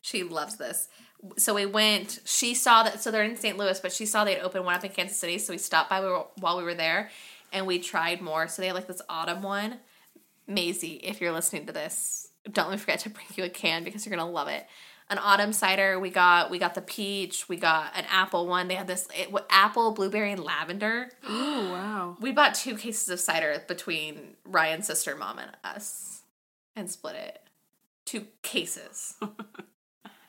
She 0.00 0.24
loves 0.24 0.56
this. 0.56 0.88
So 1.36 1.54
we 1.54 1.66
went. 1.66 2.20
She 2.24 2.54
saw 2.54 2.82
that. 2.82 3.02
So 3.02 3.10
they're 3.10 3.22
in 3.22 3.36
St. 3.36 3.56
Louis, 3.56 3.78
but 3.80 3.92
she 3.92 4.06
saw 4.06 4.24
they'd 4.24 4.40
open 4.40 4.64
one 4.64 4.74
up 4.74 4.84
in 4.84 4.90
Kansas 4.90 5.18
City. 5.18 5.38
So 5.38 5.52
we 5.52 5.58
stopped 5.58 5.90
by 5.90 6.00
while 6.00 6.58
we 6.58 6.64
were 6.64 6.74
there, 6.74 7.10
and 7.52 7.66
we 7.66 7.78
tried 7.78 8.20
more. 8.20 8.48
So 8.48 8.62
they 8.62 8.68
had 8.68 8.74
like 8.74 8.86
this 8.86 9.02
autumn 9.08 9.42
one. 9.42 9.78
Maisie, 10.46 10.94
if 11.02 11.20
you're 11.20 11.32
listening 11.32 11.66
to 11.66 11.72
this, 11.72 12.28
don't 12.50 12.78
forget 12.78 13.00
to 13.00 13.10
bring 13.10 13.26
you 13.34 13.44
a 13.44 13.48
can 13.48 13.84
because 13.84 14.06
you're 14.06 14.16
gonna 14.16 14.30
love 14.30 14.48
it. 14.48 14.66
An 15.08 15.18
autumn 15.18 15.52
cider. 15.52 16.00
We 16.00 16.10
got 16.10 16.50
we 16.50 16.58
got 16.58 16.74
the 16.74 16.82
peach. 16.82 17.48
We 17.48 17.56
got 17.56 17.96
an 17.96 18.04
apple 18.10 18.46
one. 18.46 18.68
They 18.68 18.74
had 18.74 18.86
this 18.86 19.08
it, 19.14 19.32
apple, 19.50 19.92
blueberry, 19.92 20.32
and 20.32 20.42
lavender. 20.42 21.10
Oh 21.28 21.70
wow. 21.70 22.16
We 22.20 22.32
bought 22.32 22.54
two 22.54 22.76
cases 22.76 23.08
of 23.08 23.18
cider 23.18 23.62
between 23.66 24.36
Ryan's 24.44 24.86
sister, 24.86 25.16
mom, 25.16 25.38
and 25.38 25.50
us, 25.64 26.22
and 26.74 26.90
split 26.90 27.16
it. 27.16 27.40
Two 28.04 28.26
cases. 28.42 29.14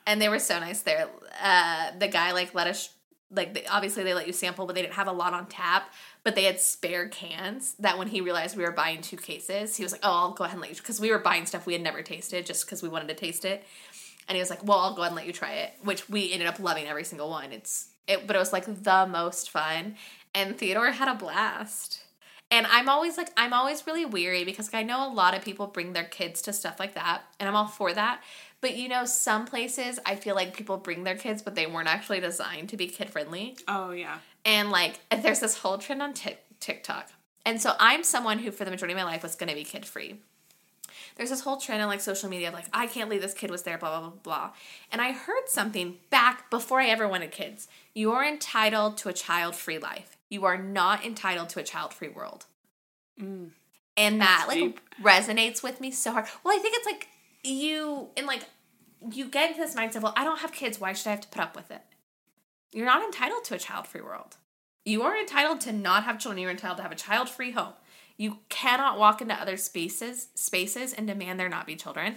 and 0.08 0.22
they 0.22 0.30
were 0.30 0.40
so 0.40 0.60
nice 0.60 0.82
there. 0.82 1.10
Uh, 1.44 1.92
the 2.00 2.08
guy 2.08 2.32
like 2.32 2.56
let 2.56 2.66
us 2.66 2.94
like 3.30 3.54
they, 3.54 3.66
obviously 3.66 4.04
they 4.04 4.14
let 4.14 4.26
you 4.26 4.34
sample, 4.34 4.66
but 4.66 4.74
they 4.74 4.82
didn't 4.82 4.94
have 4.94 5.08
a 5.08 5.12
lot 5.12 5.34
on 5.34 5.48
tap. 5.48 5.92
But 6.24 6.36
they 6.36 6.46
had 6.46 6.60
spare 6.60 7.10
cans 7.10 7.76
that 7.80 7.98
when 7.98 8.08
he 8.08 8.22
realized 8.22 8.58
we 8.58 8.64
were 8.64 8.72
buying 8.72 9.02
two 9.02 9.18
cases, 9.18 9.76
he 9.76 9.84
was 9.84 9.92
like, 9.92 10.02
"Oh, 10.04 10.12
I'll 10.12 10.32
go 10.32 10.46
ahead 10.46 10.56
and 10.56 10.62
let 10.62 10.72
you," 10.72 10.78
because 10.78 11.00
we 11.00 11.12
were 11.12 11.20
buying 11.20 11.46
stuff 11.46 11.66
we 11.68 11.74
had 11.74 11.82
never 11.82 12.02
tasted 12.02 12.46
just 12.46 12.66
because 12.66 12.82
we 12.82 12.90
wanted 12.90 13.10
to 13.10 13.14
taste 13.14 13.46
it. 13.46 13.64
And 14.28 14.36
he 14.36 14.42
was 14.42 14.50
like, 14.50 14.64
"Well, 14.64 14.80
I'll 14.80 14.96
go 14.96 15.02
ahead 15.02 15.12
and 15.12 15.18
let 15.18 15.28
you 15.28 15.34
try 15.34 15.54
it," 15.54 15.74
which 15.84 16.10
we 16.10 16.32
ended 16.32 16.48
up 16.48 16.60
loving 16.60 16.88
every 16.88 17.04
single 17.04 17.30
one. 17.30 17.52
It's 17.52 17.90
it, 18.08 18.26
but 18.26 18.36
it 18.36 18.40
was 18.40 18.54
like 18.54 18.66
the 18.66 19.06
most 19.06 19.52
fun, 19.52 19.96
and 20.34 20.58
Theodore 20.58 20.92
had 20.92 21.10
a 21.10 21.16
blast. 21.16 22.02
And 22.50 22.66
I'm 22.68 22.88
always 22.88 23.18
like, 23.18 23.30
I'm 23.36 23.52
always 23.52 23.86
really 23.86 24.06
weary 24.06 24.46
because 24.46 24.70
I 24.74 24.84
know 24.84 25.06
a 25.06 25.12
lot 25.12 25.36
of 25.36 25.44
people 25.44 25.68
bring 25.68 25.94
their 25.94 26.06
kids 26.06 26.42
to 26.44 26.54
stuff 26.54 26.80
like 26.80 26.96
that, 26.96 27.24
and 27.40 27.50
I'm 27.50 27.56
all 27.56 27.68
for 27.68 27.94
that. 27.94 28.24
But 28.62 28.78
you 28.78 28.88
know, 28.88 29.06
some 29.06 29.46
places 29.46 30.00
I 30.06 30.16
feel 30.16 30.34
like 30.34 30.56
people 30.56 30.78
bring 30.78 31.04
their 31.04 31.18
kids, 31.18 31.42
but 31.42 31.56
they 31.56 31.68
weren't 31.68 31.90
actually 31.90 32.22
designed 32.22 32.70
to 32.70 32.78
be 32.78 32.88
kid 32.88 33.10
friendly. 33.10 33.58
Oh 33.68 33.92
yeah. 33.92 34.20
And 34.46 34.72
like, 34.72 35.00
there's 35.12 35.42
this 35.42 35.58
whole 35.58 35.78
trend 35.78 36.02
on 36.02 36.14
Tik 36.14 36.42
TikTok. 36.60 37.12
And 37.46 37.62
so 37.62 37.74
I'm 37.80 38.04
someone 38.04 38.40
who, 38.40 38.52
for 38.52 38.66
the 38.66 38.72
majority 38.72 38.94
of 38.94 38.98
my 38.98 39.04
life, 39.04 39.24
was 39.24 39.36
going 39.36 39.50
to 39.50 39.56
be 39.56 39.64
kid 39.64 39.86
free. 39.86 40.16
There's 41.16 41.30
this 41.30 41.42
whole 41.42 41.58
trend 41.58 41.82
on 41.82 41.88
like 41.88 42.02
social 42.02 42.30
media 42.30 42.50
of 42.50 42.54
like, 42.54 42.68
I 42.74 42.88
can't 42.88 43.10
believe 43.10 43.22
this 43.22 43.34
kid 43.34 43.50
was 43.52 43.64
there, 43.64 43.78
blah, 43.78 44.00
blah, 44.00 44.10
blah, 44.10 44.20
blah. 44.24 44.52
And 44.92 45.02
I 45.02 45.12
heard 45.12 45.48
something 45.48 45.98
back 46.10 46.50
before 46.50 46.80
I 46.80 46.88
ever 46.88 47.08
wanted 47.08 47.32
kids. 47.32 47.68
You 47.94 48.12
are 48.12 48.26
entitled 48.26 48.98
to 48.98 49.10
a 49.10 49.14
child 49.14 49.56
free 49.56 49.78
life. 49.78 50.17
You 50.30 50.46
are 50.46 50.58
not 50.58 51.06
entitled 51.06 51.50
to 51.50 51.60
a 51.60 51.64
child 51.64 51.94
free 51.94 52.10
world. 52.10 52.46
Mm. 53.22 53.52
And 53.96 54.22
that 54.22 54.46
That's 54.48 54.50
like 54.50 54.60
deep. 54.60 54.80
resonates 55.02 55.64
with 55.64 55.82
me 55.82 55.92
so 55.92 56.12
hard. 56.12 56.26
Well, 56.44 56.56
I 56.56 56.62
think 56.62 56.76
it's 56.78 56.86
like 56.86 57.08
you, 57.44 58.10
and 58.16 58.28
like, 58.28 58.44
you 59.12 59.28
get 59.30 59.50
into 59.50 59.62
this 59.62 59.76
mindset, 59.76 60.02
well, 60.02 60.14
I 60.16 60.24
don't 60.24 60.40
have 60.40 60.52
kids. 60.52 60.80
Why 60.80 60.94
should 60.94 61.08
I 61.08 61.12
have 61.12 61.22
to 61.22 61.28
put 61.30 61.42
up 61.42 61.56
with 61.56 61.72
it? 61.72 61.82
You're 62.72 62.86
not 62.86 63.04
entitled 63.04 63.44
to 63.46 63.56
a 63.56 63.60
child 63.60 63.88
free 63.88 64.02
world. 64.02 64.38
You 64.86 65.04
are 65.04 65.18
entitled 65.18 65.62
to 65.62 65.72
not 65.72 66.04
have 66.04 66.20
children. 66.20 66.42
You're 66.42 66.52
entitled 66.52 66.78
to 66.78 66.84
have 66.84 66.92
a 66.92 66.96
child 66.96 67.30
free 67.30 67.52
home. 67.52 67.74
You 68.18 68.40
cannot 68.50 68.98
walk 68.98 69.22
into 69.22 69.36
other 69.36 69.58
spaces 69.58 70.30
spaces 70.36 70.94
and 70.94 71.06
demand 71.08 71.40
there 71.40 71.50
not 71.50 71.68
be 71.68 71.76
children. 71.76 72.16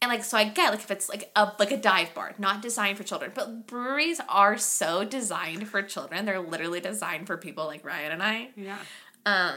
And 0.00 0.10
like 0.10 0.24
so 0.24 0.36
I 0.36 0.44
get 0.44 0.70
like 0.70 0.80
if 0.80 0.90
it's 0.90 1.08
like 1.08 1.30
a 1.34 1.52
like 1.58 1.70
a 1.70 1.76
dive 1.76 2.14
bar, 2.14 2.34
not 2.38 2.60
designed 2.60 2.98
for 2.98 3.04
children. 3.04 3.32
But 3.34 3.66
breweries 3.66 4.20
are 4.28 4.58
so 4.58 5.04
designed 5.04 5.68
for 5.68 5.82
children. 5.82 6.26
They're 6.26 6.40
literally 6.40 6.80
designed 6.80 7.26
for 7.26 7.36
people 7.36 7.66
like 7.66 7.84
Ryan 7.84 8.12
and 8.12 8.22
I. 8.22 8.48
Yeah. 8.56 8.78
Um 9.24 9.54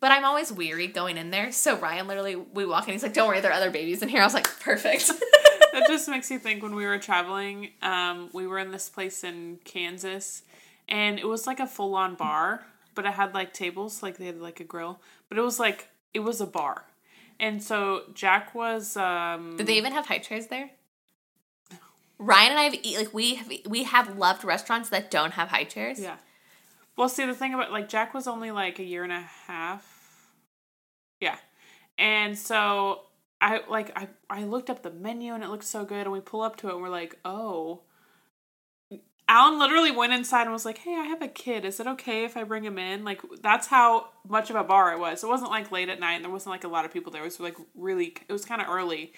but 0.00 0.10
I'm 0.10 0.24
always 0.24 0.50
weary 0.50 0.86
going 0.86 1.18
in 1.18 1.30
there. 1.30 1.52
So 1.52 1.76
Ryan 1.76 2.08
literally 2.08 2.34
we 2.34 2.66
walk 2.66 2.88
in, 2.88 2.94
he's 2.94 3.02
like, 3.02 3.12
Don't 3.12 3.28
worry, 3.28 3.40
there 3.40 3.50
are 3.50 3.54
other 3.54 3.70
babies 3.70 4.02
in 4.02 4.08
here. 4.08 4.22
I 4.22 4.24
was 4.24 4.34
like, 4.34 4.48
Perfect. 4.60 5.08
that 5.72 5.84
just 5.86 6.08
makes 6.08 6.30
you 6.30 6.38
think 6.38 6.62
when 6.62 6.74
we 6.74 6.84
were 6.86 6.98
traveling, 6.98 7.70
um, 7.82 8.30
we 8.32 8.46
were 8.46 8.58
in 8.58 8.72
this 8.72 8.88
place 8.88 9.22
in 9.22 9.58
Kansas 9.64 10.42
and 10.88 11.18
it 11.18 11.26
was 11.26 11.46
like 11.46 11.60
a 11.60 11.66
full 11.66 11.94
on 11.94 12.16
bar, 12.16 12.64
but 12.94 13.04
it 13.04 13.12
had 13.12 13.34
like 13.34 13.52
tables, 13.52 14.02
like 14.02 14.16
they 14.16 14.26
had 14.26 14.40
like 14.40 14.58
a 14.58 14.64
grill, 14.64 15.00
but 15.28 15.38
it 15.38 15.42
was 15.42 15.60
like 15.60 15.88
it 16.12 16.20
was 16.20 16.40
a 16.40 16.46
bar. 16.46 16.84
And 17.40 17.62
so 17.62 18.02
Jack 18.14 18.54
was 18.54 18.96
um 18.96 19.56
Did 19.56 19.66
they 19.66 19.78
even 19.78 19.92
have 19.92 20.06
high 20.06 20.18
chairs 20.18 20.46
there? 20.46 20.70
Ryan 22.18 22.50
and 22.50 22.60
I 22.60 22.64
have 22.64 22.74
eat 22.82 22.98
like 22.98 23.14
we 23.14 23.36
have 23.36 23.50
we 23.66 23.84
have 23.84 24.18
loved 24.18 24.44
restaurants 24.44 24.90
that 24.90 25.10
don't 25.10 25.32
have 25.32 25.48
high 25.48 25.64
chairs. 25.64 25.98
Yeah. 25.98 26.16
Well, 26.96 27.08
see 27.08 27.24
the 27.24 27.34
thing 27.34 27.54
about 27.54 27.72
like 27.72 27.88
Jack 27.88 28.12
was 28.12 28.28
only 28.28 28.50
like 28.50 28.78
a 28.78 28.84
year 28.84 29.02
and 29.02 29.12
a 29.12 29.22
half. 29.46 30.28
Yeah. 31.18 31.38
And 31.98 32.38
so 32.38 33.04
I 33.40 33.62
like 33.70 33.90
I 33.96 34.08
I 34.28 34.44
looked 34.44 34.68
up 34.68 34.82
the 34.82 34.90
menu 34.90 35.32
and 35.32 35.42
it 35.42 35.48
looked 35.48 35.64
so 35.64 35.86
good 35.86 36.02
and 36.02 36.12
we 36.12 36.20
pull 36.20 36.42
up 36.42 36.56
to 36.56 36.68
it 36.68 36.74
and 36.74 36.82
we're 36.82 36.90
like, 36.90 37.18
"Oh, 37.24 37.80
Alan 39.30 39.60
literally 39.60 39.92
went 39.92 40.12
inside 40.12 40.42
and 40.42 40.52
was 40.52 40.64
like, 40.64 40.78
"Hey, 40.78 40.96
I 40.96 41.04
have 41.04 41.22
a 41.22 41.28
kid. 41.28 41.64
Is 41.64 41.78
it 41.78 41.86
okay 41.86 42.24
if 42.24 42.36
I 42.36 42.42
bring 42.42 42.64
him 42.64 42.78
in?" 42.78 43.04
Like 43.04 43.20
that's 43.40 43.68
how 43.68 44.08
much 44.28 44.50
of 44.50 44.56
a 44.56 44.64
bar 44.64 44.92
it 44.92 44.98
was. 44.98 45.22
It 45.22 45.28
wasn't 45.28 45.52
like 45.52 45.70
late 45.70 45.88
at 45.88 46.00
night. 46.00 46.14
And 46.14 46.24
there 46.24 46.32
wasn't 46.32 46.50
like 46.50 46.64
a 46.64 46.68
lot 46.68 46.84
of 46.84 46.92
people 46.92 47.12
there. 47.12 47.22
It 47.22 47.26
was 47.26 47.38
like 47.38 47.56
really. 47.76 48.16
It 48.28 48.32
was 48.32 48.44
kind 48.44 48.60
of 48.60 48.68
early, 48.68 49.12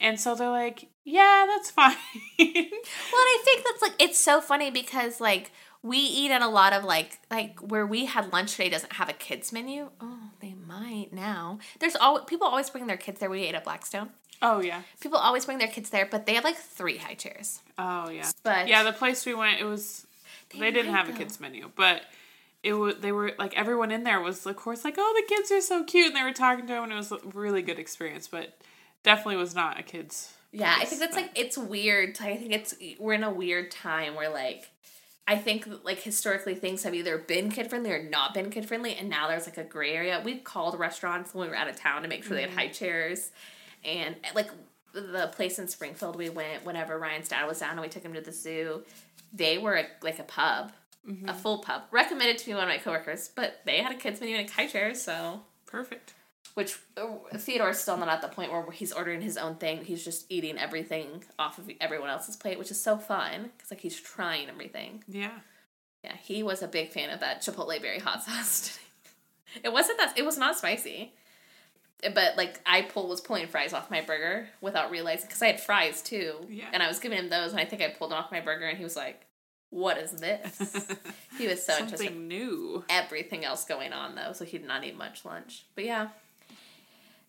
and 0.00 0.18
so 0.18 0.34
they're 0.34 0.48
like, 0.48 0.88
"Yeah, 1.04 1.44
that's 1.46 1.70
fine." 1.78 1.96
Well, 2.38 2.48
I 2.48 3.42
think 3.44 3.62
that's 3.64 3.82
like 3.82 3.94
it's 3.98 4.18
so 4.18 4.40
funny 4.40 4.70
because 4.70 5.20
like 5.20 5.52
we 5.82 5.98
eat 5.98 6.30
at 6.30 6.40
a 6.40 6.48
lot 6.48 6.72
of 6.72 6.82
like 6.82 7.18
like 7.30 7.60
where 7.60 7.86
we 7.86 8.06
had 8.06 8.32
lunch 8.32 8.52
today 8.52 8.70
doesn't 8.70 8.94
have 8.94 9.10
a 9.10 9.12
kids 9.12 9.52
menu. 9.52 9.90
Oh, 10.00 10.30
they 10.40 10.54
might 10.68 11.08
now. 11.12 11.58
There's 11.80 11.96
all 11.96 12.20
people 12.20 12.46
always 12.46 12.70
bring 12.70 12.86
their 12.86 12.96
kids 12.96 13.18
there. 13.20 13.30
We 13.30 13.42
ate 13.44 13.54
at 13.54 13.64
Blackstone. 13.64 14.10
oh 14.42 14.60
yeah. 14.60 14.82
People 15.00 15.18
always 15.18 15.44
bring 15.46 15.58
their 15.58 15.68
kids 15.68 15.90
there, 15.90 16.06
but 16.06 16.26
they 16.26 16.34
have 16.34 16.44
like 16.44 16.56
three 16.56 16.98
high 16.98 17.14
chairs. 17.14 17.60
Oh 17.78 18.08
yeah. 18.10 18.30
But 18.42 18.68
Yeah, 18.68 18.82
the 18.82 18.92
place 18.92 19.24
we 19.26 19.34
went, 19.34 19.60
it 19.60 19.64
was 19.64 20.06
They 20.50 20.60
they, 20.60 20.70
didn't 20.70 20.92
have 20.94 21.08
a 21.08 21.12
kids 21.12 21.40
menu, 21.40 21.70
but 21.74 22.02
it 22.62 22.72
was 22.74 22.96
they 23.00 23.12
were 23.12 23.32
like 23.38 23.56
everyone 23.56 23.90
in 23.90 24.04
there 24.04 24.20
was 24.20 24.44
of 24.46 24.56
course 24.56 24.84
like 24.84 24.96
oh 24.98 25.12
the 25.16 25.34
kids 25.34 25.50
are 25.52 25.60
so 25.60 25.84
cute 25.84 26.08
and 26.08 26.16
they 26.16 26.22
were 26.22 26.32
talking 26.32 26.66
to 26.66 26.72
them 26.72 26.84
and 26.84 26.92
it 26.92 26.96
was 26.96 27.12
a 27.12 27.18
really 27.34 27.62
good 27.62 27.78
experience, 27.78 28.28
but 28.28 28.58
definitely 29.02 29.36
was 29.36 29.54
not 29.54 29.78
a 29.78 29.82
kids. 29.82 30.34
Yeah, 30.50 30.74
I 30.78 30.84
think 30.86 31.00
that's 31.00 31.14
but- 31.14 31.22
like 31.22 31.32
it's 31.38 31.58
weird. 31.58 32.18
I 32.20 32.36
think 32.36 32.52
it's 32.52 32.74
we're 32.98 33.12
in 33.14 33.22
a 33.24 33.30
weird 33.30 33.70
time 33.70 34.14
where 34.14 34.30
like 34.30 34.68
I 35.28 35.36
think 35.36 35.68
like 35.84 36.00
historically 36.00 36.54
things 36.54 36.84
have 36.84 36.94
either 36.94 37.18
been 37.18 37.50
kid 37.50 37.68
friendly 37.68 37.92
or 37.92 38.02
not 38.02 38.32
been 38.32 38.48
kid 38.48 38.66
friendly, 38.66 38.94
and 38.94 39.10
now 39.10 39.28
there's 39.28 39.44
like 39.44 39.58
a 39.58 39.62
gray 39.62 39.92
area. 39.92 40.22
We 40.24 40.38
called 40.38 40.78
restaurants 40.78 41.34
when 41.34 41.46
we 41.46 41.50
were 41.50 41.56
out 41.56 41.68
of 41.68 41.76
town 41.76 42.00
to 42.02 42.08
make 42.08 42.24
sure 42.24 42.34
they 42.34 42.44
had 42.44 42.52
high 42.52 42.64
mm-hmm. 42.64 42.72
chairs, 42.72 43.30
and 43.84 44.16
like 44.34 44.50
the 44.94 45.30
place 45.34 45.58
in 45.58 45.68
Springfield 45.68 46.16
we 46.16 46.30
went 46.30 46.64
whenever 46.64 46.98
Ryan's 46.98 47.28
dad 47.28 47.46
was 47.46 47.60
down 47.60 47.72
and 47.72 47.82
we 47.82 47.88
took 47.88 48.02
him 48.02 48.14
to 48.14 48.22
the 48.22 48.32
zoo. 48.32 48.84
They 49.34 49.58
were 49.58 49.76
a, 49.76 49.86
like 50.00 50.18
a 50.18 50.22
pub, 50.22 50.72
a 51.06 51.10
mm-hmm. 51.10 51.28
full 51.36 51.58
pub. 51.58 51.82
Recommended 51.90 52.38
to 52.38 52.48
me 52.48 52.54
one 52.54 52.64
of 52.64 52.70
my 52.70 52.78
coworkers, 52.78 53.28
but 53.28 53.60
they 53.66 53.82
had 53.82 53.92
a 53.92 53.96
kids 53.96 54.20
menu 54.20 54.36
and 54.36 54.48
high 54.48 54.66
chairs, 54.66 55.02
so 55.02 55.42
perfect. 55.66 56.14
Which 56.58 56.76
uh, 56.96 57.06
Theodore's 57.36 57.78
still 57.78 57.96
not 57.96 58.08
at 58.08 58.20
the 58.20 58.26
point 58.26 58.50
where 58.50 58.68
he's 58.72 58.92
ordering 58.92 59.20
his 59.20 59.36
own 59.36 59.54
thing. 59.54 59.84
He's 59.84 60.04
just 60.04 60.26
eating 60.28 60.58
everything 60.58 61.22
off 61.38 61.56
of 61.58 61.70
everyone 61.80 62.10
else's 62.10 62.34
plate, 62.34 62.58
which 62.58 62.72
is 62.72 62.80
so 62.80 62.98
fun 62.98 63.50
because 63.56 63.70
like 63.70 63.78
he's 63.78 63.94
trying 64.00 64.48
everything. 64.48 65.04
Yeah. 65.06 65.38
Yeah, 66.02 66.16
he 66.20 66.42
was 66.42 66.60
a 66.60 66.66
big 66.66 66.90
fan 66.90 67.10
of 67.10 67.20
that 67.20 67.42
Chipotle 67.42 67.80
berry 67.80 68.00
hot 68.00 68.24
sauce. 68.24 68.72
today. 68.72 69.60
it 69.68 69.72
wasn't 69.72 69.98
that. 69.98 70.18
It 70.18 70.24
was 70.24 70.36
not 70.36 70.58
spicy, 70.58 71.12
but 72.02 72.36
like 72.36 72.60
I 72.66 72.82
pull 72.82 73.08
was 73.08 73.20
pulling 73.20 73.46
fries 73.46 73.72
off 73.72 73.88
my 73.88 74.00
burger 74.00 74.48
without 74.60 74.90
realizing 74.90 75.26
because 75.28 75.40
I 75.42 75.46
had 75.46 75.60
fries 75.60 76.02
too, 76.02 76.44
Yeah. 76.48 76.70
and 76.72 76.82
I 76.82 76.88
was 76.88 76.98
giving 76.98 77.18
him 77.18 77.28
those, 77.28 77.52
and 77.52 77.60
I 77.60 77.66
think 77.66 77.82
I 77.82 77.88
pulled 77.90 78.10
them 78.10 78.18
off 78.18 78.32
my 78.32 78.40
burger, 78.40 78.66
and 78.66 78.76
he 78.78 78.82
was 78.82 78.96
like, 78.96 79.26
"What 79.70 79.96
is 79.98 80.10
this?" 80.10 80.88
he 81.38 81.46
was 81.46 81.64
so 81.64 81.74
interested 81.74 81.98
Something 82.08 82.26
new. 82.26 82.84
everything 82.88 83.44
else 83.44 83.64
going 83.64 83.92
on 83.92 84.16
though, 84.16 84.32
so 84.32 84.44
he 84.44 84.58
did 84.58 84.66
not 84.66 84.82
eat 84.84 84.96
much 84.98 85.24
lunch. 85.24 85.64
But 85.76 85.84
yeah. 85.84 86.08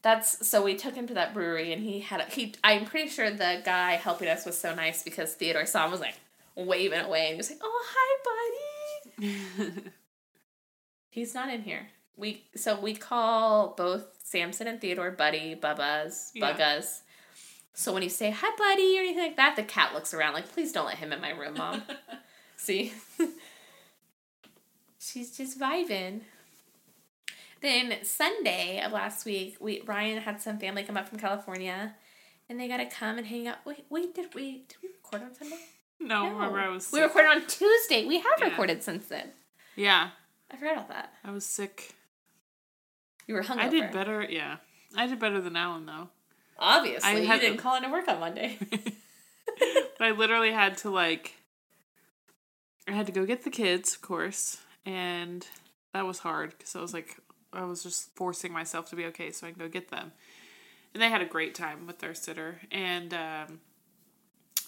That's 0.02 0.48
so 0.48 0.64
we 0.64 0.76
took 0.76 0.96
him 0.96 1.08
to 1.08 1.14
that 1.16 1.34
brewery 1.34 1.74
and 1.74 1.84
he 1.84 2.00
had 2.00 2.22
a, 2.22 2.26
he 2.26 2.54
I'm 2.64 2.86
pretty 2.86 3.10
sure 3.10 3.30
the 3.30 3.62
guy 3.66 3.92
helping 3.94 4.30
us 4.30 4.46
was 4.46 4.58
so 4.58 4.74
nice 4.74 5.04
because 5.04 5.34
Theodore 5.34 5.66
saw 5.66 5.86
him 5.86 5.92
was 5.92 6.00
like 6.00 6.16
waving 6.56 7.00
away 7.02 7.26
and 7.26 7.32
he 7.32 7.38
was 7.38 7.50
like, 7.50 7.60
"Oh, 7.62 7.86
hi 7.90 9.20
buddy." 9.20 9.82
He's 11.10 11.34
not 11.34 11.50
in 11.54 11.64
here. 11.64 11.88
We 12.16 12.44
so 12.56 12.80
we 12.80 12.96
call 12.96 13.74
both 13.78 14.06
Samson 14.24 14.68
and 14.68 14.80
Theodore 14.80 15.12
buddy, 15.12 15.56
Bubba's, 15.56 16.32
Yeah. 16.34 16.54
Buggas. 16.54 17.02
So 17.74 17.94
when 17.94 18.04
you 18.04 18.10
say 18.10 18.30
hi 18.32 18.50
buddy 18.58 18.98
or 18.98 19.02
anything 19.02 19.24
like 19.24 19.38
that, 19.38 19.56
the 19.56 19.64
cat 19.64 19.94
looks 19.94 20.14
around 20.14 20.34
like, 20.34 20.50
"Please 20.52 20.72
don't 20.72 20.86
let 20.86 20.98
him 20.98 21.12
in 21.12 21.20
my 21.22 21.32
room, 21.32 21.56
mom." 21.58 21.84
See? 22.56 22.94
She's 25.00 25.36
just 25.36 25.60
vibing. 25.60 26.22
Then 27.62 27.98
Sunday 28.04 28.82
of 28.82 28.92
last 28.92 29.26
week, 29.26 29.58
we 29.60 29.82
Ryan 29.82 30.22
had 30.22 30.42
some 30.42 30.60
family 30.60 30.84
come 30.84 30.96
up 30.98 31.10
from 31.10 31.20
California, 31.20 31.96
and 32.48 32.60
they 32.60 32.68
got 32.68 32.78
to 32.78 32.86
come 32.86 33.18
and 33.18 33.28
hang 33.28 33.48
out. 33.48 33.58
Wait, 33.66 33.86
wait, 33.90 34.16
did 34.16 34.34
we 34.34 34.64
did 34.68 34.78
we 34.82 34.90
record 34.90 35.24
on 35.24 35.36
Sunday? 35.36 35.60
no, 36.00 36.30
remember 36.30 36.60
I 36.60 36.70
was 36.70 36.90
we 36.92 37.02
recorded 37.02 37.30
on 37.32 37.48
Tuesday. 37.48 38.06
We 38.06 38.20
have 38.20 38.26
Yeah. 38.40 38.46
recorded 38.46 38.84
since 38.84 39.08
then. 39.08 39.32
Yeah. 39.76 40.10
I 40.52 40.56
forgot 40.58 40.74
about 40.74 40.90
that. 40.90 41.14
I 41.24 41.32
was 41.32 41.46
sick. 41.46 41.96
You 43.28 43.36
were 43.36 43.44
hungover. 43.44 43.60
I 43.60 43.70
did 43.70 43.92
better 43.92 44.26
yeah. 44.30 44.58
I 44.96 45.08
did 45.08 45.20
better 45.20 45.42
than 45.42 45.56
Alan 45.56 45.86
though. 45.86 46.10
Obviously, 46.58 47.10
I 47.10 47.36
you 47.36 47.40
didn't 47.40 47.58
call 47.58 47.76
into 47.76 47.90
work 47.90 48.08
on 48.08 48.20
Monday. 48.20 48.58
but 48.70 50.08
I 50.08 50.12
literally 50.12 50.52
had 50.52 50.78
to 50.78 50.90
like 50.90 51.36
I 52.88 52.92
had 52.94 53.06
to 53.06 53.12
go 53.12 53.26
get 53.26 53.44
the 53.44 53.50
kids, 53.52 53.94
of 53.94 54.02
course, 54.02 54.58
and 54.86 55.46
that 55.94 56.08
was 56.08 56.20
hard 56.20 56.58
because 56.58 56.76
I 56.76 56.82
was 56.82 56.94
like 56.94 57.18
I 57.54 57.64
was 57.66 57.84
just 57.84 58.16
forcing 58.16 58.54
myself 58.54 58.90
to 58.90 58.96
be 58.96 59.06
okay 59.06 59.32
so 59.32 59.48
I 59.48 59.52
can 59.52 59.60
go 59.60 59.68
get 59.68 59.90
them. 59.90 60.12
And 60.94 61.02
they 61.02 61.10
had 61.10 61.22
a 61.22 61.26
great 61.26 61.54
time 61.56 61.86
with 61.86 62.00
their 62.00 62.14
sitter, 62.16 62.62
and 62.72 63.14
um, 63.14 63.60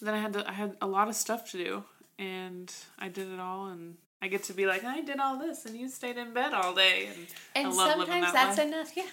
then 0.00 0.14
I 0.14 0.18
had 0.18 0.32
to 0.34 0.48
I 0.48 0.52
had 0.52 0.76
a 0.80 0.86
lot 0.86 1.08
of 1.08 1.16
stuff 1.16 1.50
to 1.50 1.58
do, 1.58 1.84
and 2.18 2.72
I 2.98 3.08
did 3.08 3.28
it 3.28 3.40
all, 3.40 3.66
and 3.66 3.96
I 4.20 4.28
get 4.28 4.44
to 4.44 4.52
be 4.52 4.66
like 4.66 4.84
I 4.84 5.00
did 5.00 5.18
all 5.18 5.36
this, 5.38 5.66
and 5.66 5.76
you 5.76 5.88
stayed 5.88 6.16
in 6.16 6.32
bed 6.32 6.54
all 6.54 6.74
day, 6.74 7.08
and, 7.12 7.26
and 7.56 7.66
I 7.66 7.70
love 7.70 7.98
living 7.98 8.12
sometimes 8.12 8.32
that 8.32 8.32
that's 8.32 8.58
life. 8.58 8.66
enough. 8.68 8.96
Yeah. 8.96 9.06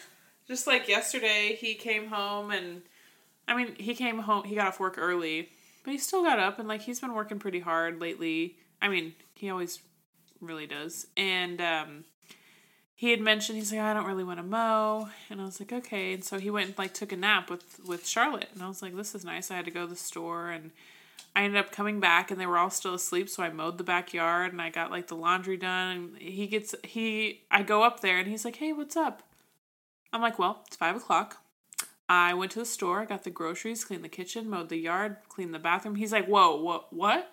Just 0.48 0.66
like 0.66 0.88
yesterday, 0.88 1.58
he 1.60 1.76
came 1.76 2.08
home 2.08 2.50
and 2.50 2.82
I 3.48 3.56
mean, 3.56 3.76
he 3.78 3.94
came 3.94 4.20
home. 4.20 4.44
He 4.46 4.56
got 4.56 4.68
off 4.68 4.80
work 4.80 4.96
early, 4.98 5.50
but 5.84 5.92
he 5.92 5.98
still 5.98 6.24
got 6.24 6.40
up 6.40 6.60
and 6.60 6.68
like 6.68 6.82
he's 6.82 7.00
been 7.00 7.14
working 7.14 7.38
pretty 7.38 7.60
hard 7.60 8.02
lately. 8.02 8.58
I 8.82 8.88
mean, 8.88 9.14
he 9.36 9.50
always 9.50 9.80
really 10.42 10.66
does. 10.66 11.06
And 11.16 11.62
um, 11.62 12.04
he 13.00 13.12
had 13.12 13.22
mentioned 13.22 13.58
he's 13.58 13.72
like, 13.72 13.80
I 13.80 13.94
don't 13.94 14.06
really 14.06 14.26
want 14.26 14.40
to 14.40 14.44
mow, 14.44 15.08
and 15.30 15.40
I 15.40 15.46
was 15.46 15.62
like, 15.62 15.72
okay. 15.72 16.12
And 16.12 16.22
so 16.22 16.38
he 16.38 16.50
went 16.50 16.68
and 16.68 16.78
like 16.78 16.94
took 16.94 17.14
a 17.14 17.16
nap 17.16 17.50
with 17.50 17.80
with 17.88 18.06
Charlotte, 18.06 18.50
and 18.54 18.62
I 18.62 18.68
was 18.68 18.82
like, 18.82 18.94
this 18.94 19.16
is 19.16 19.24
nice. 19.24 19.50
I 19.50 19.56
had 19.56 19.64
to 19.66 19.72
go 19.72 19.84
to 19.86 19.90
the 19.90 19.96
store 19.96 20.50
and. 20.50 20.72
I 21.36 21.44
ended 21.44 21.64
up 21.64 21.72
coming 21.72 22.00
back 22.00 22.32
and 22.32 22.42
they 22.42 22.48
were 22.48 22.58
all 22.58 22.72
still 22.72 22.96
asleep, 22.96 23.30
so 23.30 23.44
I 23.44 23.50
mowed 23.52 23.78
the 23.78 23.84
backyard 23.84 24.52
and 24.52 24.60
I 24.62 24.72
got 24.72 24.90
like 24.90 25.08
the 25.08 25.16
laundry 25.16 25.58
done. 25.58 25.96
And 25.96 26.18
he 26.18 26.48
gets 26.48 26.74
he 26.84 27.44
I 27.52 27.62
go 27.62 27.84
up 27.84 28.00
there 28.00 28.18
and 28.18 28.28
he's 28.28 28.44
like, 28.44 28.56
"Hey, 28.56 28.74
what's 28.74 28.98
up?" 28.98 29.22
I'm 30.12 30.22
like, 30.22 30.40
"Well, 30.40 30.64
it's 30.66 30.76
five 30.76 30.96
o'clock. 30.96 31.38
I 32.10 32.34
went 32.34 32.52
to 32.54 32.60
the 32.60 32.66
store, 32.66 33.06
got 33.06 33.24
the 33.26 33.30
groceries, 33.30 33.86
cleaned 33.86 34.04
the 34.04 34.10
kitchen, 34.10 34.50
mowed 34.50 34.70
the 34.70 34.78
yard, 34.78 35.18
cleaned 35.30 35.54
the 35.54 35.60
bathroom." 35.60 35.96
He's 35.96 36.12
like, 36.12 36.26
"Whoa, 36.26 36.56
what? 36.62 36.92
What? 36.92 37.32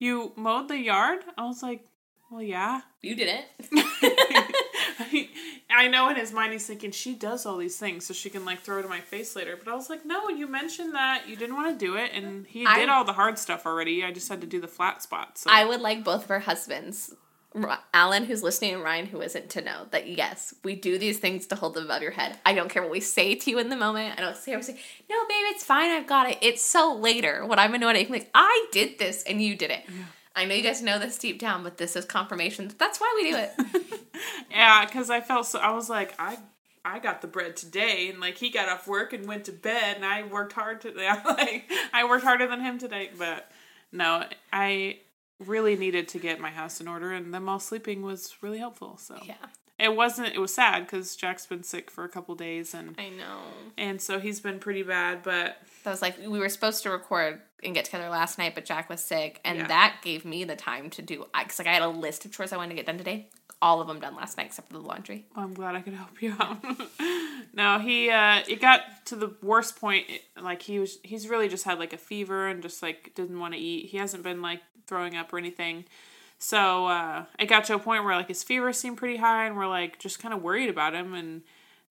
You 0.00 0.32
mowed 0.36 0.68
the 0.68 0.78
yard?" 0.78 1.20
I 1.36 1.44
was 1.44 1.62
like, 1.62 1.86
"Well, 2.30 2.42
yeah." 2.42 2.80
You 3.02 3.14
did 3.14 3.28
it. 3.28 3.44
I 5.74 5.88
know 5.88 6.08
in 6.08 6.16
his 6.16 6.32
mind 6.32 6.52
he's 6.52 6.66
thinking 6.66 6.90
she 6.90 7.14
does 7.14 7.44
all 7.46 7.56
these 7.56 7.76
things 7.76 8.06
so 8.06 8.14
she 8.14 8.30
can 8.30 8.44
like 8.44 8.60
throw 8.60 8.78
it 8.78 8.84
in 8.84 8.88
my 8.88 9.00
face 9.00 9.34
later. 9.34 9.56
But 9.62 9.70
I 9.70 9.74
was 9.74 9.90
like, 9.90 10.04
no, 10.06 10.28
you 10.28 10.46
mentioned 10.46 10.94
that 10.94 11.28
you 11.28 11.36
didn't 11.36 11.56
want 11.56 11.78
to 11.78 11.84
do 11.84 11.96
it, 11.96 12.10
and 12.14 12.46
he 12.46 12.64
I- 12.64 12.78
did 12.78 12.88
all 12.88 13.04
the 13.04 13.12
hard 13.14 13.38
stuff 13.38 13.66
already. 13.66 14.04
I 14.04 14.12
just 14.12 14.28
had 14.28 14.40
to 14.40 14.46
do 14.46 14.60
the 14.60 14.68
flat 14.68 15.02
spots. 15.02 15.42
So. 15.42 15.50
I 15.52 15.64
would 15.64 15.80
like 15.80 16.04
both 16.04 16.24
of 16.24 16.30
our 16.30 16.40
husbands, 16.40 17.14
Alan, 17.92 18.24
who's 18.24 18.42
listening, 18.42 18.74
and 18.74 18.82
Ryan, 18.82 19.06
who 19.06 19.20
isn't, 19.20 19.48
to 19.50 19.60
know 19.62 19.86
that 19.90 20.08
yes, 20.08 20.54
we 20.64 20.74
do 20.74 20.98
these 20.98 21.18
things 21.18 21.46
to 21.48 21.54
hold 21.54 21.74
them 21.74 21.84
above 21.84 22.02
your 22.02 22.10
head. 22.10 22.36
I 22.44 22.52
don't 22.52 22.68
care 22.68 22.82
what 22.82 22.90
we 22.90 23.00
say 23.00 23.34
to 23.36 23.50
you 23.50 23.58
in 23.58 23.68
the 23.68 23.76
moment. 23.76 24.18
I 24.18 24.22
don't 24.22 24.36
say, 24.36 24.54
I 24.54 24.60
say, 24.60 24.72
no, 25.08 25.16
babe, 25.28 25.46
it's 25.50 25.64
fine. 25.64 25.90
I've 25.90 26.06
got 26.06 26.28
it. 26.30 26.38
It's 26.40 26.62
so 26.62 26.94
later 26.94 27.46
when 27.46 27.58
I'm 27.58 27.72
annoyed. 27.74 27.96
I'm 27.96 28.08
like, 28.10 28.30
I 28.34 28.66
did 28.72 28.98
this 28.98 29.22
and 29.22 29.40
you 29.40 29.56
did 29.56 29.70
it. 29.70 29.84
I 30.36 30.44
know 30.44 30.54
you 30.54 30.62
guys 30.62 30.82
know 30.82 30.98
this 30.98 31.18
deep 31.18 31.38
down, 31.38 31.62
but 31.62 31.78
this 31.78 31.96
is 31.96 32.04
confirmation. 32.04 32.68
that 32.68 32.78
That's 32.78 33.00
why 33.00 33.12
we 33.16 33.30
do 33.30 33.36
it. 33.36 34.00
yeah, 34.50 34.84
because 34.84 35.10
I 35.10 35.20
felt 35.20 35.46
so. 35.46 35.58
I 35.58 35.70
was 35.72 35.88
like, 35.88 36.14
I. 36.18 36.38
I 36.86 36.98
got 36.98 37.22
the 37.22 37.28
bread 37.28 37.56
today, 37.56 38.10
and 38.10 38.20
like 38.20 38.36
he 38.36 38.50
got 38.50 38.68
off 38.68 38.86
work 38.86 39.14
and 39.14 39.26
went 39.26 39.46
to 39.46 39.52
bed, 39.52 39.96
and 39.96 40.04
I 40.04 40.24
worked 40.24 40.52
hard 40.52 40.82
today. 40.82 41.10
like 41.24 41.64
I 41.94 42.04
worked 42.04 42.24
harder 42.24 42.46
than 42.46 42.60
him 42.60 42.78
today, 42.78 43.08
but 43.16 43.50
no, 43.90 44.24
I 44.52 44.98
really 45.38 45.76
needed 45.76 46.08
to 46.08 46.18
get 46.18 46.40
my 46.40 46.50
house 46.50 46.82
in 46.82 46.88
order, 46.88 47.10
and 47.12 47.32
them 47.32 47.48
all 47.48 47.58
sleeping 47.58 48.02
was 48.02 48.34
really 48.42 48.58
helpful. 48.58 48.98
So 48.98 49.18
yeah, 49.24 49.34
it 49.78 49.96
wasn't. 49.96 50.34
It 50.34 50.38
was 50.38 50.54
sad 50.54 50.84
because 50.84 51.16
Jack's 51.16 51.46
been 51.46 51.62
sick 51.62 51.90
for 51.90 52.04
a 52.04 52.08
couple 52.08 52.34
days, 52.34 52.74
and 52.74 52.94
I 52.98 53.08
know. 53.08 53.38
and 53.78 54.00
so 54.00 54.20
he's 54.20 54.40
been 54.40 54.58
pretty 54.58 54.82
bad. 54.82 55.22
But 55.22 55.56
That 55.84 55.90
was 55.90 56.02
like 56.02 56.18
we 56.18 56.38
were 56.38 56.48
supposed 56.48 56.82
to 56.82 56.90
record 56.90 57.40
and 57.62 57.74
get 57.74 57.84
together 57.86 58.08
last 58.08 58.38
night, 58.38 58.54
but 58.54 58.64
Jack 58.64 58.88
was 58.90 59.02
sick, 59.02 59.40
and 59.44 59.58
Yeah. 59.58 59.66
that 59.68 59.96
gave 60.02 60.24
me 60.24 60.44
the 60.44 60.56
time 60.56 60.90
to 60.90 61.02
do. 61.02 61.26
Because 61.38 61.58
like 61.58 61.68
I 61.68 61.72
had 61.74 61.82
a 61.82 61.88
list 61.88 62.24
of 62.24 62.32
chores 62.32 62.52
I 62.52 62.56
wanted 62.56 62.70
to 62.70 62.74
get 62.76 62.86
done 62.86 62.98
today. 62.98 63.28
All 63.62 63.80
of 63.80 63.86
them 63.88 64.00
done 64.00 64.14
last 64.16 64.36
night 64.36 64.46
except 64.46 64.68
for 64.68 64.74
the 64.74 64.80
laundry. 64.80 65.24
Well, 65.34 65.44
I'm 65.44 65.54
glad 65.54 65.74
I 65.74 65.80
could 65.80 65.94
help 65.94 66.20
you 66.20 66.34
out. 66.38 66.58
no, 67.54 67.78
he 67.78 68.10
uh 68.10 68.42
it 68.48 68.60
got 68.60 68.80
to 69.06 69.16
the 69.16 69.34
worst 69.42 69.78
point 69.80 70.06
like 70.40 70.62
he 70.62 70.78
was 70.78 70.98
he's 71.02 71.28
really 71.28 71.48
just 71.48 71.64
had 71.64 71.78
like 71.78 71.92
a 71.92 71.98
fever 71.98 72.48
and 72.48 72.62
just 72.62 72.82
like 72.82 73.12
didn't 73.14 73.38
want 73.38 73.54
to 73.54 73.60
eat. 73.60 73.86
He 73.90 73.96
hasn't 73.98 74.22
been 74.22 74.42
like 74.42 74.60
throwing 74.86 75.16
up 75.16 75.32
or 75.32 75.38
anything. 75.38 75.84
So, 76.38 76.86
uh 76.86 77.24
it 77.38 77.46
got 77.46 77.64
to 77.64 77.74
a 77.74 77.78
point 77.78 78.04
where 78.04 78.16
like 78.16 78.28
his 78.28 78.42
fever 78.42 78.72
seemed 78.72 78.96
pretty 78.98 79.16
high 79.16 79.46
and 79.46 79.56
we're 79.56 79.66
like 79.68 79.98
just 79.98 80.18
kind 80.18 80.34
of 80.34 80.42
worried 80.42 80.68
about 80.68 80.94
him 80.94 81.14
and 81.14 81.42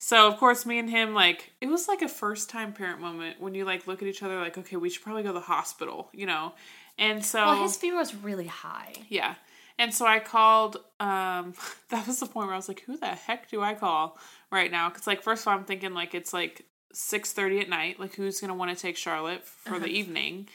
so 0.10 0.28
of 0.28 0.36
course 0.38 0.66
me 0.66 0.80
and 0.80 0.90
him 0.90 1.14
like 1.14 1.40
it 1.62 1.68
was 1.68 1.88
like 1.88 2.02
a 2.02 2.10
first 2.10 2.50
time 2.50 2.74
parent 2.74 3.00
moment 3.00 3.40
when 3.40 3.56
you 3.56 3.64
like 3.64 3.88
look 3.88 4.02
at 4.02 4.08
each 4.08 4.22
other 4.24 4.38
like 4.40 4.58
okay, 4.58 4.76
we 4.76 4.90
should 4.90 5.02
probably 5.04 5.24
go 5.24 5.30
to 5.30 5.34
the 5.34 5.40
hospital, 5.56 6.10
you 6.14 6.26
know. 6.26 6.54
And 6.98 7.24
so 7.26 7.40
Well, 7.46 7.64
his 7.64 7.78
fever 7.78 7.98
was 7.98 8.14
really 8.14 8.48
high. 8.48 8.94
yeah. 9.10 9.36
And 9.80 9.92
so 9.92 10.06
I 10.06 10.20
called, 10.20 10.78
um, 11.00 11.54
that 11.90 12.06
was 12.06 12.20
the 12.20 12.28
point 12.28 12.46
where 12.48 12.54
I 12.54 12.58
was 12.58 12.68
like, 12.68 12.82
who 12.86 12.96
the 12.98 13.08
heck 13.08 13.50
do 13.50 13.62
I 13.62 13.74
call 13.74 14.20
right 14.52 14.70
now? 14.72 14.90
Because, 14.90 15.08
like, 15.08 15.24
first 15.24 15.42
of 15.44 15.48
all, 15.48 15.58
I'm 15.58 15.66
thinking, 15.66 15.96
like, 15.96 16.14
it's 16.14 16.32
like 16.32 16.66
6.30 16.94 17.62
at 17.62 17.70
night. 17.70 18.00
Like, 18.00 18.14
who's 18.14 18.40
going 18.40 18.50
to 18.50 18.54
want 18.54 18.70
to 18.76 18.80
take 18.80 18.98
Charlotte 18.98 19.44
for 19.44 19.80
the 19.80 19.88
evening? 19.88 20.48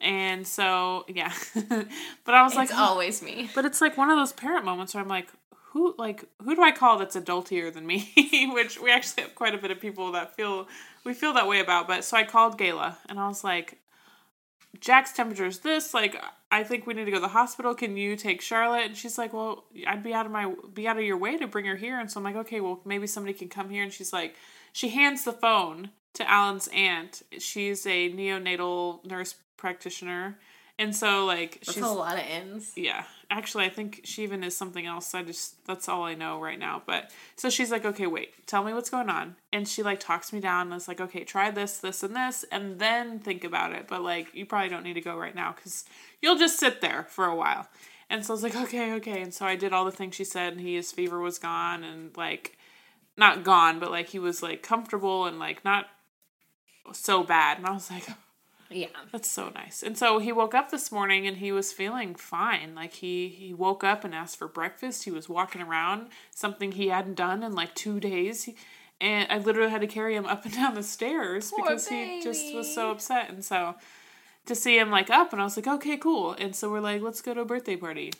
And 0.00 0.46
so, 0.46 1.04
yeah. 1.08 1.32
but 2.24 2.34
I 2.34 2.42
was 2.42 2.54
like, 2.54 2.70
It's 2.70 2.78
always 2.78 3.22
me. 3.22 3.50
but 3.54 3.66
it's 3.66 3.82
like 3.82 3.98
one 3.98 4.08
of 4.10 4.16
those 4.16 4.32
parent 4.32 4.64
moments 4.64 4.94
where 4.94 5.02
I'm 5.02 5.08
like, 5.08 5.28
who, 5.72 5.94
like, 5.96 6.24
who 6.42 6.54
do 6.54 6.62
I 6.62 6.70
call 6.70 6.98
that's 6.98 7.16
adultier 7.16 7.72
than 7.72 7.86
me? 7.86 8.12
Which 8.52 8.78
we 8.80 8.90
actually 8.90 9.22
have 9.22 9.34
quite 9.34 9.54
a 9.54 9.58
bit 9.58 9.70
of 9.70 9.80
people 9.80 10.12
that 10.12 10.36
feel, 10.36 10.68
we 11.04 11.14
feel 11.14 11.32
that 11.32 11.48
way 11.48 11.60
about. 11.60 11.88
But 11.88 12.04
so 12.04 12.16
I 12.16 12.24
called 12.24 12.58
Gayla 12.58 12.96
and 13.08 13.18
I 13.18 13.26
was 13.26 13.42
like, 13.42 13.78
Jack's 14.80 15.12
temperature 15.12 15.46
is 15.46 15.60
this. 15.60 15.94
Like, 15.94 16.22
I 16.50 16.62
think 16.64 16.86
we 16.86 16.94
need 16.94 17.06
to 17.06 17.10
go 17.10 17.16
to 17.16 17.22
the 17.22 17.28
hospital. 17.28 17.74
Can 17.74 17.96
you 17.96 18.16
take 18.16 18.42
Charlotte? 18.42 18.86
And 18.86 18.96
she's 18.96 19.16
like, 19.16 19.32
well, 19.32 19.64
I'd 19.86 20.02
be 20.02 20.12
out 20.12 20.26
of 20.26 20.32
my 20.32 20.54
be 20.74 20.86
out 20.86 20.98
of 20.98 21.04
your 21.04 21.16
way 21.16 21.38
to 21.38 21.46
bring 21.46 21.64
her 21.66 21.76
here. 21.76 21.98
And 21.98 22.10
so 22.10 22.20
I'm 22.20 22.24
like, 22.24 22.36
okay, 22.36 22.60
well, 22.60 22.80
maybe 22.84 23.06
somebody 23.06 23.32
can 23.32 23.48
come 23.48 23.70
here. 23.70 23.82
And 23.82 23.92
she's 23.92 24.12
like, 24.12 24.36
she 24.72 24.90
hands 24.90 25.24
the 25.24 25.32
phone 25.32 25.90
to 26.14 26.30
Alan's 26.30 26.68
aunt. 26.74 27.22
She's 27.38 27.86
a 27.86 28.10
neonatal 28.12 29.04
nurse 29.06 29.34
practitioner, 29.56 30.38
and 30.82 30.94
so 30.94 31.24
like 31.24 31.60
That's 31.60 31.74
she's 31.74 31.82
a 31.82 31.88
lot 31.88 32.16
of 32.16 32.24
ends. 32.28 32.72
yeah. 32.76 33.04
Actually, 33.30 33.64
I 33.64 33.70
think 33.70 34.02
she 34.04 34.24
even 34.24 34.44
is 34.44 34.54
something 34.54 34.84
else. 34.84 35.14
I 35.14 35.22
just 35.22 35.64
that's 35.64 35.88
all 35.88 36.02
I 36.02 36.14
know 36.14 36.38
right 36.38 36.58
now. 36.58 36.82
But 36.84 37.10
so 37.36 37.48
she's 37.48 37.70
like, 37.70 37.86
okay, 37.86 38.06
wait, 38.06 38.46
tell 38.46 38.62
me 38.62 38.74
what's 38.74 38.90
going 38.90 39.08
on, 39.08 39.36
and 39.52 39.66
she 39.66 39.82
like 39.82 40.00
talks 40.00 40.32
me 40.32 40.40
down 40.40 40.66
and 40.66 40.76
is 40.76 40.88
like, 40.88 41.00
okay, 41.00 41.24
try 41.24 41.50
this, 41.50 41.78
this, 41.78 42.02
and 42.02 42.14
this, 42.14 42.44
and 42.52 42.78
then 42.78 43.20
think 43.20 43.44
about 43.44 43.72
it. 43.72 43.86
But 43.88 44.02
like, 44.02 44.34
you 44.34 44.44
probably 44.44 44.68
don't 44.68 44.82
need 44.82 44.94
to 44.94 45.00
go 45.00 45.16
right 45.16 45.34
now 45.34 45.52
because 45.52 45.84
you'll 46.20 46.36
just 46.36 46.58
sit 46.58 46.80
there 46.82 47.04
for 47.08 47.24
a 47.24 47.34
while. 47.34 47.68
And 48.10 48.22
so 48.26 48.32
I 48.32 48.34
was 48.34 48.42
like, 48.42 48.56
okay, 48.56 48.92
okay. 48.94 49.22
And 49.22 49.32
so 49.32 49.46
I 49.46 49.56
did 49.56 49.72
all 49.72 49.86
the 49.86 49.92
things 49.92 50.14
she 50.14 50.24
said, 50.24 50.52
and 50.52 50.60
he 50.60 50.74
his 50.74 50.92
fever 50.92 51.18
was 51.20 51.38
gone, 51.38 51.84
and 51.84 52.14
like, 52.16 52.58
not 53.16 53.44
gone, 53.44 53.78
but 53.78 53.90
like 53.90 54.08
he 54.08 54.18
was 54.18 54.42
like 54.42 54.62
comfortable 54.62 55.24
and 55.26 55.38
like 55.38 55.64
not 55.64 55.86
so 56.92 57.22
bad. 57.22 57.56
And 57.58 57.66
I 57.66 57.72
was 57.72 57.90
like, 57.90 58.06
Yeah. 58.72 58.88
that's 59.10 59.28
so 59.28 59.50
nice. 59.50 59.82
And 59.82 59.96
so 59.96 60.18
he 60.18 60.32
woke 60.32 60.54
up 60.54 60.70
this 60.70 60.90
morning 60.90 61.26
and 61.26 61.36
he 61.36 61.52
was 61.52 61.72
feeling 61.72 62.14
fine. 62.14 62.74
Like 62.74 62.94
he 62.94 63.28
he 63.28 63.54
woke 63.54 63.84
up 63.84 64.04
and 64.04 64.14
asked 64.14 64.36
for 64.38 64.48
breakfast. 64.48 65.04
He 65.04 65.10
was 65.10 65.28
walking 65.28 65.62
around, 65.62 66.08
something 66.30 66.72
he 66.72 66.88
hadn't 66.88 67.14
done 67.14 67.42
in 67.42 67.54
like 67.54 67.74
2 67.74 68.00
days. 68.00 68.44
He, 68.44 68.56
and 69.00 69.30
I 69.30 69.38
literally 69.38 69.70
had 69.70 69.80
to 69.80 69.86
carry 69.86 70.14
him 70.14 70.26
up 70.26 70.44
and 70.44 70.54
down 70.54 70.74
the 70.74 70.82
stairs 70.82 71.50
Poor 71.50 71.64
because 71.64 71.88
he 71.88 72.20
just 72.22 72.54
was 72.54 72.72
so 72.72 72.90
upset. 72.90 73.30
And 73.30 73.44
so 73.44 73.74
to 74.46 74.54
see 74.54 74.78
him 74.78 74.90
like 74.90 75.10
up 75.10 75.32
and 75.32 75.40
I 75.40 75.44
was 75.44 75.56
like, 75.56 75.66
"Okay, 75.66 75.96
cool." 75.96 76.32
And 76.32 76.54
so 76.54 76.70
we're 76.70 76.80
like, 76.80 77.02
"Let's 77.02 77.20
go 77.20 77.34
to 77.34 77.40
a 77.40 77.44
birthday 77.44 77.76
party." 77.76 78.12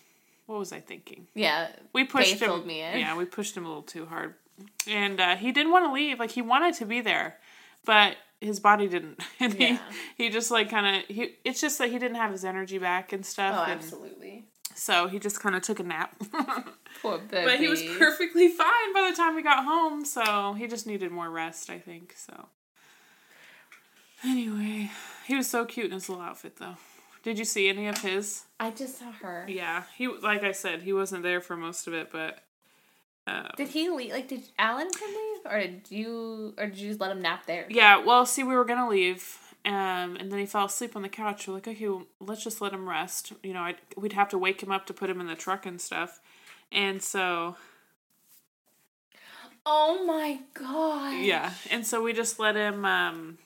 What 0.47 0.59
was 0.59 0.73
I 0.73 0.81
thinking? 0.81 1.29
Yeah. 1.35 1.69
We 1.93 2.05
pushed 2.05 2.41
him. 2.41 2.51
Yeah, 2.99 3.17
we 3.17 3.25
pushed 3.25 3.57
him 3.57 3.65
a 3.65 3.69
little 3.69 3.83
too 3.83 4.07
hard, 4.07 4.35
and 4.87 5.21
uh, 5.21 5.37
he 5.37 5.53
didn't 5.53 5.73
want 5.73 5.87
to 5.87 5.93
leave. 5.93 6.19
Like 6.19 6.33
he 6.33 6.43
wanted 6.43 6.75
to 6.75 6.85
be 6.85 7.01
there, 7.01 7.39
but 7.85 8.17
his 8.43 8.61
body 8.61 8.89
didn't, 8.89 9.21
and 9.41 9.55
Yeah. 9.55 9.79
he 10.17 10.25
he 10.25 10.31
just 10.31 10.51
like 10.51 10.69
kind 10.71 10.97
of 10.97 11.03
he. 11.15 11.37
It's 11.45 11.61
just 11.61 11.79
that 11.79 11.91
he 11.91 11.99
didn't 11.99 12.17
have 12.17 12.33
his 12.33 12.45
energy 12.45 12.79
back 12.79 13.13
and 13.13 13.25
stuff, 13.25 13.55
Oh, 13.59 13.63
and 13.71 13.73
absolutely. 13.81 14.45
so 14.75 15.09
he 15.09 15.19
just 15.19 15.41
kind 15.41 15.55
of 15.57 15.63
took 15.63 15.81
a 15.81 15.83
nap. 15.85 16.15
Poor 17.03 17.19
baby. 17.19 17.45
but 17.47 17.59
he 17.59 17.69
was 17.69 17.83
perfectly 17.99 18.49
fine 18.49 18.93
by 18.95 19.09
the 19.11 19.17
time 19.17 19.35
we 19.35 19.43
got 19.43 19.65
home, 19.65 20.05
so 20.05 20.53
he 20.55 20.67
just 20.67 20.87
needed 20.87 21.11
more 21.11 21.31
rest, 21.31 21.71
I 21.71 21.79
think. 21.79 22.15
So 22.17 22.47
anyway, 24.25 24.91
he 25.27 25.35
was 25.35 25.49
so 25.49 25.65
cute 25.65 25.87
in 25.87 25.93
his 25.93 26.09
little 26.09 26.25
outfit, 26.25 26.57
though. 26.57 26.77
Did 27.23 27.39
you 27.39 27.45
see 27.45 27.69
any 27.69 27.87
of 27.87 27.99
his? 27.99 28.43
I 28.59 28.71
just 28.71 28.99
saw 28.99 29.13
her. 29.13 29.47
Yeah, 29.49 29.85
he 29.97 30.09
like 30.09 30.43
I 30.43 30.53
said, 30.53 30.83
he 30.83 30.93
wasn't 30.93 31.23
there 31.23 31.41
for 31.41 31.57
most 31.57 31.87
of 31.87 31.95
it, 31.95 32.11
but 32.11 32.43
uh, 33.27 33.49
Did 33.57 33.69
he 33.69 33.89
leave? 33.89 34.13
Like, 34.13 34.29
did 34.29 34.43
Alan 34.59 34.89
come 34.91 35.11
leave, 35.11 35.53
or 35.53 35.59
did 35.61 35.83
you, 35.91 36.55
or 36.59 36.67
did 36.67 36.79
you 36.79 36.89
just 36.89 37.01
let 37.01 37.11
him 37.13 37.23
nap 37.23 37.47
there? 37.47 37.67
yeah. 37.71 37.97
Well, 38.05 38.27
see, 38.27 38.43
we 38.43 38.55
were 38.55 38.65
gonna 38.65 38.89
leave, 38.89 39.39
um, 39.65 40.17
and 40.17 40.31
then 40.33 40.39
he 40.39 40.47
fell 40.47 40.65
asleep 40.67 40.97
on 40.97 41.03
the 41.03 41.09
couch. 41.09 41.47
We're 41.47 41.55
like, 41.55 41.69
okay, 41.69 41.89
well, 41.89 42.05
let's 42.21 42.43
just 42.43 42.61
let 42.61 42.73
him 42.73 42.89
rest. 42.89 43.33
You 43.43 43.53
know, 43.55 43.61
I'd, 43.63 43.77
we'd 43.97 44.13
have 44.15 44.29
to 44.31 44.39
wake 44.39 44.63
him 44.63 44.73
up 44.73 44.87
to 44.87 44.93
put 44.95 45.09
him 45.11 45.21
in 45.21 45.27
the 45.29 45.35
truck 45.37 45.67
and 45.67 45.81
stuff, 45.81 46.21
and 46.73 47.01
so 47.03 47.57
Oh 49.65 50.05
my 50.05 50.41
god. 50.55 51.25
yeah, 51.25 51.53
and 51.71 51.87
so 51.87 52.03
we 52.03 52.13
just 52.13 52.41
let 52.41 52.57
him 52.57 52.85
um, 52.85 53.39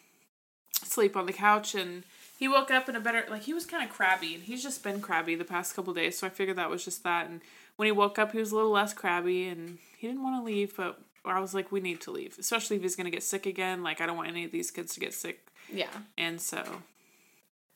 sleep 0.83 1.17
on 1.17 1.27
the 1.27 1.33
couch, 1.33 1.75
and 1.75 2.05
he 2.39 2.49
woke 2.49 2.71
up 2.71 2.89
in 2.89 2.97
a 2.97 3.01
better 3.01 3.25
like 3.29 3.43
he 3.43 3.53
was 3.53 3.67
kind 3.67 3.85
of 3.87 3.95
crabby, 3.95 4.35
and 4.35 4.45
he's 4.45 4.63
just 4.63 4.83
been 4.83 5.01
crabby 5.03 5.35
the 5.35 5.45
past 5.45 5.75
couple 5.77 5.93
days. 5.93 6.17
So 6.19 6.27
I 6.27 6.31
figured 6.31 6.57
that 6.57 6.71
was 6.71 6.85
just 6.85 7.03
that, 7.05 7.29
and 7.29 7.43
when 7.77 7.87
he 7.87 7.93
woke 7.93 8.19
up, 8.19 8.33
he 8.33 8.39
was 8.39 8.53
a 8.53 8.57
little 8.57 8.71
less 8.71 8.93
crabby, 8.95 9.49
and 9.49 9.79
he 9.99 10.07
didn't 10.07 10.23
want 10.23 10.41
to 10.41 10.45
leave, 10.45 10.77
but. 10.77 10.99
I 11.29 11.41
was 11.41 11.55
like, 11.55 11.73
we 11.73 11.81
need 11.81 12.01
to 12.03 12.13
leave, 12.13 12.37
especially 12.39 12.77
if 12.77 12.83
he's 12.83 12.95
gonna 12.95 13.11
get 13.11 13.25
sick 13.25 13.47
again. 13.47 13.83
Like, 13.83 14.01
I 14.01 14.07
don't 14.07 14.17
want 14.17 14.29
any 14.29 14.45
of 14.45 14.53
these 14.53 14.71
kids 14.71 14.95
to 14.95 15.01
get 15.01 15.13
sick 15.13 15.45
Yeah. 15.73 15.89
And 16.17 16.41
so, 16.41 16.63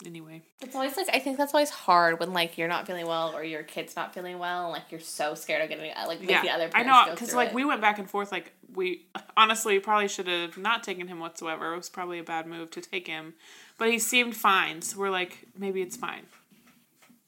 anyway, 0.07 0.43
It's 0.61 0.75
always 0.75 0.97
like 0.97 1.09
I 1.13 1.19
think 1.19 1.37
that's 1.37 1.53
always 1.53 1.71
hard 1.71 2.21
when 2.21 2.33
like 2.33 2.59
you're 2.59 2.69
not 2.69 2.87
feeling 2.87 3.07
well 3.07 3.35
or 3.35 3.43
your 3.43 3.63
kid's 3.63 3.97
not 3.97 4.15
feeling 4.15 4.39
well 4.39 4.67
and 4.67 4.73
like 4.73 4.91
you're 4.91 5.01
so 5.01 5.35
scared 5.35 5.63
of 5.63 5.69
getting 5.69 5.93
uh, 5.93 6.05
like 6.07 6.21
yeah, 6.23 6.45
other 6.55 6.71
I 6.75 6.83
know 6.83 7.11
because 7.11 7.35
like 7.35 7.49
it. 7.49 7.55
we 7.55 7.65
went 7.65 7.81
back 7.81 7.99
and 7.99 8.09
forth. 8.09 8.31
Like 8.33 8.53
we 8.75 9.07
honestly 9.37 9.79
probably 9.79 10.09
should 10.09 10.29
have 10.29 10.57
not 10.57 10.83
taken 10.83 11.09
him 11.09 11.21
whatsoever. 11.21 11.75
It 11.75 11.77
was 11.77 11.89
probably 11.89 12.19
a 12.19 12.25
bad 12.25 12.47
move 12.47 12.71
to 12.73 12.81
take 12.81 13.07
him, 13.07 13.35
but 13.79 13.91
he 13.91 13.99
seemed 13.99 14.37
fine. 14.37 14.83
So 14.83 14.99
we're 14.99 15.11
like, 15.11 15.47
maybe 15.59 15.83
it's 15.83 15.97
fine. 15.97 16.27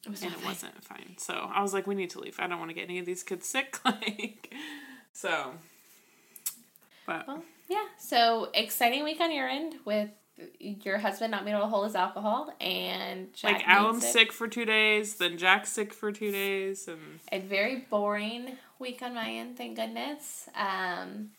It 0.05 0.09
was 0.09 0.21
and 0.21 0.31
it 0.33 0.37
fine. 0.37 0.45
wasn't 0.45 0.83
fine. 0.83 1.15
So 1.17 1.33
I 1.33 1.61
was 1.61 1.73
like, 1.73 1.87
we 1.87 1.95
need 1.95 2.09
to 2.11 2.19
leave. 2.19 2.37
I 2.39 2.47
don't 2.47 2.59
want 2.59 2.69
to 2.69 2.75
get 2.75 2.83
any 2.83 2.99
of 2.99 3.05
these 3.05 3.23
kids 3.23 3.47
sick. 3.47 3.79
like, 3.85 4.53
so. 5.13 5.51
But 7.05 7.27
Well, 7.27 7.43
yeah. 7.69 7.85
So 7.97 8.49
exciting 8.53 9.03
week 9.03 9.19
on 9.21 9.31
your 9.33 9.47
end 9.47 9.75
with 9.85 10.09
your 10.59 10.97
husband 10.97 11.31
not 11.31 11.45
being 11.45 11.55
able 11.55 11.67
to 11.67 11.69
hold 11.69 11.85
his 11.85 11.95
alcohol 11.95 12.53
and 12.59 13.31
Jack 13.33 13.53
like 13.53 13.67
Alan's 13.67 14.07
sick 14.07 14.31
for 14.31 14.47
two 14.47 14.65
days, 14.65 15.15
then 15.15 15.37
Jack's 15.37 15.71
sick 15.71 15.93
for 15.93 16.11
two 16.11 16.31
days, 16.31 16.87
and 16.87 17.19
A 17.31 17.39
very 17.39 17.85
boring 17.89 18.57
week 18.79 19.01
on 19.01 19.13
my 19.13 19.29
end, 19.29 19.57
thank 19.57 19.75
goodness. 19.75 20.49
Um, 20.55 21.29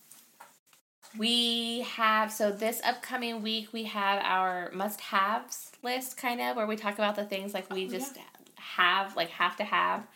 we 1.18 1.80
have 1.82 2.32
so 2.32 2.50
this 2.50 2.80
upcoming 2.84 3.42
week 3.42 3.72
we 3.72 3.84
have 3.84 4.20
our 4.24 4.70
must 4.72 5.00
haves 5.00 5.72
list 5.82 6.16
kind 6.16 6.40
of 6.40 6.56
where 6.56 6.66
we 6.66 6.76
talk 6.76 6.94
about 6.94 7.16
the 7.16 7.24
things 7.24 7.52
like 7.54 7.72
we 7.72 7.86
Oh, 7.86 7.90
just 7.90 8.16
have 8.76 9.16
like 9.16 9.30
have 9.30 9.56
to 9.56 9.64
have. 9.64 10.06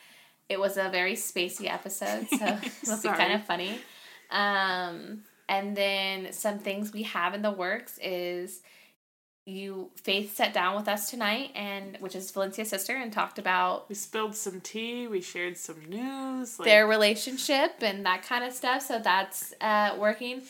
It 0.48 0.58
was 0.58 0.76
a 0.76 0.88
very 0.88 1.14
spacey 1.14 1.70
episode, 1.70 2.26
so 2.28 2.58
it'll 2.82 3.02
be 3.02 3.08
kind 3.08 3.34
of 3.34 3.44
funny. 3.44 3.78
Um, 4.30 5.24
and 5.48 5.76
then 5.76 6.32
some 6.32 6.58
things 6.58 6.92
we 6.92 7.02
have 7.04 7.34
in 7.34 7.42
the 7.42 7.50
works 7.50 7.98
is 8.02 8.60
you 9.48 9.90
Faith 10.02 10.36
sat 10.36 10.52
down 10.52 10.76
with 10.76 10.88
us 10.88 11.10
tonight 11.10 11.50
and 11.54 11.96
which 12.00 12.14
is 12.14 12.30
Valencia's 12.30 12.68
sister 12.68 12.94
and 12.94 13.10
talked 13.10 13.38
about 13.38 13.88
we 13.88 13.94
spilled 13.94 14.34
some 14.34 14.60
tea. 14.60 15.06
We 15.06 15.22
shared 15.22 15.56
some 15.56 15.80
news. 15.88 16.58
Like, 16.58 16.66
their 16.66 16.86
relationship 16.86 17.76
and 17.80 18.04
that 18.04 18.22
kind 18.22 18.44
of 18.44 18.52
stuff. 18.52 18.82
So 18.82 18.98
that's 18.98 19.54
uh, 19.60 19.96
working. 19.98 20.42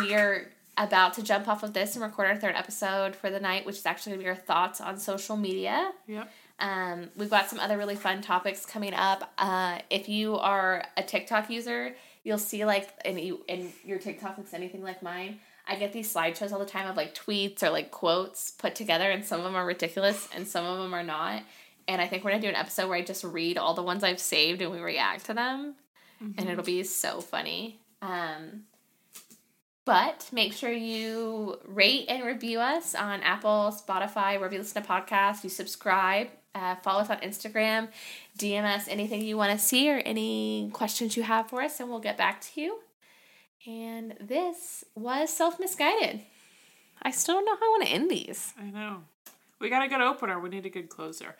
We 0.00 0.14
are 0.14 0.46
about 0.78 1.12
to 1.14 1.22
jump 1.22 1.46
off 1.46 1.62
of 1.62 1.74
this 1.74 1.94
and 1.94 2.02
record 2.02 2.28
our 2.28 2.36
third 2.36 2.54
episode 2.54 3.14
for 3.14 3.28
the 3.30 3.40
night, 3.40 3.66
which 3.66 3.76
is 3.76 3.84
actually 3.84 4.12
going 4.12 4.20
to 4.20 4.24
be 4.24 4.30
our 4.30 4.36
thoughts 4.36 4.80
on 4.80 4.98
social 4.98 5.36
media. 5.36 5.90
Yep. 6.06 6.30
Um, 6.60 7.10
we've 7.16 7.30
got 7.30 7.48
some 7.48 7.60
other 7.60 7.78
really 7.78 7.94
fun 7.94 8.20
topics 8.20 8.66
coming 8.66 8.94
up. 8.94 9.32
Uh, 9.38 9.78
if 9.90 10.08
you 10.08 10.36
are 10.36 10.84
a 10.96 11.02
TikTok 11.02 11.50
user, 11.50 11.94
you'll 12.24 12.38
see 12.38 12.64
like 12.64 12.88
and 13.04 13.20
you 13.20 13.44
and 13.48 13.72
your 13.84 13.98
TikTok 13.98 14.38
looks 14.38 14.54
anything 14.54 14.82
like 14.82 15.02
mine. 15.02 15.38
I 15.66 15.76
get 15.76 15.92
these 15.92 16.12
slideshows 16.12 16.52
all 16.52 16.58
the 16.58 16.66
time 16.66 16.88
of 16.88 16.96
like 16.96 17.14
tweets 17.14 17.62
or 17.62 17.70
like 17.70 17.90
quotes 17.90 18.50
put 18.50 18.74
together, 18.74 19.10
and 19.10 19.24
some 19.24 19.38
of 19.38 19.44
them 19.44 19.54
are 19.54 19.66
ridiculous 19.66 20.28
and 20.34 20.46
some 20.46 20.64
of 20.64 20.78
them 20.78 20.94
are 20.94 21.04
not. 21.04 21.42
And 21.86 22.02
I 22.02 22.06
think 22.06 22.24
we're 22.24 22.30
gonna 22.32 22.42
do 22.42 22.48
an 22.48 22.56
episode 22.56 22.88
where 22.88 22.98
I 22.98 23.02
just 23.02 23.24
read 23.24 23.56
all 23.56 23.74
the 23.74 23.82
ones 23.82 24.02
I've 24.02 24.20
saved 24.20 24.60
and 24.60 24.72
we 24.72 24.80
react 24.80 25.26
to 25.26 25.34
them, 25.34 25.74
and 26.20 26.48
it'll 26.48 26.64
be 26.64 26.82
so 26.82 27.20
funny. 27.20 27.80
Um, 28.02 28.64
but 29.84 30.28
make 30.32 30.52
sure 30.52 30.70
you 30.70 31.58
rate 31.64 32.06
and 32.10 32.22
review 32.22 32.60
us 32.60 32.94
on 32.94 33.22
Apple, 33.22 33.74
Spotify, 33.74 34.36
wherever 34.36 34.52
you 34.52 34.60
listen 34.60 34.82
to 34.82 34.86
podcasts. 34.88 35.42
You 35.42 35.48
subscribe, 35.48 36.28
uh, 36.54 36.76
follow 36.76 37.00
us 37.00 37.10
on 37.10 37.18
Instagram, 37.18 37.88
DM 38.38 38.64
us 38.64 38.88
anything 38.88 39.22
you 39.22 39.36
want 39.36 39.52
to 39.52 39.64
see 39.64 39.90
or 39.90 39.98
any 39.98 40.70
questions 40.72 41.16
you 41.16 41.22
have 41.22 41.48
for 41.48 41.62
us, 41.62 41.80
and 41.80 41.88
we'll 41.88 42.00
get 42.00 42.16
back 42.16 42.40
to 42.40 42.60
you. 42.60 42.78
And 43.66 44.14
this 44.20 44.84
was 44.94 45.30
Self 45.30 45.60
Misguided. 45.60 46.20
I 47.02 47.10
still 47.10 47.36
don't 47.36 47.44
know 47.44 47.56
how 47.56 47.66
I 47.66 47.68
want 47.68 47.82
to 47.84 47.90
end 47.90 48.10
these. 48.10 48.54
I 48.58 48.70
know. 48.70 49.02
We 49.60 49.70
got 49.70 49.84
a 49.84 49.88
good 49.88 50.00
opener. 50.00 50.38
We 50.40 50.48
need 50.48 50.66
a 50.66 50.70
good 50.70 50.88
closer. 50.88 51.36